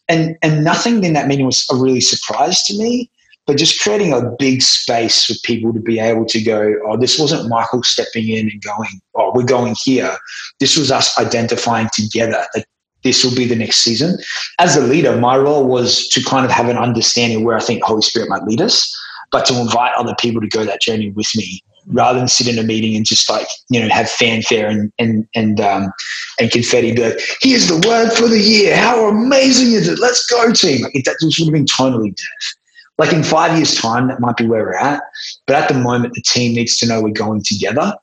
And 0.10 0.36
and 0.42 0.64
nothing 0.64 1.04
in 1.04 1.14
that 1.14 1.28
meeting 1.28 1.46
was 1.46 1.66
a 1.72 1.76
really 1.76 2.02
surprise 2.02 2.64
to 2.64 2.78
me 2.78 3.10
but 3.48 3.58
just 3.58 3.80
creating 3.80 4.12
a 4.12 4.32
big 4.40 4.62
space 4.62 5.26
for 5.26 5.36
people 5.44 5.72
to 5.74 5.80
be 5.80 6.00
able 6.00 6.26
to 6.26 6.42
go, 6.42 6.74
oh, 6.88 6.98
this 6.98 7.20
wasn't 7.20 7.48
Michael 7.48 7.84
stepping 7.84 8.28
in 8.28 8.50
and 8.50 8.62
going, 8.62 8.90
oh, 9.16 9.32
we're 9.36 9.44
going 9.44 9.76
here. 9.84 10.18
This 10.60 10.76
was 10.78 10.92
us 10.92 11.18
identifying 11.20 11.90
together 11.94 12.44
that 12.54 12.66
this 13.06 13.24
will 13.24 13.34
be 13.34 13.46
the 13.46 13.56
next 13.56 13.78
season. 13.78 14.18
As 14.60 14.76
a 14.76 14.82
leader, 14.82 15.16
my 15.16 15.38
role 15.38 15.66
was 15.66 16.08
to 16.10 16.24
kind 16.24 16.46
of 16.46 16.52
have 16.52 16.68
an 16.68 16.78
understanding 16.78 17.46
where 17.46 17.56
I 17.56 17.62
think 17.62 17.84
Holy 17.84 18.02
Spirit 18.02 18.30
might 18.30 18.44
lead 18.44 18.60
us, 18.60 18.94
but 19.32 19.46
to 19.46 19.58
invite 19.58 19.94
other 19.96 20.16
people 20.20 20.42
to 20.42 20.48
go 20.48 20.66
that 20.66 20.82
journey 20.82 21.12
with 21.12 21.28
me 21.36 21.64
rather 21.88 22.18
than 22.18 22.28
sit 22.28 22.48
in 22.48 22.58
a 22.58 22.64
meeting 22.64 22.96
and 22.96 23.06
just 23.06 23.30
like, 23.30 23.48
you 23.70 23.80
know, 23.80 23.88
have 23.90 24.10
fanfare 24.10 24.68
and, 24.68 24.92
and, 24.98 25.28
and, 25.36 25.62
um, 25.62 25.94
and 26.40 26.50
confetti 26.50 26.94
be 26.94 27.04
like, 27.04 27.20
here's 27.42 27.68
the 27.68 27.88
word 27.88 28.12
for 28.12 28.28
the 28.28 28.40
year. 28.40 28.76
How 28.76 29.08
amazing 29.08 29.74
is 29.74 29.88
it? 29.88 30.00
Let's 30.00 30.26
go 30.26 30.52
team. 30.52 30.82
Like, 30.82 30.94
that 31.06 31.18
would 31.22 31.34
have 31.38 31.54
been 31.54 31.68
totally 31.68 32.10
deaf. 32.10 32.56
Like 32.98 33.14
in 33.14 33.24
five 33.24 33.56
years' 33.56 33.76
time, 33.76 34.08
that 34.08 34.20
might 34.20 34.38
be 34.38 34.48
where 34.48 34.64
we're 34.64 34.74
at. 34.74 35.04
But 35.46 35.58
at 35.58 35.68
the 35.68 35.76
moment, 35.76 36.16
the 36.16 36.22
team 36.22 36.56
needs 36.56 36.78
to 36.78 36.88
know 36.88 37.02
we're 37.02 37.12
going 37.12 37.44
together 37.44 37.94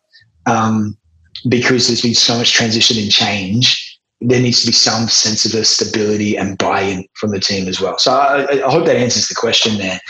um, 0.46 0.96
because 1.48 1.88
there's 1.88 2.02
been 2.02 2.14
so 2.14 2.36
much 2.36 2.52
transition 2.52 2.98
and 2.98 3.10
change. 3.10 3.91
There 4.24 4.40
needs 4.40 4.60
to 4.60 4.66
be 4.66 4.72
some 4.72 5.08
sense 5.08 5.44
of 5.44 5.66
stability 5.66 6.36
and 6.36 6.56
buy-in 6.58 7.06
from 7.14 7.30
the 7.30 7.40
team 7.40 7.68
as 7.68 7.80
well. 7.80 7.98
So 7.98 8.12
I, 8.12 8.64
I 8.64 8.70
hope 8.70 8.86
that 8.86 8.96
answers 8.96 9.28
the 9.28 9.34
question 9.34 9.78
there. 9.78 10.00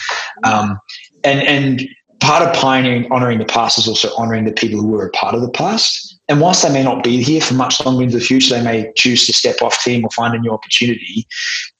Um, 0.45 0.79
and 1.25 1.41
and 1.43 1.89
part 2.21 2.47
of 2.47 2.55
pioneering, 2.55 3.11
honoring 3.11 3.39
the 3.39 3.45
past 3.45 3.79
is 3.79 3.89
also 3.89 4.15
honoring 4.17 4.45
the 4.45 4.53
people 4.53 4.81
who 4.81 4.89
were 4.89 5.07
a 5.07 5.11
part 5.11 5.35
of 5.35 5.41
the 5.41 5.51
past. 5.51 6.19
And 6.29 6.41
whilst 6.41 6.63
they 6.63 6.73
may 6.73 6.85
not 6.85 7.03
be 7.03 7.23
here 7.23 7.41
for 7.41 7.55
much 7.55 7.85
longer 7.85 8.05
into 8.05 8.19
the 8.19 8.25
future, 8.25 8.55
they 8.55 8.63
may 8.63 8.93
choose 8.97 9.27
to 9.27 9.33
step 9.33 9.61
off 9.61 9.83
team 9.83 10.05
or 10.05 10.11
find 10.11 10.35
a 10.35 10.39
new 10.39 10.53
opportunity. 10.53 11.27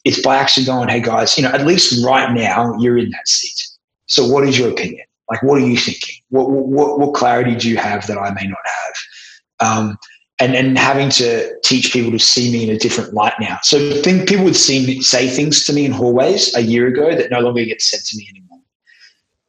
It's 0.05 0.21
by 0.21 0.37
actually 0.37 0.67
going, 0.67 0.89
hey 0.89 1.01
guys, 1.01 1.37
you 1.37 1.45
know, 1.45 1.51
at 1.51 1.65
least 1.65 2.05
right 2.05 2.33
now 2.33 2.77
you're 2.79 2.99
in 2.99 3.11
that 3.11 3.29
seat. 3.29 3.69
So 4.07 4.27
what 4.27 4.45
is 4.45 4.59
your 4.59 4.71
opinion? 4.71 5.05
Like, 5.31 5.43
what 5.45 5.57
are 5.63 5.67
you 5.67 5.77
thinking? 5.77 6.17
What 6.31 6.51
what, 6.51 6.99
what 6.99 7.15
clarity 7.15 7.55
do 7.55 7.71
you 7.71 7.77
have 7.77 8.07
that 8.09 8.19
I 8.19 8.35
may 8.35 8.47
not 8.47 8.59
have? 8.65 8.95
Um, 9.61 9.99
and 10.39 10.55
and 10.55 10.79
having 10.79 11.11
to 11.11 11.53
teach 11.63 11.93
people 11.93 12.11
to 12.11 12.19
see 12.19 12.53
me 12.53 12.65
in 12.65 12.71
a 12.71 12.79
different 12.79 13.15
light 13.15 13.35
now. 13.41 13.59
So 13.63 13.93
think 14.03 14.29
people 14.29 14.45
would 14.45 14.57
see 14.57 14.87
me, 14.87 15.01
say 15.01 15.29
things 15.29 15.65
to 15.67 15.73
me 15.73 15.85
in 15.85 15.93
hallways 15.93 16.55
a 16.57 16.63
year 16.63 16.87
ago 16.87 17.15
that 17.15 17.31
no 17.31 17.41
longer 17.41 17.65
get 17.65 17.81
said 17.83 18.01
to 18.01 18.17
me 18.17 18.27
anymore. 18.31 18.59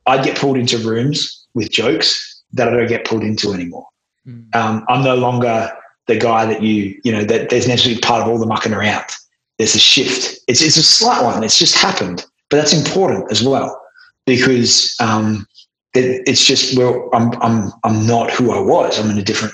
I'd 0.05 0.25
get 0.25 0.37
pulled 0.37 0.57
into 0.57 0.77
rooms 0.77 1.47
with 1.53 1.71
jokes 1.71 2.43
that 2.53 2.67
I 2.67 2.71
don't 2.71 2.87
get 2.87 3.05
pulled 3.05 3.23
into 3.23 3.53
anymore. 3.53 3.87
Um, 4.53 4.85
I'm 4.87 5.03
no 5.03 5.15
longer 5.15 5.71
the 6.07 6.17
guy 6.17 6.45
that 6.45 6.61
you, 6.61 6.99
you 7.03 7.11
know, 7.11 7.23
that 7.23 7.49
there's 7.49 7.67
necessarily 7.67 7.99
part 8.01 8.21
of 8.21 8.27
all 8.27 8.37
the 8.37 8.45
mucking 8.45 8.73
around. 8.73 9.05
There's 9.57 9.75
a 9.75 9.79
shift. 9.79 10.39
It's, 10.47 10.61
it's 10.61 10.77
a 10.77 10.83
slight 10.83 11.23
one. 11.23 11.43
It's 11.43 11.57
just 11.57 11.75
happened, 11.75 12.25
but 12.49 12.57
that's 12.57 12.73
important 12.73 13.31
as 13.31 13.41
well 13.41 13.79
because 14.25 14.95
um, 14.99 15.47
it, 15.93 16.21
it's 16.27 16.45
just, 16.45 16.77
well, 16.77 17.09
I'm, 17.13 17.31
I'm, 17.41 17.71
I'm 17.83 18.05
not 18.05 18.31
who 18.31 18.51
I 18.51 18.59
was. 18.59 18.99
I'm 18.99 19.09
in 19.09 19.17
a 19.17 19.23
different 19.23 19.53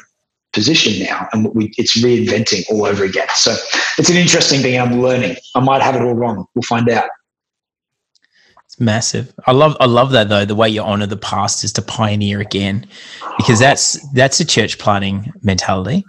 position 0.54 1.04
now 1.06 1.28
and 1.32 1.54
we, 1.54 1.72
it's 1.78 1.98
reinventing 2.02 2.64
all 2.70 2.86
over 2.86 3.04
again. 3.04 3.28
So 3.36 3.56
it's 3.98 4.10
an 4.10 4.18
interesting 4.18 4.62
thing. 4.62 4.80
I'm 4.80 5.02
learning. 5.02 5.36
I 5.56 5.60
might 5.60 5.82
have 5.82 5.96
it 5.96 6.02
all 6.02 6.16
wrong. 6.16 6.46
We'll 6.56 6.64
find 6.64 6.90
out. 6.90 7.10
It's 8.66 8.80
massive. 8.80 9.34
I 9.48 9.52
love 9.52 9.76
I 9.80 9.86
love 9.86 10.12
that 10.12 10.30
though. 10.30 10.46
The 10.46 10.56
way 10.56 10.70
you 10.70 10.82
honor 10.82 11.08
the 11.08 11.18
past 11.18 11.64
is 11.64 11.74
to 11.74 11.82
pioneer 11.82 12.40
again, 12.40 12.88
because 13.38 13.60
that's 13.60 14.00
that's 14.14 14.40
a 14.40 14.46
church 14.46 14.78
planting 14.78 15.32
mentality. 15.42 16.06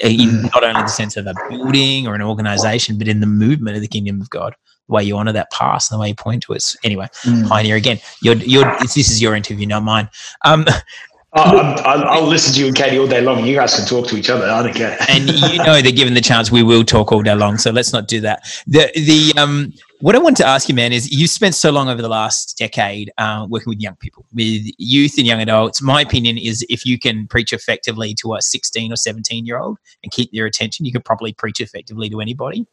In 0.00 0.42
not 0.42 0.64
only 0.64 0.82
the 0.82 0.88
sense 0.88 1.16
of 1.16 1.26
a 1.26 1.34
building 1.48 2.06
or 2.08 2.14
an 2.14 2.22
organization, 2.22 2.98
but 2.98 3.06
in 3.06 3.20
the 3.20 3.26
movement 3.26 3.76
of 3.76 3.82
the 3.82 3.88
kingdom 3.88 4.20
of 4.20 4.28
God. 4.30 4.54
The 4.88 4.94
way 4.94 5.04
you 5.04 5.16
honor 5.16 5.32
that 5.32 5.50
past, 5.50 5.90
and 5.90 5.98
the 5.98 6.00
way 6.02 6.08
you 6.08 6.14
point 6.14 6.42
to 6.44 6.52
it. 6.52 6.62
So 6.62 6.78
anyway, 6.84 7.08
Mm. 7.24 7.48
pioneer 7.48 7.76
again. 7.76 8.00
You're, 8.20 8.34
you're, 8.36 8.64
this 8.80 8.96
is 8.96 9.22
your 9.22 9.34
interview, 9.34 9.66
not 9.66 9.82
mine. 9.82 10.10
Um, 10.44 10.66
Oh, 11.36 11.58
I'm, 11.58 11.78
I'll, 11.84 12.04
I'll 12.08 12.26
listen 12.26 12.54
to 12.54 12.60
you 12.60 12.66
and 12.68 12.76
Katie 12.76 12.96
all 12.96 13.08
day 13.08 13.20
long. 13.20 13.44
You 13.44 13.56
guys 13.56 13.74
can 13.74 13.84
talk 13.86 14.06
to 14.08 14.16
each 14.16 14.30
other. 14.30 14.48
I 14.48 14.62
don't 14.62 14.74
care. 14.74 14.96
and 15.08 15.28
you 15.28 15.58
know 15.58 15.82
that 15.82 15.96
given 15.96 16.14
the 16.14 16.20
chance 16.20 16.50
we 16.50 16.62
will 16.62 16.84
talk 16.84 17.10
all 17.10 17.22
day 17.22 17.34
long 17.34 17.58
so 17.58 17.70
let's 17.70 17.92
not 17.92 18.06
do 18.06 18.20
that 18.20 18.44
the 18.66 18.90
the 18.94 19.32
um 19.40 19.72
what 20.00 20.14
i 20.14 20.18
want 20.18 20.36
to 20.36 20.46
ask 20.46 20.68
you 20.68 20.74
man 20.74 20.92
is 20.92 21.10
you've 21.10 21.30
spent 21.30 21.54
so 21.54 21.70
long 21.70 21.88
over 21.88 22.00
the 22.00 22.08
last 22.08 22.56
decade 22.56 23.10
uh, 23.18 23.46
working 23.48 23.70
with 23.70 23.80
young 23.80 23.96
people 23.96 24.24
with 24.32 24.62
youth 24.78 25.16
and 25.18 25.26
young 25.26 25.40
adults 25.40 25.82
my 25.82 26.00
opinion 26.00 26.38
is 26.38 26.64
if 26.68 26.86
you 26.86 26.98
can 26.98 27.26
preach 27.26 27.52
effectively 27.52 28.14
to 28.14 28.34
a 28.34 28.40
16 28.42 28.92
or 28.92 28.96
17 28.96 29.44
year 29.44 29.58
old 29.58 29.78
and 30.02 30.12
keep 30.12 30.30
their 30.32 30.46
attention 30.46 30.84
you 30.86 30.92
could 30.92 31.04
probably 31.04 31.32
preach 31.32 31.60
effectively 31.60 32.08
to 32.08 32.20
anybody 32.20 32.66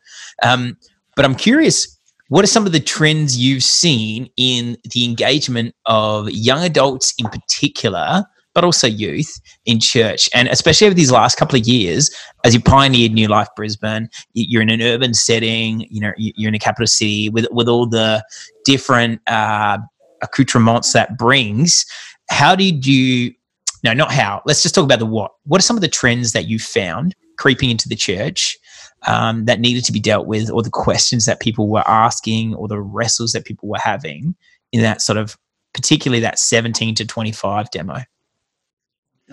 um, 0.44 0.78
but 1.16 1.26
i'm 1.26 1.36
curious 1.36 1.98
what 2.30 2.44
are 2.46 2.48
some 2.48 2.66
of 2.66 2.72
the 2.72 2.80
trends 2.80 3.38
you've 3.38 3.64
seen 3.64 4.30
in 4.38 4.78
the 4.92 5.04
engagement 5.04 5.76
of 5.86 6.30
young 6.32 6.64
adults 6.64 7.14
in 7.18 7.26
particular, 7.28 8.24
but 8.54 8.64
also 8.64 8.88
youth 8.88 9.40
in 9.66 9.80
church? 9.80 10.30
And 10.34 10.48
especially 10.48 10.88
over 10.88 10.94
these 10.94 11.12
last 11.12 11.38
couple 11.38 11.60
of 11.60 11.68
years, 11.68 12.10
as 12.44 12.54
you 12.54 12.62
pioneered 12.62 13.12
New 13.12 13.28
Life 13.28 13.50
Brisbane, 13.56 14.10
you're 14.34 14.62
in 14.62 14.70
an 14.70 14.82
urban 14.82 15.14
setting, 15.14 15.88
you 15.90 16.02
know, 16.02 16.12
you're 16.18 16.50
in 16.50 16.56
a 16.56 16.60
capital 16.60 16.88
city 16.88 17.30
with, 17.30 17.48
with 17.52 17.68
all 17.68 17.88
the 17.88 18.24
different 18.66 19.22
uh, 19.28 19.78
accoutrements 20.22 20.94
that 20.94 21.18
brings. 21.18 21.86
How 22.30 22.56
did 22.56 22.86
you, 22.86 23.34
no, 23.84 23.94
not 23.94 24.12
how, 24.12 24.42
let's 24.46 24.64
just 24.64 24.76
talk 24.76 24.84
about 24.84 25.00
the 25.00 25.06
what. 25.06 25.32
What 25.46 25.60
are 25.60 25.64
some 25.64 25.78
of 25.78 25.82
the 25.82 25.88
trends 25.88 26.34
that 26.34 26.48
you 26.48 26.60
found 26.60 27.16
creeping 27.38 27.72
into 27.72 27.90
the 27.90 27.96
church 27.96 28.58
um, 29.08 29.46
that 29.46 29.60
needed 29.60 29.84
to 29.86 29.92
be 29.92 30.00
dealt 30.00 30.28
with, 30.28 30.52
or 30.52 30.62
the 30.62 30.70
questions 30.70 31.26
that 31.26 31.40
people 31.40 31.68
were 31.68 31.88
asking, 31.88 32.54
or 32.54 32.68
the 32.68 32.80
wrestles 32.80 33.32
that 33.32 33.46
people 33.46 33.68
were 33.68 33.80
having 33.80 34.36
in 34.72 34.82
that 34.82 35.02
sort 35.02 35.18
of, 35.18 35.38
particularly 35.74 36.22
that 36.22 36.38
17 36.38 36.96
to 36.96 37.06
25 37.06 37.72
demo? 37.72 38.02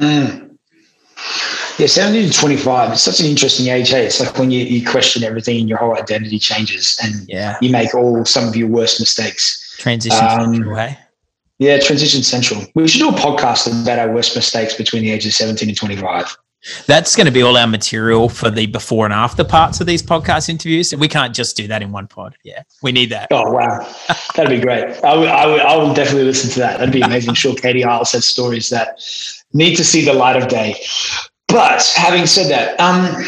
Mm. 0.00 0.56
Yeah, 1.78 1.86
17 1.86 2.30
to 2.30 2.36
25, 2.38 2.92
it's 2.92 3.02
such 3.02 3.20
an 3.20 3.26
interesting 3.26 3.68
age. 3.68 3.90
Hey, 3.90 4.04
it's 4.06 4.18
like 4.20 4.36
when 4.36 4.50
you, 4.50 4.64
you 4.64 4.84
question 4.88 5.22
everything 5.22 5.60
and 5.60 5.68
your 5.68 5.78
whole 5.78 5.96
identity 5.96 6.38
changes 6.38 6.98
and 7.02 7.28
Yeah. 7.28 7.56
you 7.60 7.70
make 7.70 7.94
all 7.94 8.24
some 8.24 8.48
of 8.48 8.56
your 8.56 8.66
worst 8.68 8.98
mistakes. 9.00 9.76
Transition 9.78 10.24
Um, 10.24 10.54
central, 10.54 10.76
hey? 10.76 10.98
Yeah, 11.58 11.78
transition 11.78 12.22
central. 12.24 12.64
We 12.74 12.86
should 12.88 12.98
do 13.00 13.08
a 13.08 13.12
podcast 13.12 13.66
about 13.82 13.98
our 13.98 14.12
worst 14.12 14.34
mistakes 14.34 14.74
between 14.74 15.02
the 15.02 15.10
ages 15.12 15.34
of 15.34 15.46
17 15.46 15.68
and 15.68 15.76
25. 15.78 16.36
That's 16.86 17.14
going 17.14 17.26
to 17.26 17.32
be 17.32 17.42
all 17.42 17.56
our 17.56 17.68
material 17.68 18.28
for 18.28 18.50
the 18.50 18.66
before 18.66 19.04
and 19.04 19.14
after 19.14 19.44
parts 19.44 19.80
of 19.80 19.86
these 19.86 20.02
podcast 20.02 20.48
interviews. 20.48 20.92
We 20.94 21.06
can't 21.06 21.32
just 21.34 21.56
do 21.56 21.68
that 21.68 21.82
in 21.82 21.92
one 21.92 22.08
pod. 22.08 22.34
Yeah, 22.42 22.62
we 22.82 22.90
need 22.90 23.10
that. 23.10 23.28
Oh, 23.30 23.52
wow. 23.52 23.88
That'd 24.34 24.50
be 24.50 24.60
great. 24.60 24.84
I 25.04 25.16
would, 25.16 25.28
I 25.28 25.46
would, 25.46 25.60
I 25.60 25.76
would 25.76 25.94
definitely 25.94 26.24
listen 26.24 26.50
to 26.50 26.58
that. 26.60 26.78
That'd 26.80 26.92
be 26.92 27.00
amazing. 27.02 27.28
I'm 27.30 27.36
sure 27.36 27.54
Katie 27.54 27.84
Isles 27.84 28.10
has 28.12 28.24
stories 28.24 28.68
that 28.70 29.00
need 29.52 29.76
to 29.76 29.84
see 29.84 30.04
the 30.04 30.12
light 30.12 30.36
of 30.36 30.48
day. 30.48 30.76
But 31.48 31.82
having 31.96 32.26
said 32.26 32.50
that, 32.50 32.78
um, 32.78 33.24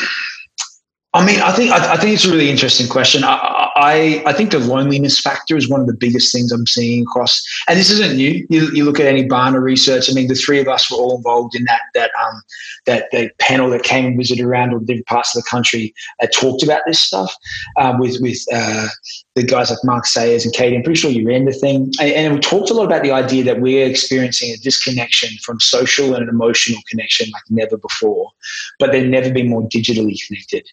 I 1.12 1.27
mean, 1.27 1.40
I 1.40 1.51
think 1.51 1.73
I, 1.73 1.94
I 1.94 1.96
think 1.96 2.14
it's 2.14 2.25
a 2.25 2.31
really 2.31 2.51
interesting 2.51 2.87
question. 2.87 3.25
I, 3.25 3.68
I 3.75 4.23
I 4.27 4.33
think 4.33 4.53
the 4.53 4.61
loneliness 4.61 5.18
factor 5.18 5.57
is 5.57 5.68
one 5.68 5.81
of 5.81 5.88
the 5.88 5.96
biggest 5.99 6.33
things 6.33 6.53
I'm 6.53 6.68
seeing 6.68 7.03
across. 7.03 7.42
And 7.66 7.77
this 7.77 7.90
isn't 7.90 8.16
new. 8.16 8.46
You, 8.49 8.70
you 8.73 8.85
look 8.85 9.01
at 9.01 9.07
any 9.07 9.27
Barna 9.27 9.61
research. 9.61 10.09
I 10.09 10.12
mean, 10.12 10.29
the 10.29 10.37
three 10.37 10.61
of 10.61 10.68
us 10.68 10.88
were 10.88 10.99
all 10.99 11.16
involved 11.16 11.57
in 11.57 11.64
that 11.64 11.81
that 11.94 12.12
um 12.25 12.40
that 12.87 13.09
that 13.11 13.37
panel 13.38 13.70
that 13.70 13.83
came 13.83 14.07
and 14.07 14.16
visited 14.16 14.44
around 14.44 14.73
all 14.73 14.79
the 14.79 14.87
different 14.87 15.09
parts 15.09 15.37
of 15.37 15.42
the 15.42 15.51
country 15.51 15.92
that 16.20 16.33
talked 16.33 16.62
about 16.62 16.83
this 16.87 17.01
stuff 17.01 17.35
um, 17.77 17.99
with 17.99 18.18
with 18.20 18.38
uh, 18.53 18.87
the 19.35 19.42
guys 19.42 19.70
like 19.70 19.81
Mark 19.83 20.07
Sayers 20.07 20.44
and 20.44 20.55
Katie. 20.55 20.77
I'm 20.77 20.85
pretty 20.85 21.01
sure 21.01 21.11
you 21.11 21.27
ran 21.27 21.44
the 21.44 21.53
thing, 21.53 21.90
and, 22.01 22.12
and 22.12 22.35
we 22.35 22.40
talked 22.40 22.70
a 22.70 22.75
lot 22.75 22.85
about 22.85 23.03
the 23.03 23.11
idea 23.11 23.42
that 23.42 23.61
we're 23.61 23.85
experiencing 23.85 24.55
a 24.55 24.59
disconnection 24.59 25.37
from 25.44 25.59
social 25.59 26.14
and 26.14 26.23
an 26.23 26.29
emotional 26.29 26.81
connection 26.88 27.29
like 27.33 27.42
never 27.51 27.77
before, 27.77 28.31
but 28.79 28.92
they've 28.92 29.09
never 29.09 29.33
been 29.33 29.49
more 29.49 29.62
digitally 29.62 30.16
connected. 30.29 30.68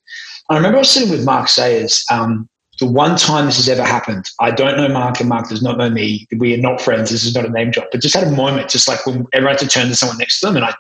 I 0.50 0.56
remember 0.56 0.78
I 0.78 0.82
was 0.82 0.92
sitting 0.92 1.10
with 1.10 1.26
Mark 1.26 1.50
Sayers. 1.50 2.06
Um, 2.12 2.50
the 2.80 2.88
one 2.88 3.18
time 3.18 3.48
this 3.48 3.58
has 3.58 3.70
ever 3.70 3.84
happened, 3.84 4.26
I 4.40 4.52
don't 4.52 4.78
know 4.78 4.88
Mark, 4.88 5.20
and 5.20 5.30
Mark 5.30 5.50
does 5.50 5.64
not 5.64 5.78
know 5.78 5.90
me. 5.90 6.28
We 6.38 6.54
are 6.54 6.62
not 6.62 6.80
friends. 6.80 7.10
This 7.10 7.26
is 7.26 7.34
not 7.34 7.46
a 7.46 7.50
name 7.50 7.72
drop, 7.72 7.88
but 7.92 8.02
just 8.02 8.16
had 8.16 8.28
a 8.28 8.32
moment, 8.32 8.70
just 8.70 8.88
like 8.88 9.06
when 9.06 9.26
everyone 9.34 9.56
had 9.56 9.62
to 9.62 9.68
turn 9.68 9.88
to 9.88 9.96
someone 9.96 10.18
next 10.20 10.40
to 10.40 10.48
them, 10.48 10.58
and 10.58 10.66
I 10.66 10.76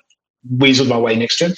weaseled 0.56 0.90
my 0.90 0.98
way 0.98 1.16
next 1.16 1.38
to 1.38 1.48
him. 1.48 1.56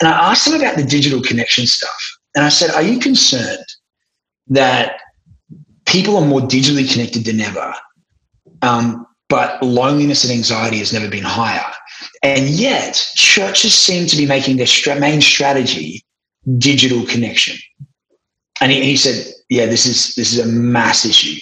And 0.00 0.08
I 0.08 0.30
asked 0.30 0.46
him 0.46 0.54
about 0.54 0.76
the 0.76 0.84
digital 0.84 1.20
connection 1.20 1.66
stuff. 1.66 2.18
And 2.34 2.44
I 2.44 2.48
said, 2.48 2.70
Are 2.70 2.82
you 2.82 2.98
concerned 2.98 3.64
that 4.48 5.00
people 5.86 6.16
are 6.16 6.26
more 6.26 6.40
digitally 6.40 6.90
connected 6.90 7.24
than 7.24 7.40
ever? 7.40 7.74
Um, 8.62 9.06
but 9.28 9.62
loneliness 9.62 10.24
and 10.24 10.32
anxiety 10.32 10.78
has 10.78 10.92
never 10.92 11.08
been 11.08 11.24
higher. 11.24 11.64
And 12.22 12.48
yet, 12.48 12.94
churches 13.14 13.74
seem 13.74 14.06
to 14.06 14.16
be 14.16 14.24
making 14.24 14.56
their 14.56 14.98
main 14.98 15.20
strategy 15.20 16.04
digital 16.56 17.04
connection. 17.06 17.56
And 18.60 18.72
he, 18.72 18.82
he 18.82 18.96
said, 18.96 19.32
"Yeah, 19.48 19.66
this 19.66 19.86
is 19.86 20.14
this 20.14 20.32
is 20.32 20.38
a 20.38 20.46
mass 20.46 21.04
issue 21.04 21.38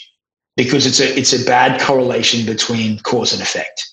because 0.57 0.87
it's 0.87 1.01
a 1.01 1.17
it's 1.17 1.33
a 1.33 1.45
bad 1.45 1.81
correlation 1.81 2.45
between 2.45 2.99
cause 3.01 3.33
and 3.33 3.43
effect. 3.43 3.85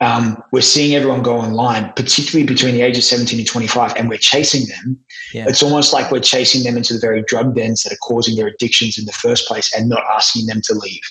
Um, 0.00 0.42
we're 0.52 0.60
seeing 0.60 0.94
everyone 0.94 1.22
go 1.22 1.38
online, 1.38 1.92
particularly 1.94 2.46
between 2.46 2.74
the 2.74 2.82
age 2.82 2.98
of 2.98 3.04
17 3.04 3.38
and 3.38 3.48
25, 3.48 3.94
and 3.96 4.08
we're 4.08 4.18
chasing 4.18 4.66
them. 4.66 4.98
Yeah. 5.32 5.46
It's 5.48 5.62
almost 5.62 5.92
like 5.92 6.10
we're 6.10 6.20
chasing 6.20 6.64
them 6.64 6.76
into 6.76 6.94
the 6.94 7.00
very 7.00 7.22
drug 7.22 7.54
dens 7.54 7.84
that 7.84 7.92
are 7.92 7.98
causing 8.02 8.36
their 8.36 8.48
addictions 8.48 8.98
in 8.98 9.06
the 9.06 9.12
first 9.12 9.46
place 9.46 9.72
and 9.74 9.88
not 9.88 10.02
asking 10.12 10.46
them 10.46 10.60
to 10.64 10.74
leave. 10.74 11.02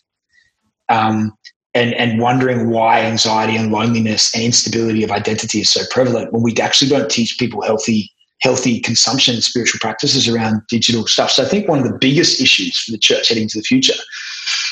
Um, 0.90 1.36
and, 1.74 1.94
and 1.96 2.20
wondering 2.20 2.70
why 2.70 3.00
anxiety 3.00 3.56
and 3.56 3.72
loneliness 3.72 4.36
and 4.36 4.44
instability 4.44 5.04
of 5.04 5.12
identity 5.12 5.62
is 5.62 5.72
so 5.72 5.82
prevalent 5.90 6.32
when 6.32 6.44
we 6.44 6.56
actually 6.62 6.90
don't 6.90 7.10
teach 7.10 7.40
people 7.40 7.64
healthy 7.64 8.12
healthy 8.42 8.80
consumption 8.80 9.36
and 9.36 9.44
spiritual 9.44 9.80
practices 9.80 10.28
around 10.28 10.62
digital 10.68 11.08
stuff. 11.08 11.32
So 11.32 11.44
I 11.44 11.48
think 11.48 11.68
one 11.68 11.80
of 11.80 11.86
the 11.86 11.98
biggest 11.98 12.42
issues 12.42 12.78
for 12.78 12.92
the 12.92 12.98
church 12.98 13.30
heading 13.30 13.48
to 13.48 13.60
the 13.60 13.64
future 13.64 13.94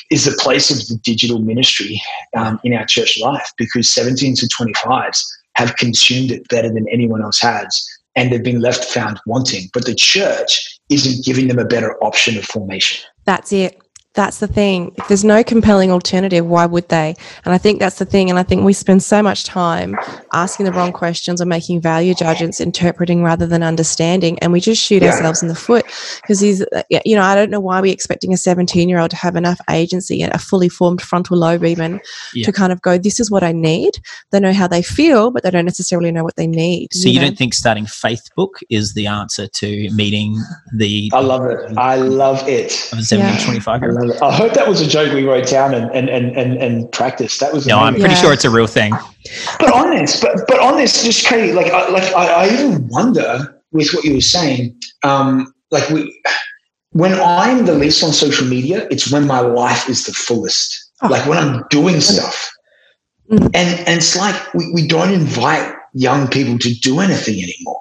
is 0.10 0.26
the 0.26 0.38
place 0.40 0.70
of 0.70 0.88
the 0.88 1.00
digital 1.04 1.40
ministry 1.40 2.02
um, 2.36 2.60
in 2.64 2.74
our 2.74 2.86
church 2.86 3.20
life 3.20 3.50
because 3.58 3.90
17 3.90 4.36
to 4.36 4.48
25s 4.48 5.24
have 5.56 5.76
consumed 5.78 6.32
it 6.32 6.48
better 6.50 6.70
than 6.70 6.88
anyone 6.90 7.22
else 7.22 7.40
has 7.40 7.88
and 8.16 8.32
they've 8.32 8.44
been 8.44 8.62
left 8.62 8.86
found 8.86 9.20
wanting. 9.26 9.70
But 9.74 9.86
the 9.86 9.96
church 9.96 10.80
isn't 10.90 11.26
giving 11.26 11.48
them 11.48 11.60
a 11.60 11.66
better 11.66 12.02
option 12.04 12.38
of 12.38 12.44
formation. 12.44 13.06
That's 13.26 13.54
it. 13.54 13.81
That's 14.14 14.40
the 14.40 14.48
thing. 14.48 14.94
If 14.98 15.08
there's 15.08 15.24
no 15.24 15.42
compelling 15.42 15.90
alternative, 15.90 16.46
why 16.46 16.66
would 16.66 16.90
they? 16.90 17.16
And 17.46 17.54
I 17.54 17.58
think 17.58 17.80
that's 17.80 17.98
the 17.98 18.04
thing. 18.04 18.30
And 18.30 18.38
I 18.38 18.44
think 18.44 18.66
we 18.66 18.74
spend 18.74 19.02
so 19.02 19.24
much 19.24 19.46
time 19.46 19.96
asking 20.34 20.66
the 20.66 20.74
wrong 20.74 20.92
questions 20.92 21.42
or 21.42 21.46
making 21.46 21.80
value 21.80 22.14
judgments, 22.14 22.60
interpreting 22.60 23.24
rather 23.24 23.48
than 23.48 23.64
understanding. 23.64 24.38
And 24.40 24.52
we 24.52 24.60
just 24.60 24.84
shoot 24.84 25.02
Yeah. 25.02 25.12
ourselves 25.12 25.42
in 25.42 25.48
the 25.48 25.56
foot 25.56 25.86
because 26.22 26.42
he's, 26.42 26.62
you 27.06 27.16
know, 27.16 27.22
I 27.22 27.36
don't 27.36 27.50
know 27.50 27.62
why 27.62 27.80
we're 27.80 27.94
expecting 27.94 28.34
a 28.34 28.38
17 28.38 28.90
year 28.90 29.00
old 29.00 29.12
to 29.12 29.16
have 29.16 29.38
enough 29.38 29.62
agency 29.70 30.22
and 30.22 30.34
a 30.34 30.38
fully 30.40 30.68
formed 30.68 31.02
frontal 31.02 31.38
lobe 31.38 31.64
even 31.64 32.02
Yeah. 32.34 32.46
to 32.48 32.52
kind 32.52 32.74
of 32.74 32.82
go, 32.82 32.98
this 32.98 33.18
is 33.22 33.32
what 33.32 33.44
I 33.44 33.54
need. 33.54 33.92
They 34.32 34.42
know 34.42 34.52
how 34.52 34.68
they 34.68 34.82
feel, 34.82 35.32
but 35.32 35.44
they 35.44 35.52
don't 35.52 35.64
necessarily 35.64 36.12
know 36.12 36.26
what 36.26 36.36
they 36.36 36.48
need. 36.48 36.90
So 36.94 37.08
you 37.08 37.22
know? 37.22 37.28
don't 37.28 37.38
think 37.38 37.54
starting 37.54 37.86
Facebook 37.86 38.56
is 38.70 38.94
the 38.94 39.08
answer 39.08 39.48
to 39.48 39.90
meeting 39.92 40.36
the 40.76 41.10
I 41.14 41.22
love 41.22 41.46
it. 41.46 41.78
I 41.78 41.96
love 41.96 42.46
it. 42.46 42.74
of 42.92 43.02
17 43.06 43.20
Yeah. 43.40 43.46
25 43.46 43.82
year 43.82 43.92
old? 43.92 44.01
Love. 44.04 44.22
I 44.22 44.32
hope 44.34 44.54
that 44.54 44.68
was 44.68 44.82
a 44.82 44.88
joke 44.88 45.14
we 45.14 45.24
wrote 45.26 45.48
down 45.48 45.74
and 45.74 45.90
and 45.92 46.10
and 46.10 46.36
and, 46.38 46.54
and 46.58 46.92
practiced. 46.92 47.40
That 47.40 47.54
was 47.54 47.66
No, 47.68 47.80
I'm 47.80 47.94
pretty 47.96 48.10
Yeah. 48.14 48.22
sure 48.22 48.34
it's 48.34 48.46
a 48.46 48.50
real 48.50 48.68
thing. 48.68 48.94
But 49.60 49.74
on 49.74 49.92
this, 49.92 50.20
but 50.20 50.48
but 50.48 50.60
on 50.60 50.78
this, 50.78 51.04
just 51.04 51.26
Katie, 51.26 51.54
like 51.54 51.72
I, 51.72 51.90
like 51.90 52.14
I, 52.14 52.46
I 52.46 52.54
even 52.54 52.88
wonder 52.88 53.60
with 53.72 53.92
what 53.94 54.04
you 54.04 54.16
were 54.16 54.22
saying, 54.22 54.76
um, 55.04 55.54
like 55.72 55.90
we, 55.90 56.22
when 56.92 57.14
I'm 57.20 57.66
the 57.66 57.74
least 57.74 58.04
on 58.04 58.12
social 58.14 58.46
media, 58.48 58.88
it's 58.92 59.12
when 59.12 59.26
my 59.28 59.40
life 59.40 59.88
is 59.90 60.06
the 60.06 60.12
fullest. 60.14 60.92
Oh. 61.04 61.08
Like 61.08 61.26
when 61.28 61.38
I'm 61.38 61.64
doing 61.70 62.02
stuff, 62.02 62.50
Mhm. 63.32 63.46
and 63.54 63.80
and 63.88 63.98
it's 63.98 64.16
like 64.16 64.54
we, 64.54 64.72
we 64.74 64.88
don't 64.88 65.12
invite 65.14 65.74
young 65.94 66.28
people 66.28 66.58
to 66.60 66.74
do 66.80 67.00
anything 67.00 67.42
anymore. 67.42 67.81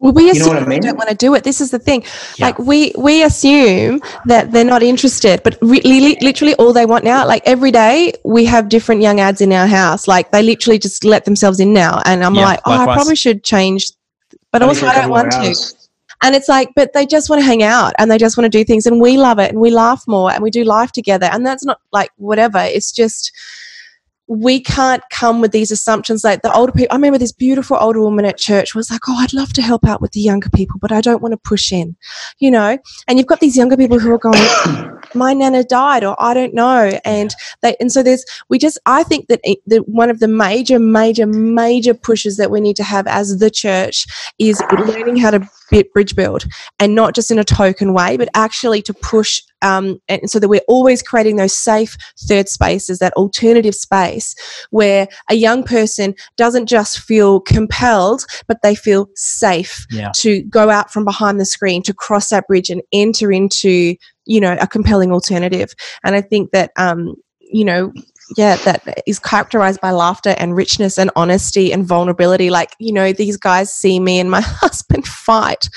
Well, 0.00 0.12
we 0.12 0.30
You 0.32 0.40
know 0.40 0.46
assume 0.46 0.54
what 0.54 0.62
I 0.62 0.66
mean? 0.66 0.80
they 0.80 0.80
don't 0.80 0.96
want 0.98 1.10
to 1.10 1.16
do 1.16 1.34
it. 1.34 1.44
This 1.44 1.60
is 1.60 1.70
the 1.70 1.78
thing. 1.78 2.04
Yeah. 2.36 2.46
Like 2.46 2.58
we 2.58 2.92
we 2.96 3.22
assume 3.22 4.00
that 4.26 4.52
they're 4.52 4.64
not 4.64 4.82
interested, 4.82 5.42
but 5.42 5.58
really, 5.62 6.16
literally, 6.22 6.54
all 6.56 6.72
they 6.72 6.86
want 6.86 7.04
now. 7.04 7.26
Like 7.26 7.42
every 7.46 7.70
day, 7.70 8.14
we 8.24 8.44
have 8.46 8.68
different 8.68 9.02
young 9.02 9.20
ads 9.20 9.40
in 9.42 9.52
our 9.52 9.66
house. 9.66 10.08
Like 10.08 10.30
they 10.32 10.42
literally 10.42 10.78
just 10.78 11.04
let 11.04 11.24
themselves 11.26 11.60
in 11.60 11.72
now, 11.74 12.00
and 12.06 12.24
I'm 12.24 12.34
Yeah, 12.34 12.46
like, 12.46 12.60
oh, 12.66 12.72
I 12.72 12.86
probably 12.86 13.16
should 13.16 13.44
change, 13.44 13.92
but 14.52 14.62
also 14.62 14.86
I 14.86 14.94
don't 14.94 15.10
want 15.10 15.32
to. 15.32 15.54
And 16.22 16.34
it's 16.36 16.48
like, 16.48 16.70
but 16.76 16.92
they 16.92 17.06
just 17.06 17.30
want 17.30 17.40
to 17.40 17.46
hang 17.46 17.62
out 17.62 17.94
and 17.98 18.10
they 18.10 18.18
just 18.18 18.36
want 18.36 18.50
to 18.50 18.58
do 18.58 18.64
things, 18.64 18.86
and 18.86 19.00
we 19.00 19.18
love 19.18 19.38
it, 19.38 19.50
and 19.50 19.60
we 19.60 19.70
laugh 19.70 20.04
more, 20.08 20.30
and 20.32 20.42
we 20.42 20.50
do 20.50 20.64
life 20.64 20.92
together, 20.92 21.26
and 21.32 21.46
that's 21.46 21.64
not 21.64 21.80
like 21.92 22.10
whatever. 22.16 22.58
It's 22.58 22.92
just 22.92 23.32
we 24.30 24.60
can't 24.60 25.02
come 25.10 25.40
with 25.40 25.50
these 25.50 25.72
assumptions. 25.72 26.22
Like 26.22 26.42
the 26.42 26.54
older 26.54 26.72
people 26.72 26.88
i 26.92 26.96
remember 26.96 27.18
this 27.18 27.32
beautiful 27.32 27.76
older 27.80 28.00
woman 28.00 28.24
at 28.24 28.38
church 28.38 28.74
was 28.74 28.90
like 28.90 29.02
oh 29.08 29.16
i'd 29.18 29.32
love 29.32 29.52
to 29.54 29.62
help 29.62 29.84
out 29.84 30.00
with 30.00 30.12
the 30.12 30.20
younger 30.20 30.48
people 30.50 30.78
but 30.80 30.92
i 30.92 31.00
don't 31.00 31.20
want 31.20 31.32
to 31.32 31.36
push 31.38 31.72
in 31.72 31.96
you 32.38 32.50
know? 32.50 32.78
And 33.08 33.18
you've 33.18 33.26
got 33.26 33.40
these 33.40 33.56
younger 33.56 33.76
people 33.76 33.98
who 33.98 34.12
are 34.12 34.18
going 34.18 34.38
my 35.14 35.34
nana 35.34 35.64
died 35.64 36.04
or 36.04 36.14
i 36.22 36.34
don't 36.34 36.54
know 36.54 36.98
and 37.04 37.34
they 37.62 37.76
and 37.80 37.90
so 37.90 38.02
there's 38.02 38.24
we 38.48 38.58
just 38.58 38.78
i 38.86 39.02
think 39.02 39.26
that 39.28 39.40
it, 39.42 39.58
that 39.66 39.88
one 39.88 40.10
of 40.10 40.20
the 40.20 40.28
major 40.28 40.78
major 40.78 41.26
major 41.26 41.94
pushes 41.94 42.36
that 42.36 42.50
we 42.50 42.60
need 42.60 42.76
to 42.76 42.84
have 42.84 43.06
as 43.06 43.38
the 43.38 43.50
church 43.50 44.06
is 44.38 44.62
learning 44.86 45.16
how 45.16 45.30
to 45.30 45.40
bridge 45.92 46.14
build 46.14 46.44
and 46.78 46.94
not 46.94 47.14
just 47.14 47.30
in 47.30 47.38
a 47.38 47.44
token 47.44 47.92
way, 47.94 48.16
but 48.16 48.28
actually 48.34 48.82
to 48.82 48.94
push 48.94 49.40
um, 49.62 49.98
and 50.08 50.30
so 50.30 50.38
that 50.38 50.48
we're 50.48 50.60
always 50.68 51.02
creating 51.02 51.36
those 51.36 51.56
safe 51.56 51.96
third 52.26 52.48
spaces, 52.48 52.98
that 52.98 53.12
alternative 53.12 53.74
space 53.74 54.34
where 54.70 55.06
a 55.28 55.34
young 55.34 55.62
person 55.62 56.14
doesn't 56.36 56.66
just 56.66 56.98
feel 56.98 57.40
compelled, 57.40 58.24
but 58.48 58.62
they 58.62 58.74
feel 58.74 59.08
safe 59.16 59.86
Yeah. 59.90 60.12
to 60.16 60.42
go 60.44 60.70
out 60.70 60.90
from 60.90 61.04
behind 61.04 61.38
the 61.38 61.44
screen, 61.44 61.82
to 61.82 61.92
cross 61.94 62.30
that 62.30 62.46
bridge 62.46 62.70
and 62.70 62.80
enter 62.92 63.30
into, 63.30 63.96
you 64.24 64.40
know, 64.40 64.56
a 64.60 64.66
compelling 64.66 65.12
alternative. 65.12 65.74
And 66.04 66.14
I 66.14 66.22
think 66.22 66.52
that, 66.52 66.70
um, 66.76 67.14
you 67.40 67.64
know, 67.64 67.92
yeah, 68.36 68.56
that 68.56 69.02
is 69.06 69.18
characterized 69.18 69.80
by 69.80 69.90
laughter 69.90 70.34
and 70.38 70.54
richness 70.54 70.98
and 70.98 71.10
honesty 71.16 71.72
and 71.72 71.86
vulnerability. 71.86 72.50
Like, 72.50 72.74
you 72.78 72.92
know, 72.92 73.12
these 73.12 73.36
guys 73.36 73.72
see 73.72 73.98
me 73.98 74.20
and 74.20 74.30
my 74.30 74.40
husband 74.44 75.06
fight 75.06 75.68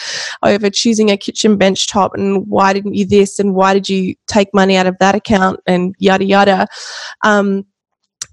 over 0.44 0.70
choosing 0.70 1.10
a 1.10 1.18
kitchen 1.18 1.58
bench 1.58 1.88
top 1.88 2.14
and 2.14 2.48
why 2.48 2.74
didn't 2.74 2.94
you 2.94 3.06
this 3.06 3.40
and 3.40 3.56
why 3.56 3.74
did 3.74 3.90
you 3.90 4.16
take 4.28 4.54
money 4.54 4.78
out 4.78 4.88
of 4.88 4.98
that 5.00 5.16
account 5.16 5.60
and 5.66 5.96
yada 6.00 6.26
yada. 6.26 6.68
Um, 7.24 7.66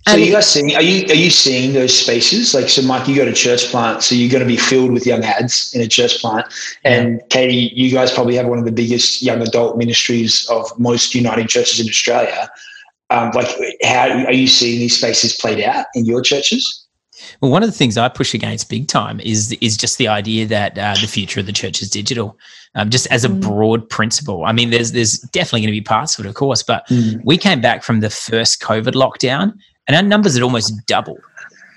So 0.07 0.15
and 0.15 0.23
you 0.23 0.33
guys 0.33 0.47
seeing? 0.47 0.75
Are 0.75 0.83
you 0.83 1.07
are 1.09 1.15
you 1.15 1.31
seeing 1.31 1.73
those 1.73 1.97
spaces? 1.97 2.55
Like, 2.55 2.69
so 2.69 2.83
Mike, 2.83 3.07
you 3.07 3.15
go 3.17 3.25
to 3.25 3.35
church 3.35 3.67
plant, 3.67 4.03
so 4.03 4.15
you're 4.15 4.31
going 4.31 4.43
to 4.43 4.49
be 4.49 4.57
filled 4.57 4.93
with 4.93 5.07
young 5.07 5.23
ads 5.25 5.75
in 5.75 5.83
a 5.83 5.87
church 5.87 6.21
plant. 6.21 6.47
And 6.85 7.21
Katie, 7.29 7.71
you 7.75 7.91
guys 7.93 8.13
probably 8.13 8.37
have 8.37 8.47
one 8.47 8.59
of 8.59 8.65
the 8.65 8.73
biggest 8.73 9.23
young 9.23 9.43
adult 9.43 9.77
ministries 9.77 10.47
of 10.49 10.67
most 10.79 11.15
United 11.15 11.49
churches 11.49 11.81
in 11.81 11.89
Australia. 11.89 12.51
Um, 13.11 13.31
like, 13.35 13.49
how 13.83 14.09
are 14.27 14.33
you 14.33 14.47
seeing 14.47 14.79
these 14.79 14.97
spaces 14.97 15.37
played 15.37 15.61
out 15.61 15.87
in 15.95 16.05
your 16.05 16.23
churches? 16.23 16.87
Well, 17.41 17.51
one 17.51 17.63
of 17.63 17.69
the 17.69 17.77
things 17.77 17.99
I 17.99 18.09
push 18.09 18.33
against 18.35 18.71
big 18.71 18.89
time 18.89 19.21
is 19.21 19.53
is 19.61 19.77
just 19.77 19.99
the 19.99 20.09
idea 20.09 20.47
that 20.47 20.79
uh, 20.79 20.95
the 21.01 21.07
future 21.07 21.41
of 21.41 21.47
the 21.47 21.53
church 21.53 21.83
is 21.83 21.91
digital, 21.91 22.39
um, 22.75 22.89
just 22.89 23.07
as 23.09 23.25
a 23.25 23.29
Mm. 23.29 23.41
broad 23.41 23.89
principle. 23.91 24.45
I 24.45 24.53
mean, 24.53 24.71
there's 24.71 24.93
there's 24.93 25.19
definitely 25.33 25.61
going 25.63 25.75
to 25.75 25.81
be 25.81 25.83
parts 25.83 26.19
of 26.19 26.25
it, 26.25 26.29
of 26.29 26.35
course, 26.35 26.63
but 26.63 26.87
we 27.25 27.37
came 27.37 27.61
back 27.61 27.83
from 27.83 28.01
the 28.01 28.11
first 28.11 28.63
COVID 28.63 28.95
lockdown, 28.95 29.53
and 29.87 29.97
our 29.97 30.03
numbers 30.03 30.35
had 30.35 30.43
almost 30.43 30.73
doubled 30.87 31.21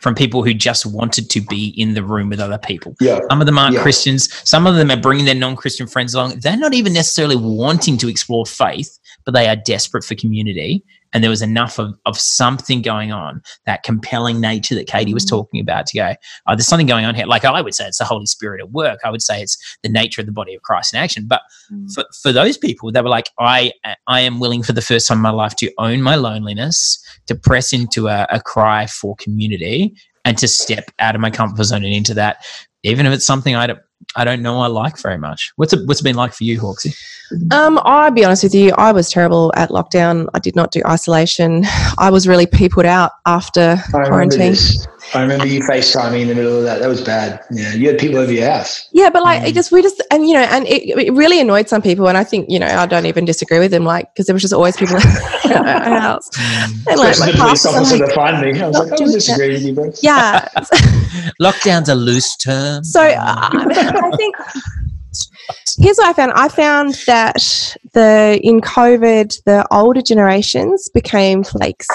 from 0.01 0.15
people 0.15 0.43
who 0.43 0.53
just 0.53 0.85
wanted 0.85 1.29
to 1.29 1.39
be 1.41 1.73
in 1.77 1.93
the 1.93 2.03
room 2.03 2.29
with 2.29 2.39
other 2.39 2.57
people. 2.57 2.93
Yeah. 3.01 3.19
Some 3.29 3.39
of 3.41 3.45
them 3.45 3.57
aren't 3.57 3.75
Yeah. 3.75 3.81
Christians. 3.81 4.29
Some 4.43 4.67
of 4.67 4.75
them 4.75 4.91
are 4.91 4.97
bringing 4.97 5.23
their 5.25 5.33
non-Christian 5.35 5.87
friends 5.87 6.13
along. 6.13 6.39
They're 6.39 6.57
not 6.57 6.73
even 6.73 6.91
necessarily 6.91 7.37
wanting 7.37 7.97
to 7.99 8.09
explore 8.09 8.45
faith, 8.45 8.99
but 9.25 9.33
they 9.33 9.47
are 9.47 9.55
desperate 9.55 10.03
for 10.03 10.15
community. 10.15 10.83
And 11.13 11.23
there 11.23 11.29
was 11.29 11.41
enough 11.41 11.79
of, 11.79 11.93
of 12.05 12.17
something 12.17 12.81
going 12.81 13.11
on, 13.11 13.41
that 13.65 13.83
compelling 13.83 14.41
nature 14.41 14.75
that 14.75 14.87
Katie 14.87 15.13
was 15.13 15.25
mm. 15.25 15.29
talking 15.29 15.61
about 15.61 15.85
to 15.87 15.97
go, 15.97 16.15
oh, 16.47 16.55
there's 16.55 16.67
something 16.67 16.87
going 16.87 17.05
on 17.05 17.15
here. 17.15 17.25
Like 17.25 17.45
I 17.45 17.61
would 17.61 17.75
say 17.75 17.85
it's 17.87 17.99
the 17.99 18.05
Holy 18.05 18.25
Spirit 18.25 18.59
at 18.61 18.71
work. 18.71 18.99
I 19.03 19.09
would 19.09 19.21
say 19.21 19.41
it's 19.41 19.57
the 19.83 19.89
nature 19.89 20.21
of 20.21 20.27
the 20.27 20.33
body 20.33 20.55
of 20.55 20.61
Christ 20.63 20.93
in 20.93 20.99
action. 20.99 21.25
But 21.27 21.41
mm. 21.71 21.93
for, 21.93 22.05
for 22.21 22.31
those 22.31 22.57
people, 22.57 22.91
they 22.91 23.01
were 23.01 23.09
like, 23.09 23.29
I 23.39 23.71
I 24.07 24.21
am 24.21 24.39
willing 24.39 24.63
for 24.63 24.73
the 24.73 24.81
first 24.81 25.07
time 25.07 25.19
in 25.19 25.21
my 25.21 25.29
life 25.29 25.55
to 25.57 25.71
own 25.77 26.01
my 26.01 26.15
loneliness, 26.15 27.03
to 27.27 27.35
press 27.35 27.73
into 27.73 28.07
a, 28.07 28.27
a 28.29 28.41
cry 28.41 28.87
for 28.87 29.15
community, 29.17 29.95
and 30.25 30.37
to 30.37 30.47
step 30.47 30.91
out 30.99 31.15
of 31.15 31.21
my 31.21 31.29
comfort 31.29 31.63
zone 31.63 31.83
and 31.83 31.93
into 31.93 32.13
that, 32.13 32.45
even 32.83 33.05
if 33.05 33.13
it's 33.13 33.25
something 33.25 33.55
I 33.55 33.67
don't 33.67 33.79
I 34.15 34.23
don't 34.23 34.41
know 34.41 34.59
I 34.59 34.67
like 34.67 34.99
very 34.99 35.17
much. 35.17 35.51
What's 35.55 35.73
it 35.73 35.87
what's 35.87 36.01
it 36.01 36.03
been 36.03 36.15
like 36.15 36.33
for 36.33 36.43
you, 36.43 36.59
Hawksy? 36.59 36.95
Um, 37.51 37.79
I'll 37.83 38.11
be 38.11 38.23
honest 38.23 38.43
with 38.43 38.53
you, 38.53 38.71
I 38.77 38.91
was 38.91 39.09
terrible 39.09 39.51
at 39.55 39.69
lockdown. 39.69 40.27
I 40.33 40.39
did 40.39 40.55
not 40.55 40.71
do 40.71 40.81
isolation. 40.85 41.63
I 41.97 42.09
was 42.09 42.27
really 42.27 42.45
peopled 42.45 42.85
out 42.85 43.11
after 43.25 43.77
I 43.93 44.05
quarantine. 44.05 44.39
this. 44.51 44.87
I 45.13 45.21
remember 45.21 45.45
you 45.45 45.61
FaceTiming 45.61 46.21
in 46.21 46.27
the 46.27 46.35
middle 46.35 46.57
of 46.57 46.63
that. 46.63 46.79
That 46.79 46.87
was 46.87 47.01
bad. 47.01 47.41
Yeah, 47.51 47.73
you 47.73 47.87
had 47.87 47.97
people 47.97 48.17
over 48.17 48.31
your 48.31 48.49
house. 48.49 48.89
Yeah, 48.91 49.09
but 49.09 49.23
like 49.23 49.47
it 49.47 49.53
just 49.53 49.71
we 49.71 49.81
just 49.81 50.01
and 50.11 50.27
you 50.27 50.33
know 50.33 50.41
and 50.41 50.65
it, 50.67 50.89
it 50.97 51.13
really 51.13 51.39
annoyed 51.39 51.69
some 51.69 51.81
people 51.81 52.07
and 52.07 52.17
I 52.17 52.23
think 52.23 52.49
you 52.49 52.59
know 52.59 52.67
I 52.67 52.85
don't 52.85 53.05
even 53.05 53.25
disagree 53.25 53.59
with 53.59 53.71
them 53.71 53.83
like 53.83 54.13
because 54.13 54.25
there 54.25 54.33
was 54.33 54.41
just 54.41 54.53
always 54.53 54.75
people 54.75 54.97
at 55.45 55.85
our 55.85 55.99
house 55.99 56.29
and 56.87 56.99
like 56.99 57.19
my 57.19 57.31
the 57.31 57.37
police 57.37 57.65
are 57.65 57.75
officer 57.75 57.97
like, 57.97 58.09
to 58.09 58.15
find 58.15 58.41
me. 58.41 58.59
I 58.59 58.67
was 58.67 58.77
like, 58.77 58.93
I 58.93 58.95
doing 58.95 59.13
was 59.13 59.25
disagreeing 59.25 59.53
with 59.53 59.63
you, 59.63 59.73
bro. 59.73 59.91
yeah. 60.01 60.47
Lockdown's 61.41 61.89
a 61.89 61.95
loose 61.95 62.35
term. 62.37 62.83
So 62.83 63.01
uh, 63.01 63.49
I 63.51 64.11
think 64.17 64.35
here's 65.77 65.97
what 65.97 66.07
I 66.07 66.13
found. 66.13 66.31
I 66.33 66.47
found 66.47 66.95
that 67.07 67.75
the 67.93 68.39
in 68.41 68.61
COVID 68.61 69.43
the 69.43 69.67
older 69.71 70.01
generations 70.01 70.89
became 70.89 71.43
flakes. 71.43 71.87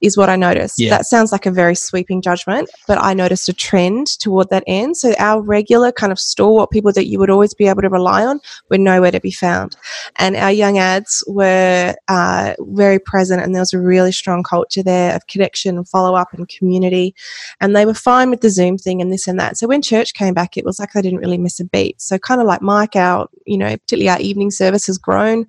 Is 0.00 0.16
what 0.16 0.30
I 0.30 0.36
noticed. 0.36 0.78
Yeah. 0.78 0.90
That 0.90 1.06
sounds 1.06 1.32
like 1.32 1.46
a 1.46 1.50
very 1.50 1.74
sweeping 1.74 2.22
judgment, 2.22 2.70
but 2.86 2.98
I 2.98 3.14
noticed 3.14 3.48
a 3.48 3.52
trend 3.52 4.18
toward 4.18 4.50
that 4.50 4.64
end. 4.66 4.96
So 4.96 5.14
our 5.18 5.42
regular 5.42 5.92
kind 5.92 6.12
of 6.12 6.18
stalwart 6.18 6.70
people 6.70 6.92
that 6.92 7.06
you 7.06 7.18
would 7.18 7.30
always 7.30 7.54
be 7.54 7.66
able 7.66 7.82
to 7.82 7.88
rely 7.88 8.24
on 8.24 8.40
were 8.70 8.78
nowhere 8.78 9.10
to 9.10 9.20
be 9.20 9.30
found, 9.30 9.76
and 10.16 10.36
our 10.36 10.52
young 10.52 10.78
ads 10.78 11.22
were 11.26 11.94
uh, 12.08 12.54
very 12.60 12.98
present, 12.98 13.42
and 13.42 13.54
there 13.54 13.62
was 13.62 13.72
a 13.72 13.80
really 13.80 14.12
strong 14.12 14.42
culture 14.42 14.82
there 14.82 15.14
of 15.14 15.26
connection 15.26 15.76
and 15.76 15.88
follow 15.88 16.14
up 16.14 16.32
and 16.32 16.48
community 16.48 17.14
and 17.60 17.76
they 17.76 17.86
were 17.86 17.94
fine 17.94 18.30
with 18.30 18.40
the 18.40 18.50
Zoom 18.50 18.78
thing 18.78 19.00
and 19.00 19.12
this 19.12 19.26
and 19.26 19.38
that. 19.38 19.56
So 19.56 19.66
when 19.66 19.82
church 19.82 20.14
came 20.14 20.34
back, 20.34 20.56
it 20.56 20.64
was 20.64 20.78
like 20.78 20.92
they 20.92 21.02
didn't 21.02 21.18
really 21.18 21.38
miss 21.38 21.60
a 21.60 21.64
beat. 21.64 22.00
So 22.00 22.18
kind 22.18 22.40
of 22.40 22.46
like 22.46 22.62
Mike, 22.62 22.96
our 22.96 23.28
you 23.46 23.58
know, 23.58 23.76
particularly 23.76 24.08
our 24.08 24.20
evening 24.20 24.50
service 24.50 24.86
has 24.86 24.98
grown. 24.98 25.46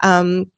Um, 0.00 0.50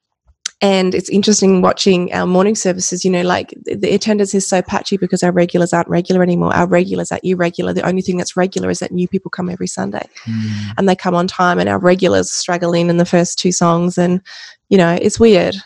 and 0.62 0.94
it's 0.94 1.10
interesting 1.10 1.60
watching 1.60 2.12
our 2.12 2.24
morning 2.24 2.54
services, 2.54 3.04
you 3.04 3.10
know, 3.10 3.22
like 3.22 3.52
the, 3.64 3.74
the 3.74 3.92
attendance 3.92 4.32
is 4.32 4.48
so 4.48 4.62
patchy 4.62 4.96
because 4.96 5.24
our 5.24 5.32
regulars 5.32 5.72
aren't 5.72 5.88
regular 5.88 6.22
anymore. 6.22 6.54
Our 6.54 6.68
regulars 6.68 7.10
are 7.10 7.18
irregular. 7.24 7.72
The 7.72 7.86
only 7.86 8.00
thing 8.00 8.16
that's 8.16 8.36
regular 8.36 8.70
is 8.70 8.78
that 8.78 8.92
new 8.92 9.08
people 9.08 9.30
come 9.30 9.50
every 9.50 9.66
Sunday 9.66 10.08
Mm. 10.24 10.74
and 10.78 10.88
they 10.88 10.94
come 10.94 11.16
on 11.16 11.26
time 11.26 11.58
and 11.58 11.68
our 11.68 11.78
regulars 11.78 12.30
struggle 12.30 12.72
in 12.74 12.88
in 12.88 12.96
the 12.98 13.04
first 13.04 13.38
two 13.38 13.50
songs. 13.50 13.98
And, 13.98 14.20
you 14.68 14.78
know, 14.78 14.96
it's 15.02 15.18
weird. 15.18 15.56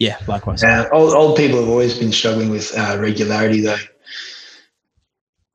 Yeah, 0.00 0.18
likewise. 0.26 0.64
Uh, 0.64 0.88
old, 0.92 1.14
old 1.14 1.36
people 1.36 1.60
have 1.60 1.68
always 1.68 1.96
been 1.96 2.10
struggling 2.10 2.50
with 2.50 2.76
uh, 2.76 2.96
regularity, 2.98 3.60
though. 3.60 3.76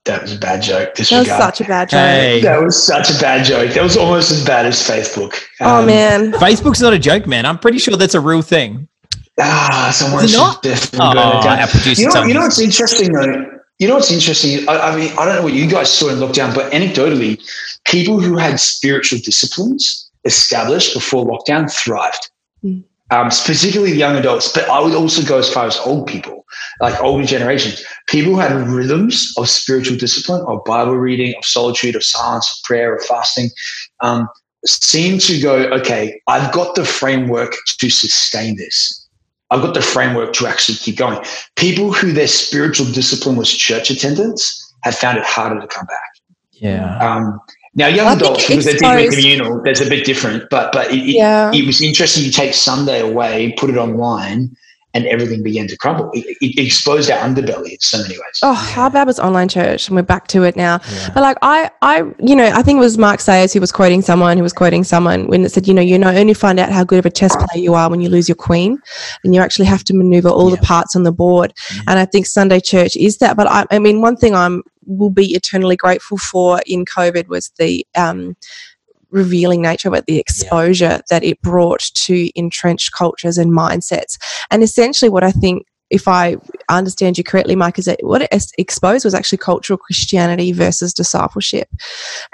That 0.10 0.22
was 0.24 0.34
a 0.36 0.40
bad 0.40 0.62
joke. 0.64 0.96
That 0.96 1.10
was 1.12 1.28
such 1.28 1.62
a 1.62 1.64
bad 1.66 1.90
joke. 1.90 2.00
Hey, 2.00 2.42
That 2.42 2.62
was 2.64 2.84
such 2.84 3.10
a 3.12 3.20
bad 3.20 3.46
joke. 3.46 3.74
That 3.74 3.84
was 3.84 3.96
almost 3.96 4.32
as 4.32 4.44
bad 4.44 4.66
as 4.66 4.76
Facebook. 4.82 5.36
Oh 5.62 5.80
Um, 5.80 5.86
man. 5.86 6.32
Facebook's 6.34 6.82
not 6.82 6.94
a 6.94 7.00
joke, 7.00 7.28
man. 7.28 7.46
I'm 7.46 7.60
pretty 7.60 7.78
sure 7.78 7.96
that's 7.96 8.16
a 8.16 8.20
real 8.20 8.42
thing. 8.42 8.88
Ah, 9.40 9.92
someone 9.94 10.26
Is 10.26 10.32
it 10.32 10.34
should 10.34 10.42
not? 10.42 10.64
definitely 10.64 11.00
Oh, 11.00 11.14
burn 11.14 11.38
it 11.40 11.44
down. 11.44 11.60
our 11.60 11.68
producer 11.68 12.02
You 12.02 12.08
know, 12.10 12.24
you 12.24 12.34
know 12.34 12.42
what's 12.42 12.60
interesting 12.60 13.14
though. 13.14 13.46
You 13.78 13.88
know 13.88 13.96
what's 13.96 14.12
interesting. 14.12 14.68
I, 14.68 14.78
I 14.92 14.96
mean, 14.96 15.12
I 15.18 15.26
don't 15.26 15.36
know 15.36 15.44
what 15.44 15.54
you 15.54 15.70
guys 15.70 15.90
saw 15.94 16.10
in 16.10 16.18
lockdown, 16.18 16.54
but 16.54 16.72
anecdotally, 16.74 17.40
people 17.86 18.20
who 18.20 18.36
had 18.36 18.60
spiritual 18.60 19.20
disciplines 19.24 20.10
established 20.26 20.94
before 20.94 21.24
lockdown 21.26 21.72
thrived. 21.72 22.30
Mm. 22.66 22.84
Um, 23.12 23.32
specifically 23.32 23.94
young 23.94 24.18
adults, 24.18 24.52
but 24.52 24.68
I 24.70 24.80
would 24.82 24.94
also 24.96 25.24
go 25.24 25.38
as 25.40 25.52
far 25.52 25.66
as 25.66 25.78
old 25.86 26.08
people, 26.08 26.39
like 26.80 27.00
older 27.02 27.26
generations. 27.26 27.84
People 28.08 28.34
who 28.34 28.40
had 28.40 28.54
rhythms 28.68 29.34
of 29.38 29.50
spiritual 29.50 29.98
discipline, 29.98 30.42
of 30.48 30.64
Bible 30.66 30.96
reading, 30.98 31.34
of 31.38 31.46
solitude, 31.46 31.96
of 31.96 32.04
silence, 32.04 32.50
of 32.50 32.64
prayer, 32.64 32.96
of 32.96 33.04
fasting, 33.06 33.50
um, 34.02 34.28
seem 34.66 35.20
to 35.20 35.40
go, 35.40 35.56
okay, 35.72 36.20
I've 36.28 36.52
got 36.54 36.76
the 36.76 36.86
framework 36.86 37.56
to 37.80 37.90
sustain 37.90 38.58
this. 38.58 39.08
I've 39.52 39.62
got 39.62 39.74
the 39.74 39.82
framework 39.82 40.34
to 40.34 40.48
actually 40.48 40.78
keep 40.78 40.98
going. 40.98 41.24
People 41.56 41.92
who 41.92 42.12
their 42.12 42.28
spiritual 42.28 42.86
discipline 42.92 43.36
was 43.36 43.52
church 43.52 43.90
attendance 43.90 44.74
have 44.84 44.96
found 44.96 45.18
it 45.18 45.26
harder 45.26 45.60
to 45.60 45.68
come 45.68 45.86
back. 45.86 46.10
Yeah. 46.52 46.98
Um, 46.98 47.40
now, 47.76 47.88
young 47.88 48.08
I 48.08 48.14
adults, 48.14 48.48
because 48.48 48.66
they're 48.66 48.74
deeply 48.78 49.10
communal, 49.10 49.62
that's 49.64 49.82
a 49.82 49.90
bit 49.90 50.06
different. 50.06 50.50
But 50.50 50.72
but 50.72 50.92
it, 50.92 51.00
it, 51.00 51.16
Yeah. 51.16 51.52
it 51.54 51.66
was 51.66 51.82
interesting. 51.82 52.24
You 52.26 52.32
take 52.32 52.54
Sunday 52.54 53.00
away, 53.00 53.54
put 53.58 53.70
it 53.70 53.78
online, 53.78 54.56
and 54.94 55.06
everything 55.06 55.44
began 55.44 55.68
to 55.68 55.78
crumble. 55.78 56.10
It, 56.14 56.38
it 56.42 56.60
exposed 56.66 57.12
our 57.12 57.20
underbelly 57.20 57.74
in 57.74 57.80
so 57.80 58.00
many 58.00 58.16
ways. 58.16 58.40
Oh, 58.42 58.54
how 58.54 58.90
bad 58.90 59.06
was 59.06 59.20
online 59.20 59.48
church? 59.48 59.88
And 59.88 59.96
we're 59.96 60.02
back 60.02 60.28
to 60.30 60.44
it 60.44 60.56
now. 60.56 60.80
Yeah. 60.92 61.10
But 61.14 61.22
like 61.22 61.38
I, 61.42 61.70
I, 61.82 62.04
you 62.20 62.36
know, 62.36 62.46
I 62.48 62.64
think 62.64 62.78
it 62.78 62.82
was 62.82 62.98
Mark 62.98 63.20
Sayers 63.20 63.54
who 63.54 63.60
was 63.60 63.72
quoting 63.72 64.02
someone 64.02 64.38
who 64.38 64.44
was 64.44 64.54
quoting 64.54 64.84
someone 64.84 65.28
when 65.28 65.46
it 65.46 65.52
said, 65.52 65.68
you 65.68 65.74
know, 65.74 65.82
you 65.82 65.98
not 66.00 66.16
only 66.16 66.34
find 66.34 66.60
out 66.60 66.72
how 66.72 66.84
good 66.84 67.00
of 67.00 67.06
a 67.06 67.12
chess 67.12 67.36
player 67.36 67.62
you 67.62 67.76
are 67.76 67.90
when 67.90 68.02
you 68.02 68.10
lose 68.10 68.28
your 68.28 68.36
queen, 68.36 68.80
and 69.24 69.36
you 69.36 69.42
actually 69.42 69.66
have 69.66 69.84
to 69.86 69.94
maneuver 69.94 70.30
all 70.30 70.50
Yeah. 70.50 70.56
the 70.56 70.62
parts 70.64 70.96
on 70.96 71.04
the 71.04 71.12
board. 71.12 71.54
Mhm. 71.56 71.84
And 71.88 72.00
I 72.00 72.06
think 72.06 72.26
Sunday 72.26 72.60
church 72.60 72.96
is 72.96 73.20
that. 73.20 73.38
But 73.38 73.48
I, 73.48 73.66
I 73.72 73.80
mean, 73.80 74.02
one 74.02 74.16
thing 74.16 74.34
I'm 74.36 74.64
will 74.88 75.12
be 75.12 75.34
eternally 75.36 75.76
grateful 75.76 76.18
for 76.18 76.62
in 76.66 76.84
COVID 76.84 77.28
was 77.28 77.52
the 77.60 77.86
um, 77.96 78.36
revealing 79.12 79.62
nature 79.62 79.90
but 79.90 80.06
the 80.06 80.20
exposure 80.20 81.02
that 81.10 81.24
it 81.24 81.42
brought 81.42 81.82
to 81.96 82.30
entrenched 82.36 82.92
cultures 82.92 83.38
and 83.38 83.52
mindsets. 83.52 84.18
And 84.52 84.64
essentially, 84.64 85.10
what 85.10 85.24
I 85.24 85.32
think 85.32 85.66
if 85.90 86.08
I 86.08 86.38
I 86.70 86.78
understand 86.78 87.18
you 87.18 87.24
correctly, 87.24 87.56
Mike, 87.56 87.80
is 87.80 87.86
that 87.86 88.00
what 88.04 88.22
it 88.22 88.30
exposed 88.58 89.04
was 89.04 89.14
actually 89.16 89.40
cultural 89.40 89.78
Christianity 89.78 90.52
versus 90.52 90.94
discipleship, 90.94 91.68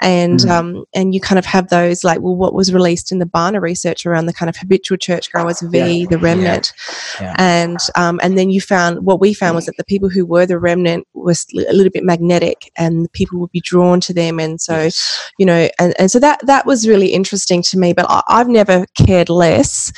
and 0.00 0.40
Mm. 0.40 0.50
um, 0.50 0.84
and 0.94 1.14
you 1.14 1.20
kind 1.20 1.38
of 1.38 1.46
have 1.46 1.68
those 1.68 2.04
like, 2.04 2.20
well, 2.20 2.36
what 2.36 2.54
was 2.54 2.72
released 2.72 3.10
in 3.12 3.18
the 3.18 3.26
Barna 3.26 3.60
research 3.60 4.04
around 4.06 4.26
the 4.26 4.32
kind 4.32 4.48
of 4.50 4.56
habitual 4.56 4.98
churchgoers 4.98 5.60
v 5.72 6.06
the 6.06 6.18
remnant, 6.18 6.72
Yeah. 7.20 7.34
and 7.38 7.78
um, 7.94 8.20
and 8.22 8.36
then 8.38 8.50
you 8.50 8.60
found 8.60 8.92
what 9.08 9.20
we 9.20 9.32
found 9.34 9.54
was 9.56 9.66
that 9.66 9.76
the 9.78 9.84
people 9.92 10.08
who 10.14 10.24
were 10.26 10.46
the 10.46 10.58
remnant 10.58 11.06
was 11.14 11.46
a 11.54 11.72
little 11.72 11.90
bit 11.96 12.04
magnetic, 12.04 12.58
and 12.76 13.10
people 13.12 13.38
would 13.40 13.52
be 13.52 13.60
drawn 13.72 13.98
to 14.06 14.12
them, 14.12 14.38
and 14.44 14.60
so 14.60 14.76
Yes. 14.84 15.30
you 15.38 15.46
know, 15.50 15.68
and, 15.78 15.94
and 15.98 16.10
so 16.10 16.18
that 16.26 16.38
that 16.46 16.66
was 16.66 16.86
really 16.92 17.08
interesting 17.18 17.62
to 17.70 17.78
me. 17.78 17.88
But 17.98 18.06
I, 18.08 18.22
I've 18.36 18.48
never 18.60 18.84
cared 19.06 19.28
less 19.30 19.92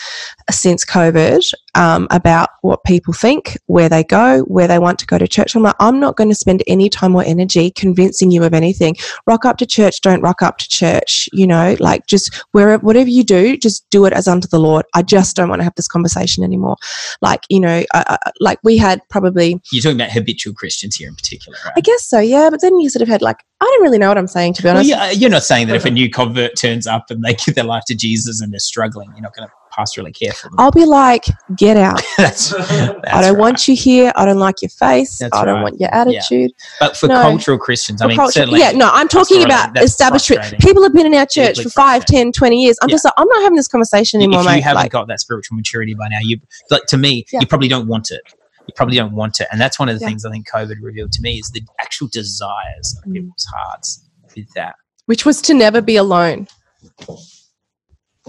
since 0.51 0.85
COVID 0.85 1.43
um, 1.75 2.07
about 2.11 2.49
what 2.63 2.85
people 2.85 3.13
think, 3.25 3.59
where 3.67 3.89
they 3.89 4.05
go, 4.05 4.28
where 4.37 4.69
they 4.69 4.79
want 4.79 4.99
to 5.01 5.07
go 5.07 5.19
to 5.19 5.27
church. 5.27 5.55
I'm 5.55 5.63
like, 5.63 5.77
I'm 5.81 5.99
not 5.99 6.17
going 6.17 6.29
to 6.31 6.35
spend 6.35 6.63
any 6.67 6.89
time 6.89 7.15
or 7.15 7.25
energy 7.25 7.71
convincing 7.71 8.31
you 8.31 8.45
of 8.45 8.55
anything. 8.55 8.97
Rock 9.27 9.45
up 9.45 9.59
to 9.59 9.67
church, 9.67 10.01
don't 10.01 10.21
rock 10.23 10.43
up 10.43 10.59
to 10.59 10.69
church. 10.69 11.29
You 11.33 11.47
know, 11.47 11.77
like 11.81 12.07
just 12.07 12.45
wherever, 12.53 12.85
whatever 12.85 13.11
you 13.11 13.25
do, 13.25 13.57
just 13.57 13.89
do 13.91 14.05
it 14.05 14.13
as 14.13 14.29
unto 14.29 14.49
the 14.49 14.59
Lord. 14.59 14.87
I 14.95 15.03
just 15.03 15.37
don't 15.37 15.49
want 15.49 15.61
to 15.61 15.65
have 15.65 15.75
this 15.77 15.89
conversation 15.89 16.45
anymore. 16.45 16.77
Like, 17.21 17.41
you 17.49 17.61
know, 17.61 17.85
I, 17.93 18.19
I, 18.25 18.31
like 18.41 18.59
we 18.63 18.77
had 18.77 19.01
probably 19.09 19.61
You're 19.73 19.83
talking 19.83 19.97
about 19.97 20.13
habitual 20.13 20.55
Christians 20.55 20.97
here 20.97 21.09
in 21.09 21.15
particular, 21.15 21.59
right? 21.65 21.75
I 21.77 21.81
guess 21.81 22.05
so, 22.05 22.21
yeah. 22.21 22.51
But 22.51 22.61
then 22.61 22.79
you 22.79 22.89
sort 22.91 23.03
of 23.03 23.09
had 23.09 23.23
like, 23.23 23.39
I 23.61 23.65
don't 23.65 23.83
really 23.83 23.99
know 23.99 24.09
what 24.09 24.19
I'm 24.19 24.29
saying 24.29 24.55
to 24.55 24.63
be 24.63 24.67
Well, 24.69 24.77
honest. 24.77 24.91
yeah, 24.91 25.11
you're 25.11 25.31
not 25.31 25.43
saying 25.43 25.67
that 25.69 25.77
if 25.77 25.85
a 25.85 25.91
new 25.91 26.09
convert 26.11 26.57
turns 26.57 26.87
up 26.87 27.11
and 27.11 27.25
they 27.25 27.35
give 27.35 27.55
their 27.55 27.65
life 27.65 27.85
to 27.87 27.95
Jesus 27.95 28.41
and 28.41 28.53
they're 28.53 28.61
struggling, 28.61 29.11
you're 29.15 29.23
not 29.23 29.35
going 29.35 29.49
to 29.49 29.55
pastorally 29.71 30.15
care 30.15 30.33
for. 30.33 30.51
I'll 30.59 30.71
be 30.71 30.85
like, 30.85 31.25
get 31.57 31.77
out. 31.77 32.03
that's, 32.19 32.53
I 32.55 32.87
don't 32.87 33.05
right. 33.05 33.31
want 33.33 33.69
you 33.69 33.75
here. 33.77 34.13
I 34.17 34.25
don't 34.25 34.39
like 34.39 34.63
your 34.63 34.69
face. 34.71 35.19
That's 35.19 35.37
I 35.37 35.45
don't 35.45 35.57
right. 35.57 35.63
want 35.63 35.81
your 35.81 35.95
attitude. 35.95 36.53
But 36.81 36.97
for 36.97 37.07
No. 37.09 37.21
cultural 37.23 37.59
Christians, 37.59 38.03
I 38.03 38.07
mean, 38.07 38.17
culture- 38.17 38.33
certainly. 38.41 38.61
yeah, 38.61 38.73
no, 38.73 38.91
I'm 38.93 39.09
talking 39.09 39.45
about 39.45 39.77
established. 39.81 40.31
People 40.61 40.83
have 40.83 40.93
been 40.93 41.07
in 41.07 41.15
our 41.15 41.27
church 41.27 41.61
for 41.63 41.71
5, 41.71 42.05
10, 42.05 42.33
20 42.33 42.63
years. 42.63 42.77
I'm 42.83 42.89
Yeah. 42.89 42.95
just 42.95 43.05
like, 43.05 43.15
I'm 43.17 43.29
not 43.29 43.43
having 43.43 43.57
this 43.57 43.69
conversation 43.69 44.21
anymore, 44.21 44.41
if 44.41 44.47
you 44.47 44.53
mate. 44.53 44.63
haven't 44.65 44.83
Like, 44.83 44.93
got 44.93 45.09
that 45.09 45.21
spiritual 45.21 45.57
maturity 45.57 45.95
by 45.95 46.09
now, 46.09 46.19
you 46.23 46.39
like 46.71 46.87
to 46.87 46.97
me, 46.97 47.25
Yeah. 47.33 47.41
you 47.41 47.47
probably 47.47 47.69
don't 47.69 47.87
want 47.89 48.11
it. 48.11 48.21
You 48.67 48.75
probably 48.77 48.97
don't 48.97 49.13
want 49.15 49.41
it, 49.41 49.49
and 49.51 49.59
that's 49.61 49.79
one 49.79 49.89
of 49.89 49.99
the 49.99 50.03
Yeah. 50.05 50.09
things 50.09 50.25
I 50.27 50.31
think 50.31 50.47
COVID 50.47 50.77
revealed 50.83 51.13
to 51.13 51.23
me 51.23 51.39
is 51.39 51.51
the 51.51 51.63
actual 51.81 52.07
desires 52.09 52.95
of 52.99 53.11
Mm. 53.11 53.15
people's 53.15 53.47
hearts 53.55 54.03
with 54.37 54.53
that. 54.55 54.75
which 55.07 55.25
was 55.25 55.41
to 55.41 55.55
never 55.55 55.81
be 55.81 55.97
alone. 55.97 56.47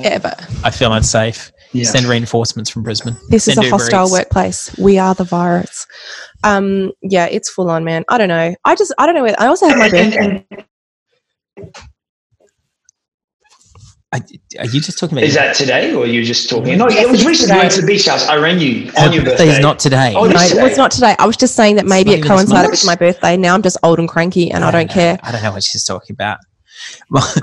Ever. 0.04 0.34
I 0.64 0.72
feel 0.72 0.94
unsafe. 0.94 1.52
Yeah. 1.72 1.84
Send 1.86 2.06
reinforcements 2.08 2.70
from 2.70 2.82
Brisbane. 2.84 3.16
This 3.30 3.48
is 3.48 3.58
a 3.58 3.64
Uber 3.64 3.70
hostile 3.78 4.06
Eats. 4.06 4.12
workplace. 4.14 4.76
We 4.80 4.98
are 4.98 5.14
the 5.14 5.24
virus. 5.24 5.86
Um, 6.44 6.92
yeah, 7.04 7.26
it's 7.26 7.50
full 7.50 7.70
on, 7.70 7.84
man. 7.84 8.06
I 8.10 8.18
don't 8.18 8.28
know. 8.30 8.56
I 8.66 8.76
just, 8.76 8.94
I 8.98 9.06
don't 9.06 9.14
know. 9.14 9.24
Where, 9.24 9.36
I 9.40 9.46
also 9.48 9.68
have 9.68 9.78
my 9.78 9.90
birthday. 9.92 10.48
I, 14.12 14.22
are 14.58 14.66
you 14.66 14.82
just 14.82 14.98
talking 14.98 15.16
about? 15.20 15.26
Is 15.28 15.36
that 15.36 15.56
today, 15.56 15.94
or 15.94 16.04
are 16.04 16.08
you 16.08 16.24
just 16.24 16.50
talking? 16.50 16.80
No, 16.80 16.88
it 16.90 17.08
was 17.08 17.24
recently. 17.24 17.54
You 17.54 17.60
went 17.62 17.74
to 17.74 17.82
the 17.82 17.86
beach 17.88 18.08
house. 18.08 18.28
I 18.28 18.38
rang 18.38 18.58
you 18.60 18.90
Her 18.94 19.06
on 19.06 19.14
your 19.14 19.24
birthday 19.24 19.46
birthday. 19.46 19.58
is 19.58 19.60
not 19.60 19.78
today. 19.78 20.14
Oh, 20.16 20.24
No, 20.26 20.40
It's 20.40 20.52
it 20.54 20.64
was 20.64 20.78
not 20.78 20.90
today. 20.90 21.16
I 21.20 21.28
was 21.28 21.38
just 21.38 21.56
saying 21.56 21.76
that 21.76 21.86
maybe 21.86 22.14
it 22.14 22.24
coincided 22.24 22.72
with 22.72 22.84
my 22.88 22.96
birthday. 22.96 23.38
Now 23.38 23.54
I'm 23.54 23.62
just 23.62 23.78
old 23.84 24.00
and 24.00 24.10
cranky 24.10 24.50
and 24.50 24.64
I 24.66 24.72
don't 24.72 24.88
know. 24.88 24.94
care. 24.94 25.20
I 25.22 25.32
don't 25.32 25.44
know 25.44 25.52
what 25.52 25.62
she's 25.64 25.84
talking 25.84 26.16
about. 26.16 26.40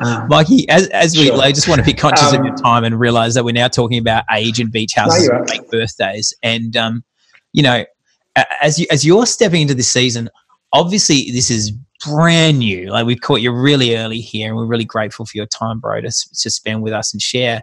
Um, 0.01 0.29
Mikey, 0.29 0.69
as, 0.69 0.89
as 0.89 1.17
we 1.17 1.27
Sure. 1.27 1.41
I 1.43 1.53
just 1.53 1.69
want 1.69 1.81
to 1.81 1.85
be 1.85 1.93
conscious 1.93 2.33
of 2.33 2.45
your 2.45 2.55
Um, 2.55 2.57
time 2.57 2.85
and 2.85 2.99
realize 2.99 3.35
that 3.35 3.45
we're 3.45 3.53
now 3.53 3.69
talking 3.69 3.99
about 3.99 4.25
age 4.33 4.61
and 4.61 4.71
beach 4.71 4.95
houses 4.95 5.25
you're 5.25 5.35
and 5.35 5.49
right. 5.49 5.61
fake 5.61 5.71
birthdays. 5.71 6.35
And, 6.43 6.77
um, 6.77 7.05
you 7.53 7.63
know, 7.63 7.85
as, 8.63 8.79
you, 8.79 8.87
as 8.91 9.05
you're 9.05 9.27
stepping 9.27 9.63
into 9.63 9.75
this 9.75 9.89
season, 9.89 10.29
obviously 10.73 11.31
this 11.31 11.51
is 11.51 11.73
brand 12.05 12.59
new. 12.59 12.91
Like 12.91 13.07
we've 13.07 13.21
caught 13.21 13.41
you 13.41 13.51
really 13.53 13.97
early 13.97 14.21
here 14.21 14.49
and 14.49 14.57
we're 14.57 14.67
really 14.67 14.85
grateful 14.85 15.25
for 15.25 15.37
your 15.37 15.47
time, 15.47 15.81
bro, 15.81 16.01
to, 16.01 16.09
to 16.11 16.51
spend 16.51 16.83
with 16.83 16.93
us 16.93 17.13
and 17.13 17.23
share. 17.23 17.63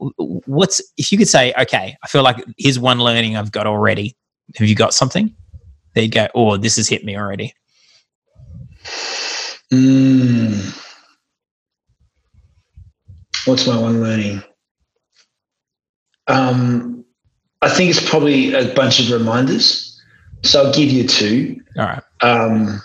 W- 0.00 0.14
w- 0.18 0.40
What's, 0.46 0.80
if 0.96 1.12
you 1.12 1.18
could 1.18 1.28
say, 1.28 1.52
okay, 1.58 1.96
I 2.02 2.06
feel 2.08 2.22
like 2.22 2.42
here's 2.56 2.78
one 2.78 2.98
learning 2.98 3.36
I've 3.36 3.52
got 3.52 3.66
already. 3.66 4.16
Have 4.56 4.68
you 4.68 4.74
got 4.74 4.94
something? 4.94 5.34
There 5.94 6.04
you 6.04 6.10
go. 6.10 6.28
Or 6.34 6.56
this 6.56 6.76
has 6.76 6.88
hit 6.88 7.04
me 7.04 7.16
already. 7.16 7.54
Mm. 9.72 10.82
What's 13.46 13.66
my 13.66 13.78
one 13.78 14.00
learning? 14.00 14.42
Um, 16.26 17.04
I 17.62 17.68
think 17.68 17.90
it's 17.90 18.08
probably 18.08 18.52
a 18.52 18.74
bunch 18.74 19.00
of 19.00 19.10
reminders. 19.10 20.00
So 20.42 20.64
I'll 20.64 20.74
give 20.74 20.90
you 20.90 21.06
two. 21.06 21.60
All 21.78 21.84
right. 21.84 22.02
Um, 22.22 22.82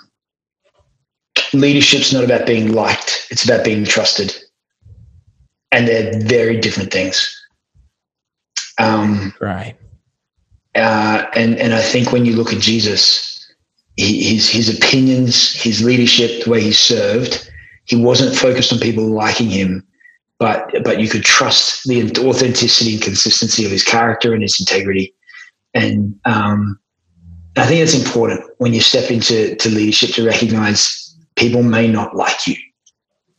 leadership's 1.54 2.14
not 2.14 2.24
about 2.24 2.46
being 2.46 2.74
liked; 2.74 3.28
it's 3.30 3.44
about 3.44 3.66
being 3.66 3.86
trusted, 3.86 4.36
and 5.72 5.88
they're 5.88 6.20
very 6.22 6.60
different 6.60 6.92
things. 6.92 7.38
Um, 8.78 9.34
Great. 9.38 9.76
uh, 10.76 11.26
and 11.36 11.56
and 11.58 11.74
I 11.74 11.82
think 11.82 12.12
when 12.12 12.26
you 12.26 12.36
look 12.36 12.54
at 12.54 12.60
Jesus, 12.60 13.52
his 13.98 14.50
his 14.50 14.76
opinions, 14.76 15.54
his 15.54 15.84
leadership, 15.84 16.44
the 16.44 16.50
way 16.50 16.62
he 16.62 16.72
served, 16.72 17.52
he 17.86 17.96
wasn't 17.96 18.36
focused 18.36 18.72
on 18.72 18.80
people 18.80 19.06
liking 19.06 19.50
him, 19.50 19.86
but 20.42 20.74
but 20.84 21.00
you 21.00 21.08
could 21.08 21.24
trust 21.24 21.88
the 21.88 22.02
authenticity 22.28 22.94
and 22.94 23.04
consistency 23.04 23.64
of 23.64 23.70
his 23.70 23.84
character 23.84 24.34
and 24.34 24.42
his 24.42 24.60
integrity, 24.60 25.14
and 25.76 26.20
um, 26.26 26.80
I 27.58 27.68
think 27.68 27.80
it's 27.80 27.94
important 27.94 28.42
when 28.58 28.74
you 28.74 28.82
step 28.82 29.12
into 29.12 29.56
to 29.56 29.70
leadership 29.70 30.16
to 30.16 30.26
recognize 30.26 31.16
people 31.36 31.62
may 31.62 31.88
not 31.88 32.16
like 32.16 32.48
you, 32.48 32.56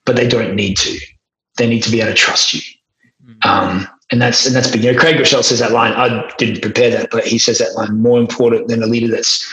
but 0.05 0.15
they 0.15 0.29
don't 0.29 0.55
need 0.55 0.77
to. 0.77 0.97
They 1.59 1.69
need 1.69 1.83
to 1.83 1.91
be 1.91 2.01
able 2.01 2.13
to 2.13 2.17
trust 2.17 2.55
you. 2.55 2.61
Um, 3.45 3.89
and 4.13 4.23
that's 4.23 4.47
and 4.47 4.55
that's 4.55 4.71
big. 4.71 4.85
You 4.85 4.93
know, 4.93 4.99
Craig 4.99 5.17
Groeschel 5.17 5.43
says 5.43 5.59
that 5.59 5.73
line. 5.73 5.95
I 5.95 6.31
didn't 6.39 6.63
prepare 6.63 6.91
that, 6.91 7.11
but 7.11 7.27
he 7.27 7.37
says 7.37 7.59
that 7.59 7.75
line. 7.75 8.01
More 8.01 8.21
important 8.21 8.69
than 8.69 8.81
a 8.81 8.87
leader 8.87 9.09
that's 9.09 9.45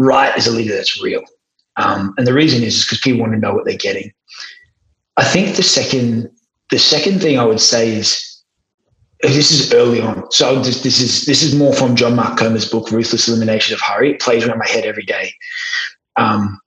right 0.00 0.36
is 0.36 0.48
a 0.48 0.50
leader 0.50 0.74
that's 0.74 1.00
real. 1.00 1.22
Um, 1.76 2.12
and 2.18 2.26
the 2.26 2.34
reason 2.34 2.64
is 2.64 2.84
because 2.84 2.98
people 2.98 3.20
want 3.20 3.34
to 3.34 3.38
know 3.38 3.54
what 3.54 3.66
they're 3.66 3.76
getting. 3.76 4.12
I 5.16 5.22
think 5.22 5.54
the 5.54 5.62
second 5.62 6.28
the 6.70 6.78
second 6.78 7.20
thing 7.20 7.38
I 7.38 7.44
would 7.44 7.60
say 7.60 7.92
is 7.92 8.42
this 9.20 9.50
is 9.50 9.72
early 9.74 10.00
on. 10.00 10.30
So 10.30 10.60
this, 10.60 10.82
this 10.82 11.00
is 11.00 11.26
this 11.26 11.42
is 11.42 11.54
more 11.54 11.74
from 11.74 11.96
John 11.96 12.14
Mark 12.14 12.38
Comer's 12.38 12.70
book, 12.70 12.90
Ruthless 12.90 13.28
Elimination 13.28 13.74
of 13.74 13.80
Hurry. 13.80 14.12
It 14.12 14.20
plays 14.20 14.46
around 14.46 14.58
my 14.58 14.68
head 14.68 14.84
every 14.84 15.04
day. 15.04 15.32
Um, 16.16 16.60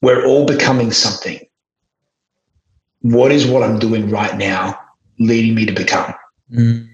we're 0.00 0.26
all 0.26 0.46
becoming 0.46 0.92
something. 0.92 1.40
What 3.00 3.32
is 3.32 3.46
what 3.46 3.62
I'm 3.62 3.78
doing 3.78 4.10
right 4.10 4.36
now 4.36 4.78
leading 5.18 5.54
me 5.54 5.66
to 5.66 5.72
become? 5.72 6.14
Mm. 6.52 6.88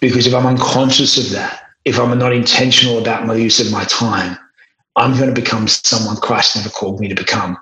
Because 0.00 0.26
if 0.26 0.34
I'm 0.34 0.46
unconscious 0.46 1.18
of 1.18 1.32
that, 1.32 1.62
if 1.84 1.98
I'm 1.98 2.16
not 2.18 2.32
intentional 2.32 2.98
about 2.98 3.26
my 3.26 3.34
use 3.34 3.60
of 3.60 3.72
my 3.72 3.84
time, 3.84 4.36
I'm 4.96 5.14
going 5.14 5.32
to 5.32 5.40
become 5.40 5.66
someone 5.68 6.16
Christ 6.16 6.56
never 6.56 6.68
called 6.68 7.00
me 7.00 7.08
to 7.08 7.14
become. 7.14 7.56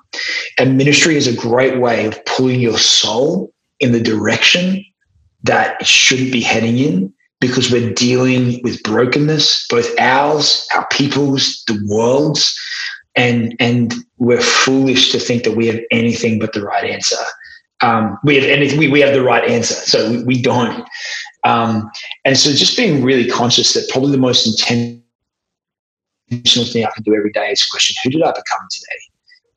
And 0.58 0.76
ministry 0.76 1.16
is 1.16 1.26
a 1.26 1.36
great 1.36 1.78
way 1.78 2.06
of 2.06 2.22
pulling 2.24 2.60
your 2.60 2.78
soul 2.78 3.52
in 3.80 3.92
the 3.92 4.00
direction 4.00 4.84
that 5.42 5.80
it 5.80 5.86
shouldn't 5.86 6.32
be 6.32 6.40
heading 6.40 6.78
in 6.78 7.12
because 7.40 7.72
we're 7.72 7.92
dealing 7.94 8.60
with 8.62 8.82
brokenness, 8.82 9.66
both 9.68 9.98
ours, 9.98 10.66
our 10.74 10.86
people's, 10.88 11.64
the 11.66 11.82
world's, 11.88 12.54
and 13.16 13.56
and 13.58 13.94
we're 14.18 14.40
foolish 14.40 15.10
to 15.12 15.18
think 15.18 15.44
that 15.44 15.56
we 15.56 15.66
have 15.66 15.80
anything 15.90 16.38
but 16.38 16.52
the 16.52 16.62
right 16.62 16.84
answer. 16.84 17.16
Um, 17.82 18.18
we 18.22 18.36
have 18.36 18.44
anything. 18.44 18.78
We, 18.78 18.88
we 18.88 19.00
have 19.00 19.14
the 19.14 19.22
right 19.22 19.48
answer, 19.48 19.74
so 19.74 20.10
we, 20.10 20.22
we 20.24 20.42
don't. 20.42 20.86
Um, 21.44 21.90
and 22.24 22.36
so, 22.36 22.52
just 22.52 22.76
being 22.76 23.02
really 23.02 23.28
conscious 23.28 23.72
that 23.72 23.88
probably 23.88 24.12
the 24.12 24.18
most 24.18 24.46
intentional 24.46 25.02
thing 26.30 26.84
I 26.84 26.90
can 26.90 27.02
do 27.02 27.14
every 27.14 27.32
day 27.32 27.50
is 27.50 27.64
question: 27.64 27.96
Who 28.04 28.10
did 28.10 28.22
I 28.22 28.30
become 28.30 28.68
today? 28.70 29.09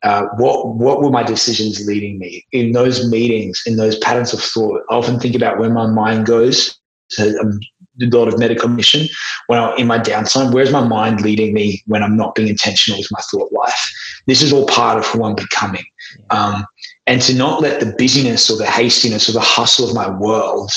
Uh, 0.04 0.26
what 0.38 0.76
what 0.76 1.01
were 1.01 1.10
my 1.10 1.24
decisions 1.24 1.86
leading 1.88 2.20
me 2.20 2.45
in 2.51 2.74
those 2.74 3.10
meetings, 3.10 3.62
in 3.66 3.78
those 3.78 3.97
patterns 3.99 4.34
of 4.34 4.41
thought? 4.41 4.82
I 4.89 4.95
often 4.95 5.20
think 5.20 5.36
about 5.36 5.60
where 5.60 5.70
my 5.70 5.88
mind 5.88 6.26
goes. 6.26 6.78
So 7.10 7.34
I'm 7.39 7.60
a 8.01 8.06
lot 8.18 8.28
of 8.28 8.36
metacognition 8.36 9.10
when 9.47 9.60
I'm 9.60 9.78
in 9.78 9.88
my 9.88 9.99
downtime. 9.99 10.54
Where's 10.54 10.72
my 10.72 10.86
mind 10.86 11.22
leading 11.22 11.54
me 11.54 11.84
when 11.86 12.01
I'm 12.04 12.18
not 12.18 12.36
being 12.36 12.47
intentional 12.47 12.99
with 12.99 13.12
my 13.12 13.20
thought 13.32 13.51
life? 13.51 13.93
This 14.26 14.41
is 14.41 14.51
all 14.51 14.66
part 14.66 14.97
of 14.97 15.06
who 15.06 15.24
I'm 15.24 15.36
becoming. 15.36 15.86
Um, 16.32 16.66
and 17.06 17.22
to 17.22 17.36
not 17.36 17.62
let 17.62 17.80
the 17.80 17.93
busyness 17.97 18.49
or 18.49 18.58
the 18.58 18.66
hastiness 18.66 19.30
or 19.30 19.34
the 19.34 19.41
hustle 19.41 19.88
of 19.88 19.95
my 19.95 20.10
world 20.10 20.72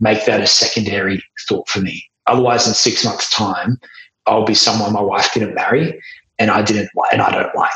make 0.00 0.24
that 0.26 0.40
a 0.40 0.46
secondary 0.46 1.22
thought 1.48 1.68
for 1.68 1.80
me. 1.80 2.04
Otherwise, 2.26 2.66
in 2.66 2.74
six 2.74 3.04
months' 3.04 3.30
time, 3.30 3.78
I'll 4.26 4.44
be 4.44 4.54
someone 4.54 4.92
my 4.92 5.00
wife 5.00 5.32
didn't 5.32 5.54
marry, 5.54 5.98
and 6.38 6.50
I 6.50 6.62
didn't, 6.62 6.90
and 7.12 7.22
I 7.22 7.30
don't 7.30 7.54
like, 7.54 7.70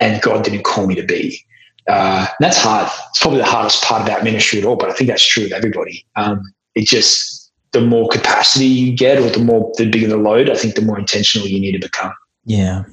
and 0.00 0.20
God 0.22 0.44
didn't 0.44 0.64
call 0.64 0.86
me 0.86 0.94
to 0.94 1.02
be. 1.02 1.44
Uh, 1.88 2.26
that's 2.40 2.58
hard. 2.58 2.90
It's 3.10 3.20
probably 3.20 3.38
the 3.38 3.46
hardest 3.46 3.82
part 3.84 4.02
about 4.02 4.24
ministry 4.24 4.58
at 4.58 4.64
all, 4.64 4.76
but 4.76 4.90
I 4.90 4.92
think 4.92 5.08
that's 5.08 5.26
true 5.26 5.46
of 5.46 5.52
everybody. 5.52 6.04
Um, 6.16 6.42
it 6.74 6.86
just 6.86 7.50
the 7.72 7.80
more 7.80 8.08
capacity 8.08 8.66
you 8.66 8.96
get, 8.96 9.18
or 9.18 9.30
the 9.30 9.40
more 9.40 9.72
the 9.76 9.88
bigger 9.88 10.08
the 10.08 10.16
load, 10.16 10.50
I 10.50 10.54
think 10.54 10.74
the 10.74 10.82
more 10.82 10.98
intentional 10.98 11.46
you 11.46 11.60
need 11.60 11.72
to 11.72 11.78
become. 11.78 12.12
Yeah. 12.44 12.84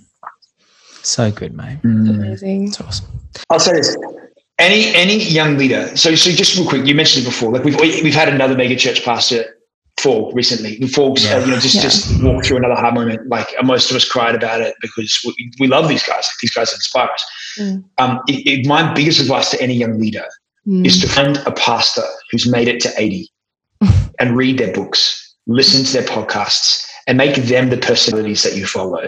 So 1.02 1.32
good, 1.32 1.54
mate. 1.54 1.80
Amazing. 1.84 2.68
It's 2.68 2.82
awesome. 2.82 3.08
I'll 3.50 3.60
say 3.60 3.74
this: 3.74 3.96
any 4.60 4.94
any 4.96 5.24
young 5.24 5.58
leader. 5.58 5.96
So 5.96 6.16
so 6.16 6.32
just 6.32 6.58
real 6.58 6.68
quick, 6.68 6.86
you 6.86 6.96
mentioned 6.96 7.26
it 7.26 7.30
before. 7.30 7.52
Like 7.52 7.64
we've 7.64 7.80
we've 7.80 8.16
had 8.16 8.30
another 8.30 8.56
mega 8.56 8.76
church 8.76 9.04
pastor 9.04 9.57
fall 10.08 10.32
recently. 10.42 10.78
We 10.82 10.88
fall, 10.88 11.12
Yeah. 11.18 11.36
uh, 11.38 11.46
you 11.46 11.52
know, 11.52 11.60
just 11.60 11.76
Yeah. 11.76 11.82
just 11.90 12.00
walk 12.24 12.46
through 12.46 12.58
another 12.62 12.76
hard 12.84 12.94
moment. 13.00 13.20
Like 13.36 13.48
most 13.64 13.90
of 13.92 13.96
us 14.00 14.06
cried 14.16 14.36
about 14.36 14.60
it 14.62 14.74
because 14.82 15.12
we, 15.26 15.32
we 15.62 15.68
love 15.68 15.86
these 15.94 16.04
guys. 16.12 16.26
These 16.42 16.54
guys 16.58 16.74
inspire 16.74 17.10
us. 17.18 17.24
Mm. 17.60 17.84
Um, 18.02 18.20
it, 18.28 18.40
it, 18.52 18.66
my 18.66 18.82
biggest 18.94 19.20
advice 19.20 19.50
to 19.52 19.62
any 19.62 19.76
young 19.84 20.00
leader 20.00 20.26
Mm. 20.68 20.86
is 20.86 21.00
to 21.02 21.08
find 21.08 21.38
a 21.46 21.52
pastor 21.54 22.04
who's 22.30 22.46
made 22.46 22.68
it 22.68 22.82
to 22.82 22.90
80 22.98 23.30
and 24.20 24.36
read 24.36 24.58
their 24.58 24.74
books, 24.74 25.02
listen 25.48 25.86
to 25.86 25.94
their 25.94 26.08
podcasts, 26.16 26.86
and 27.08 27.18
make 27.18 27.36
them 27.36 27.70
the 27.70 27.78
personalities 27.78 28.44
that 28.44 28.54
you 28.58 28.66
follow. 28.66 29.04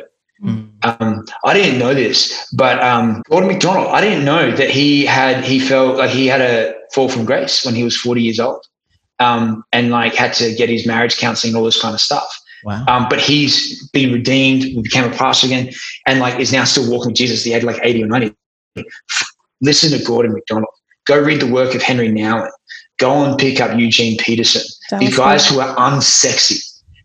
Um, 0.83 1.25
I 1.43 1.53
didn't 1.53 1.79
know 1.79 1.93
this, 1.93 2.47
but 2.53 2.81
um, 2.81 3.21
Gordon 3.29 3.49
MacDonald, 3.51 3.87
I 3.87 3.99
didn't 3.99 4.23
know 4.23 4.55
that 4.55 4.69
he 4.69 5.05
had 5.05 5.43
he 5.43 5.59
felt 5.59 5.97
like 5.97 6.11
he 6.11 6.27
had 6.27 6.39
a 6.39 6.73
fall 6.93 7.09
from 7.09 7.25
grace 7.25 7.65
when 7.65 7.75
he 7.75 7.83
was 7.83 7.95
40 7.99 8.21
years 8.21 8.39
old, 8.39 8.63
um, 9.19 9.63
and 9.71 9.91
like 9.91 10.15
had 10.15 10.33
to 10.33 10.53
get 10.55 10.69
his 10.69 10.87
marriage 10.87 11.17
counseling 11.17 11.51
and 11.51 11.57
all 11.57 11.65
this 11.65 11.81
kind 11.81 11.93
of 11.93 12.01
stuff. 12.01 12.27
Wow. 12.63 12.83
Um, 12.87 13.07
but 13.09 13.19
he's 13.19 13.87
been 13.89 14.11
redeemed, 14.11 14.83
became 14.83 15.05
a 15.05 15.15
pastor 15.15 15.47
again, 15.47 15.71
and 16.05 16.19
like 16.19 16.39
is 16.39 16.51
now 16.51 16.63
still 16.65 16.89
walking 16.89 17.09
with 17.09 17.17
Jesus. 17.17 17.43
He 17.43 17.51
had 17.51 17.63
like 17.63 17.79
80 17.81 18.03
or 18.03 18.07
90. 18.07 18.35
Listen 19.61 19.97
to 19.97 20.05
Gordon 20.05 20.33
MacDonald. 20.33 20.73
Go 21.05 21.19
read 21.19 21.41
the 21.41 21.51
work 21.51 21.73
of 21.73 21.81
Henri 21.81 22.09
Nouwen. 22.09 22.49
Go 22.97 23.23
and 23.23 23.37
pick 23.37 23.61
up 23.61 23.77
Eugene 23.77 24.17
Peterson. 24.17 24.61
These 24.99 25.15
guys 25.15 25.47
who 25.47 25.59
are 25.59 25.75
unsexy, 25.77 26.59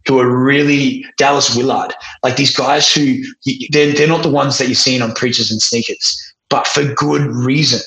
who 0.06 0.18
are 0.18 0.28
really 0.28 1.06
Dallas 1.18 1.54
Willard, 1.54 1.94
like 2.22 2.36
these 2.36 2.54
guys 2.54 2.92
who 2.92 3.22
they're, 3.70 3.92
they're 3.92 4.08
not 4.08 4.24
the 4.24 4.30
ones 4.30 4.58
that 4.58 4.66
you're 4.66 4.74
seeing 4.74 5.02
on 5.02 5.12
preachers 5.12 5.52
and 5.52 5.62
sneakers, 5.62 6.34
but 6.50 6.66
for 6.66 6.84
good 6.94 7.22
reason. 7.22 7.80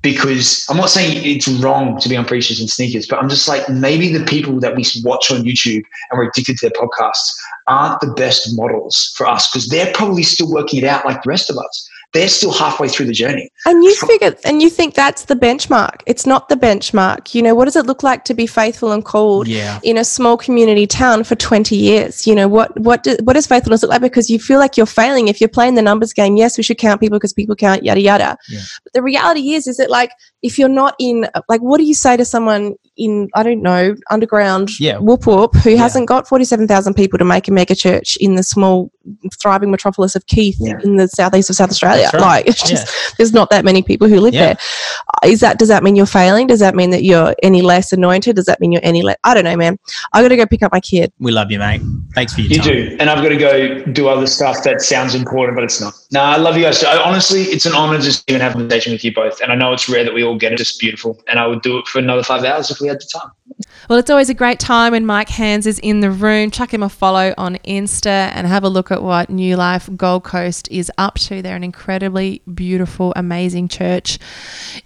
Because 0.00 0.64
I'm 0.70 0.76
not 0.76 0.90
saying 0.90 1.24
it's 1.24 1.48
wrong 1.48 1.98
to 1.98 2.08
be 2.08 2.16
on 2.16 2.24
preachers 2.24 2.60
and 2.60 2.70
sneakers, 2.70 3.06
but 3.06 3.18
I'm 3.18 3.28
just 3.28 3.48
like 3.48 3.68
maybe 3.68 4.16
the 4.16 4.24
people 4.24 4.60
that 4.60 4.76
we 4.76 4.84
watch 5.02 5.30
on 5.30 5.42
YouTube 5.42 5.82
and 6.10 6.18
we're 6.18 6.28
addicted 6.28 6.56
to 6.58 6.68
their 6.68 6.80
podcasts 6.80 7.30
aren't 7.66 8.00
the 8.00 8.12
best 8.14 8.56
models 8.56 9.12
for 9.16 9.26
us 9.26 9.50
because 9.50 9.68
they're 9.68 9.92
probably 9.92 10.22
still 10.22 10.52
working 10.52 10.78
it 10.78 10.84
out 10.84 11.04
like 11.04 11.22
the 11.22 11.28
rest 11.28 11.50
of 11.50 11.58
us. 11.58 11.87
They're 12.14 12.28
still 12.28 12.52
halfway 12.52 12.88
through 12.88 13.04
the 13.06 13.12
journey. 13.12 13.50
And 13.66 13.84
you 13.84 13.94
figure, 13.94 14.34
and 14.46 14.62
you 14.62 14.70
think 14.70 14.94
that's 14.94 15.26
the 15.26 15.34
benchmark. 15.36 16.00
It's 16.06 16.24
not 16.24 16.48
the 16.48 16.54
benchmark. 16.56 17.34
You 17.34 17.42
know, 17.42 17.54
what 17.54 17.66
does 17.66 17.76
it 17.76 17.84
look 17.84 18.02
like 18.02 18.24
to 18.24 18.34
be 18.34 18.46
faithful 18.46 18.92
and 18.92 19.04
called 19.04 19.46
Yeah. 19.46 19.78
in 19.82 19.98
a 19.98 20.04
small 20.04 20.38
community 20.38 20.86
town 20.86 21.24
for 21.24 21.34
20 21.34 21.76
years? 21.76 22.26
You 22.26 22.34
know, 22.34 22.48
what, 22.48 22.78
what, 22.80 23.02
do, 23.02 23.16
what 23.24 23.34
does 23.34 23.46
faithfulness 23.46 23.82
look 23.82 23.90
like? 23.90 24.00
Because 24.00 24.30
you 24.30 24.38
feel 24.38 24.58
like 24.58 24.78
you're 24.78 24.86
failing. 24.86 25.28
If 25.28 25.38
you're 25.38 25.48
playing 25.48 25.74
the 25.74 25.82
numbers 25.82 26.14
game, 26.14 26.36
yes, 26.36 26.56
we 26.56 26.62
should 26.62 26.78
count 26.78 27.00
people 27.00 27.18
because 27.18 27.34
people 27.34 27.54
count, 27.54 27.84
yada, 27.84 28.00
yada. 28.00 28.38
Yeah. 28.48 28.60
But 28.84 28.92
the 28.94 29.02
reality 29.02 29.52
is, 29.52 29.66
is 29.66 29.76
that 29.76 29.90
like, 29.90 30.10
if 30.42 30.58
you're 30.58 30.68
not 30.70 30.94
in, 30.98 31.26
like, 31.48 31.60
what 31.60 31.76
do 31.76 31.84
you 31.84 31.94
say 31.94 32.16
to 32.16 32.24
someone 32.24 32.74
in, 32.98 33.28
I 33.34 33.42
don't 33.42 33.62
know, 33.62 33.94
underground 34.10 34.78
Yeah. 34.78 34.98
whoop 34.98 35.26
whoop 35.26 35.54
who 35.56 35.70
Yeah. 35.70 35.78
hasn't 35.78 36.06
got 36.06 36.28
47,000 36.28 36.94
people 36.94 37.18
to 37.18 37.24
make 37.24 37.48
a 37.48 37.52
mega 37.52 37.74
church 37.74 38.16
in 38.20 38.34
the 38.34 38.42
small, 38.42 38.90
thriving 39.40 39.70
metropolis 39.70 40.14
of 40.16 40.26
Keith 40.26 40.56
Yeah. 40.60 40.74
in 40.84 40.96
the 40.96 41.08
southeast 41.08 41.48
of 41.48 41.56
South 41.56 41.70
Australia? 41.70 42.10
Right. 42.12 42.20
Like, 42.20 42.48
it's 42.48 42.70
Yeah. 42.70 42.84
there's 43.16 43.32
not 43.32 43.50
that 43.50 43.64
many 43.64 43.82
people 43.82 44.08
who 44.08 44.20
live 44.20 44.34
Yeah. 44.34 44.54
there. 45.22 45.30
Is 45.30 45.40
that 45.40 45.58
does 45.58 45.68
that 45.68 45.82
mean 45.82 45.96
you're 45.96 46.06
failing? 46.06 46.46
Does 46.48 46.60
that 46.60 46.74
mean 46.74 46.90
that 46.90 47.02
you're 47.04 47.34
any 47.42 47.62
less 47.62 47.92
anointed? 47.92 48.36
Does 48.36 48.46
that 48.46 48.60
mean 48.60 48.72
you're 48.72 48.84
any 48.84 49.02
less? 49.02 49.16
I 49.24 49.32
don't 49.34 49.44
know, 49.44 49.56
man. 49.56 49.78
I 50.12 50.20
got 50.22 50.28
to 50.28 50.36
go 50.36 50.46
pick 50.46 50.62
up 50.62 50.72
my 50.72 50.80
kid. 50.80 51.12
We 51.20 51.32
love 51.32 51.50
you, 51.50 51.58
mate. 51.58 51.80
Thanks 52.14 52.34
for 52.34 52.40
your 52.42 52.50
You 52.50 52.58
time. 52.58 52.72
do. 52.72 52.96
And 53.00 53.10
I've 53.10 53.22
got 53.22 53.30
to 53.30 53.36
go 53.36 53.84
do 53.92 54.08
other 54.08 54.26
stuff 54.26 54.62
that 54.64 54.82
sounds 54.82 55.14
important, 55.14 55.56
but 55.56 55.64
it's 55.64 55.80
not. 55.80 55.94
No, 56.12 56.20
I 56.20 56.36
love 56.36 56.56
you 56.56 56.64
guys. 56.64 56.82
I, 56.82 56.96
honestly, 56.98 57.42
it's 57.44 57.64
an 57.66 57.74
honor 57.74 57.98
just 58.00 58.26
to 58.26 58.32
even 58.34 58.40
have 58.42 58.52
a 58.52 58.58
conversation 58.58 58.92
with 58.92 59.04
you 59.04 59.14
both. 59.14 59.40
And 59.40 59.52
I 59.52 59.54
know 59.54 59.72
it's 59.72 59.88
rare 59.88 60.04
that 60.04 60.14
we 60.14 60.22
all 60.24 60.36
get 60.36 60.52
it. 60.52 60.60
It's 60.60 60.76
beautiful. 60.76 61.18
And 61.28 61.38
I 61.38 61.46
would 61.46 61.62
do 61.62 61.78
it 61.78 61.86
for 61.86 61.98
another 61.98 62.22
five 62.22 62.44
hours 62.44 62.70
if 62.70 62.80
we 62.80 62.87
had 62.88 63.00
the 63.00 63.08
time. 63.12 63.30
Well, 63.88 63.98
it's 63.98 64.10
always 64.10 64.28
a 64.28 64.34
great 64.34 64.58
time 64.60 64.92
when 64.92 65.06
Mike 65.06 65.30
Hands 65.30 65.66
is 65.66 65.78
in 65.78 66.00
the 66.00 66.10
room. 66.10 66.50
Chuck 66.50 66.74
him 66.74 66.82
a 66.82 66.88
follow 66.88 67.32
on 67.38 67.56
Insta 67.64 68.06
and 68.06 68.46
have 68.46 68.64
a 68.64 68.68
look 68.68 68.90
at 68.90 69.02
what 69.02 69.30
New 69.30 69.56
Life 69.56 69.88
Gold 69.96 70.24
Coast 70.24 70.68
is 70.70 70.92
up 70.98 71.14
to. 71.20 71.40
They're 71.40 71.56
an 71.56 71.64
incredibly 71.64 72.42
beautiful, 72.52 73.12
amazing 73.16 73.68
church 73.68 74.18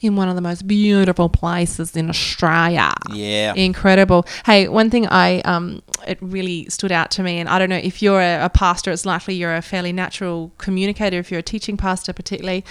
in 0.01 0.15
one 0.15 0.29
of 0.29 0.37
the 0.37 0.41
most 0.41 0.67
beautiful 0.69 1.29
places 1.29 1.97
in 1.97 2.09
Australia. 2.09 2.93
Yeah. 3.13 3.55
Incredible. 3.55 4.27
Hey, 4.47 4.69
one 4.69 4.91
thing 4.91 5.07
I 5.09 5.41
um 5.41 5.83
it 6.07 6.19
really 6.21 6.69
stood 6.69 6.93
out 6.93 7.11
to 7.13 7.23
me, 7.23 7.39
and 7.39 7.49
I 7.49 7.59
don't 7.59 7.69
know 7.69 7.77
if 7.77 8.03
you're 8.03 8.21
a, 8.21 8.45
a 8.45 8.51
pastor, 8.51 8.91
it's 8.91 9.07
likely 9.07 9.35
you're 9.35 9.55
a 9.55 9.63
fairly 9.63 9.93
natural 9.93 10.53
communicator. 10.59 11.19
If 11.19 11.31
you're 11.31 11.41
a 11.41 11.45
teaching 11.45 11.77
pastor, 11.77 12.13
particularly, 12.13 12.65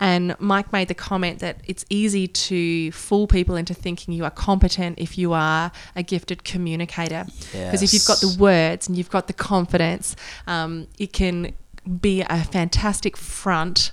and 0.00 0.34
Mike 0.38 0.72
made 0.72 0.88
the 0.88 0.94
comment 0.94 1.38
that 1.40 1.60
it's 1.64 1.84
easy 1.90 2.26
to 2.26 2.90
fool 2.92 3.26
people 3.26 3.54
into 3.56 3.74
thinking 3.74 4.14
you 4.14 4.24
are 4.24 4.30
competent 4.30 4.98
if 4.98 5.16
you 5.16 5.31
are 5.32 5.72
a 5.96 6.02
gifted 6.02 6.44
communicator. 6.44 7.26
Because 7.52 7.82
if 7.82 7.92
you've 7.92 8.06
got 8.06 8.20
the 8.20 8.36
words 8.38 8.88
and 8.88 8.96
you've 8.96 9.10
got 9.10 9.26
the 9.26 9.32
confidence, 9.32 10.16
um, 10.46 10.86
it 10.98 11.12
can 11.12 11.52
be 12.00 12.20
a 12.22 12.44
fantastic 12.44 13.16
front 13.16 13.92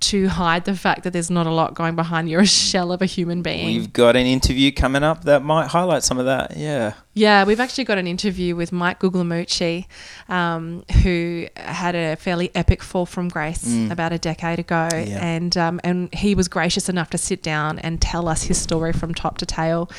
to 0.00 0.28
hide 0.28 0.64
the 0.64 0.74
fact 0.74 1.02
that 1.02 1.12
there's 1.12 1.30
not 1.30 1.46
a 1.46 1.50
lot 1.50 1.74
going 1.74 1.94
behind. 1.94 2.30
You're 2.30 2.40
a 2.40 2.46
shell 2.46 2.90
of 2.90 3.02
a 3.02 3.04
human 3.04 3.42
being. 3.42 3.66
We've 3.66 3.92
got 3.92 4.16
an 4.16 4.24
interview 4.24 4.72
coming 4.72 5.02
up 5.02 5.24
that 5.24 5.42
might 5.42 5.66
highlight 5.66 6.02
some 6.02 6.16
of 6.18 6.24
that. 6.24 6.56
Yeah. 6.56 6.94
Yeah, 7.12 7.44
we've 7.44 7.60
actually 7.60 7.84
got 7.84 7.98
an 7.98 8.06
interview 8.06 8.56
with 8.56 8.72
Mike 8.72 9.00
Guglielmucci, 9.00 9.84
um, 10.30 10.84
who 11.02 11.48
had 11.54 11.94
a 11.94 12.16
fairly 12.16 12.50
epic 12.54 12.82
fall 12.82 13.04
from 13.04 13.28
grace 13.28 13.66
about 13.90 14.14
a 14.14 14.18
decade 14.18 14.58
ago, 14.58 14.88
Yeah. 14.90 15.22
and 15.22 15.54
um, 15.58 15.80
and 15.84 16.08
he 16.14 16.34
was 16.34 16.48
gracious 16.48 16.88
enough 16.88 17.10
to 17.10 17.18
sit 17.18 17.42
down 17.42 17.78
and 17.80 18.00
tell 18.00 18.26
us 18.26 18.44
his 18.44 18.56
story 18.56 18.94
from 18.94 19.12
top 19.12 19.36
to 19.38 19.44
tail. 19.44 19.90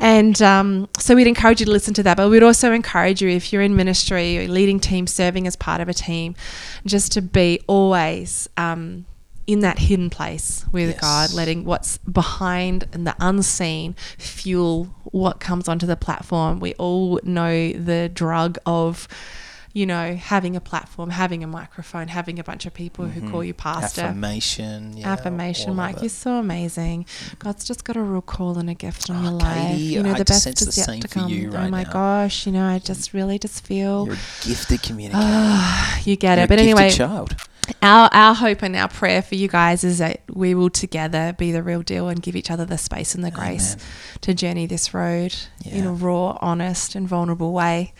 And 0.00 0.40
um, 0.40 0.88
so 0.98 1.14
we'd 1.14 1.26
encourage 1.26 1.60
you 1.60 1.66
to 1.66 1.72
listen 1.72 1.92
to 1.94 2.02
that, 2.04 2.16
but 2.16 2.30
we'd 2.30 2.42
also 2.42 2.72
encourage 2.72 3.20
you 3.20 3.28
if 3.28 3.52
you're 3.52 3.62
in 3.62 3.76
ministry, 3.76 4.38
or 4.38 4.48
leading 4.48 4.80
team, 4.80 5.06
serving 5.06 5.46
as 5.46 5.56
part 5.56 5.80
of 5.80 5.88
a 5.88 5.94
team, 5.94 6.34
just 6.86 7.12
to 7.12 7.22
be 7.22 7.60
always 7.66 8.48
um, 8.56 9.04
in 9.46 9.60
that 9.60 9.78
hidden 9.78 10.08
place 10.08 10.64
with 10.72 10.90
Yes. 10.90 11.00
God, 11.00 11.32
letting 11.34 11.64
what's 11.64 11.98
behind 11.98 12.86
and 12.92 13.06
the 13.06 13.14
unseen 13.20 13.94
fuel 14.16 14.94
what 15.04 15.40
comes 15.40 15.68
onto 15.68 15.86
the 15.86 15.96
platform. 15.96 16.60
We 16.60 16.74
all 16.74 17.20
know 17.22 17.72
the 17.72 18.08
drug 18.08 18.58
of, 18.64 19.06
you 19.72 19.86
know, 19.86 20.14
having 20.16 20.56
a 20.56 20.60
platform, 20.60 21.10
having 21.10 21.44
a 21.44 21.46
microphone, 21.46 22.08
having 22.08 22.38
a 22.38 22.44
bunch 22.44 22.66
of 22.66 22.74
people 22.74 23.06
who 23.06 23.20
mm-hmm. 23.20 23.30
call 23.30 23.44
you 23.44 23.54
pastor. 23.54 24.02
Affirmation. 24.02 24.96
Yeah, 24.96 25.12
Affirmation, 25.12 25.76
Mike. 25.76 26.00
You're 26.00 26.08
so 26.08 26.32
amazing. 26.34 27.06
God's 27.38 27.64
just 27.64 27.84
got 27.84 27.96
a 27.96 28.02
real 28.02 28.20
call 28.20 28.58
and 28.58 28.68
a 28.68 28.74
gift 28.74 29.08
on 29.10 29.16
Oh, 29.20 29.22
your 29.22 29.32
life. 29.32 29.68
Katie, 29.70 29.82
you 29.82 30.02
know, 30.02 30.12
I 30.12 30.18
the 30.18 30.24
best 30.24 30.46
is 30.46 30.74
the 30.74 30.90
yet 30.90 31.00
to 31.02 31.08
come. 31.08 31.30
you 31.30 31.52
oh 31.54 31.68
my 31.68 31.84
now. 31.84 31.92
gosh, 31.92 32.46
you 32.46 32.52
know, 32.52 32.66
I 32.66 32.80
just 32.80 33.14
really 33.14 33.38
just 33.38 33.64
feel 33.64 34.06
You're 34.06 34.16
a 34.16 34.44
gifted 34.44 34.82
communicator. 34.82 35.22
Ah, 35.24 36.00
you 36.04 36.16
get 36.16 36.38
You're 36.38 36.44
it. 36.44 36.48
But 36.48 36.58
anyway, 36.58 36.90
child. 36.90 37.36
our 37.80 38.08
our 38.12 38.34
hope 38.34 38.62
and 38.62 38.74
our 38.74 38.88
prayer 38.88 39.22
for 39.22 39.36
you 39.36 39.46
guys 39.46 39.84
is 39.84 39.98
that 39.98 40.22
we 40.32 40.52
will 40.52 40.70
together 40.70 41.32
be 41.38 41.52
the 41.52 41.62
real 41.62 41.82
deal 41.82 42.08
and 42.08 42.20
give 42.20 42.34
each 42.34 42.50
other 42.50 42.64
the 42.64 42.78
space 42.78 43.14
and 43.14 43.22
the 43.24 43.30
grace 43.30 43.74
Amen. 43.74 43.86
to 44.22 44.34
journey 44.34 44.66
this 44.66 44.92
road 44.92 45.36
in 45.64 45.86
a 45.86 45.92
raw, 45.92 46.36
honest, 46.40 46.96
and 46.96 47.06
vulnerable 47.06 47.52
way. 47.52 47.92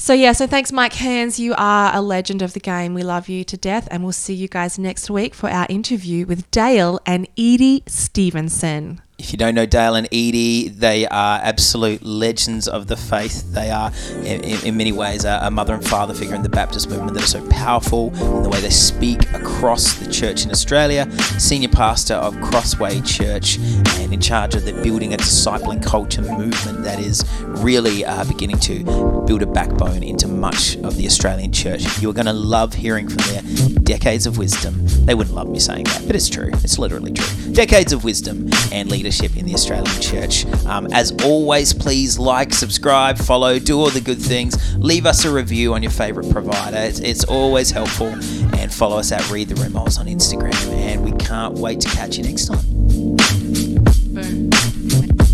So 0.00 0.14
yeah, 0.14 0.30
so 0.30 0.46
thanks, 0.46 0.70
Mike 0.70 0.92
Hands. 0.92 1.40
You 1.40 1.54
are 1.58 1.90
a 1.92 2.00
legend 2.00 2.40
of 2.40 2.52
the 2.52 2.60
game. 2.60 2.94
We 2.94 3.02
love 3.02 3.28
you 3.28 3.42
to 3.42 3.56
death, 3.56 3.88
and 3.90 4.04
we'll 4.04 4.12
see 4.12 4.32
you 4.32 4.46
guys 4.46 4.78
next 4.78 5.10
week 5.10 5.34
for 5.34 5.50
our 5.50 5.66
interview 5.68 6.24
with 6.24 6.48
Dale 6.52 7.00
and 7.04 7.26
Edie 7.36 7.82
Stephenson. 7.88 9.02
If 9.18 9.32
you 9.32 9.36
don't 9.36 9.56
know 9.56 9.66
Dale 9.66 9.96
and 9.96 10.06
Edie, 10.12 10.68
they 10.68 11.04
are 11.08 11.40
absolute 11.42 12.04
legends 12.04 12.68
of 12.68 12.86
the 12.86 12.96
faith. 12.96 13.52
They 13.52 13.68
are, 13.68 13.90
in, 14.22 14.44
in 14.64 14.76
many 14.76 14.92
ways, 14.92 15.24
a, 15.24 15.40
a 15.42 15.50
mother 15.50 15.74
and 15.74 15.84
father 15.84 16.14
figure 16.14 16.36
in 16.36 16.44
the 16.44 16.48
Baptist 16.48 16.88
movement 16.88 17.14
that 17.14 17.24
are 17.24 17.26
so 17.26 17.44
powerful 17.48 18.14
in 18.14 18.44
the 18.44 18.48
way 18.48 18.60
they 18.60 18.70
speak 18.70 19.28
across 19.32 19.94
the 19.94 20.08
church 20.08 20.44
in 20.44 20.52
Australia. 20.52 21.10
Senior 21.36 21.68
pastor 21.68 22.14
of 22.14 22.40
Crossway 22.40 23.00
Church 23.00 23.58
and 23.96 24.14
in 24.14 24.20
charge 24.20 24.54
of 24.54 24.64
the 24.64 24.72
building 24.84 25.14
a 25.14 25.16
discipling 25.16 25.84
culture 25.84 26.22
movement 26.22 26.84
that 26.84 27.00
is 27.00 27.24
really 27.44 28.04
uh, 28.04 28.22
beginning 28.22 28.60
to 28.60 28.84
build 29.26 29.42
a 29.42 29.46
backbone 29.46 30.04
into 30.04 30.28
much 30.28 30.76
of 30.76 30.96
the 30.96 31.06
Australian 31.06 31.50
church. 31.50 31.82
You're 32.00 32.14
going 32.14 32.26
to 32.26 32.32
love 32.32 32.72
hearing 32.72 33.08
from 33.08 33.16
their 33.32 33.42
decades 33.82 34.26
of 34.26 34.38
wisdom. 34.38 34.76
They 35.06 35.16
wouldn't 35.16 35.34
love 35.34 35.48
me 35.48 35.58
saying 35.58 35.84
that, 35.84 36.04
but 36.06 36.14
it's 36.14 36.28
true. 36.28 36.50
It's 36.62 36.78
literally 36.78 37.14
true. 37.14 37.52
Decades 37.52 37.92
of 37.92 38.04
wisdom 38.04 38.48
and 38.70 38.88
leadership 38.88 39.07
in 39.10 39.46
the 39.46 39.54
Australian 39.54 40.00
church. 40.00 40.46
Um, 40.66 40.88
as 40.92 41.12
always, 41.24 41.72
please 41.72 42.18
like, 42.18 42.52
subscribe, 42.52 43.18
follow, 43.18 43.58
do 43.58 43.78
all 43.78 43.90
the 43.90 44.00
good 44.00 44.20
things. 44.20 44.76
Leave 44.76 45.06
us 45.06 45.24
a 45.24 45.32
review 45.32 45.74
on 45.74 45.82
your 45.82 45.92
favorite 45.92 46.30
provider. 46.30 46.76
It's, 46.76 47.00
it's 47.00 47.24
always 47.24 47.70
helpful. 47.70 48.08
And 48.56 48.72
follow 48.72 48.98
us 48.98 49.12
at 49.12 49.28
Read 49.30 49.48
the 49.48 49.54
Rumors 49.56 49.98
on 49.98 50.06
Instagram. 50.06 50.54
And 50.72 51.04
we 51.04 51.12
can't 51.12 51.54
wait 51.54 51.80
to 51.80 51.88
catch 51.90 52.18
you 52.18 52.24
next 52.24 52.46
time. 52.46 52.64
Boom. 54.14 55.27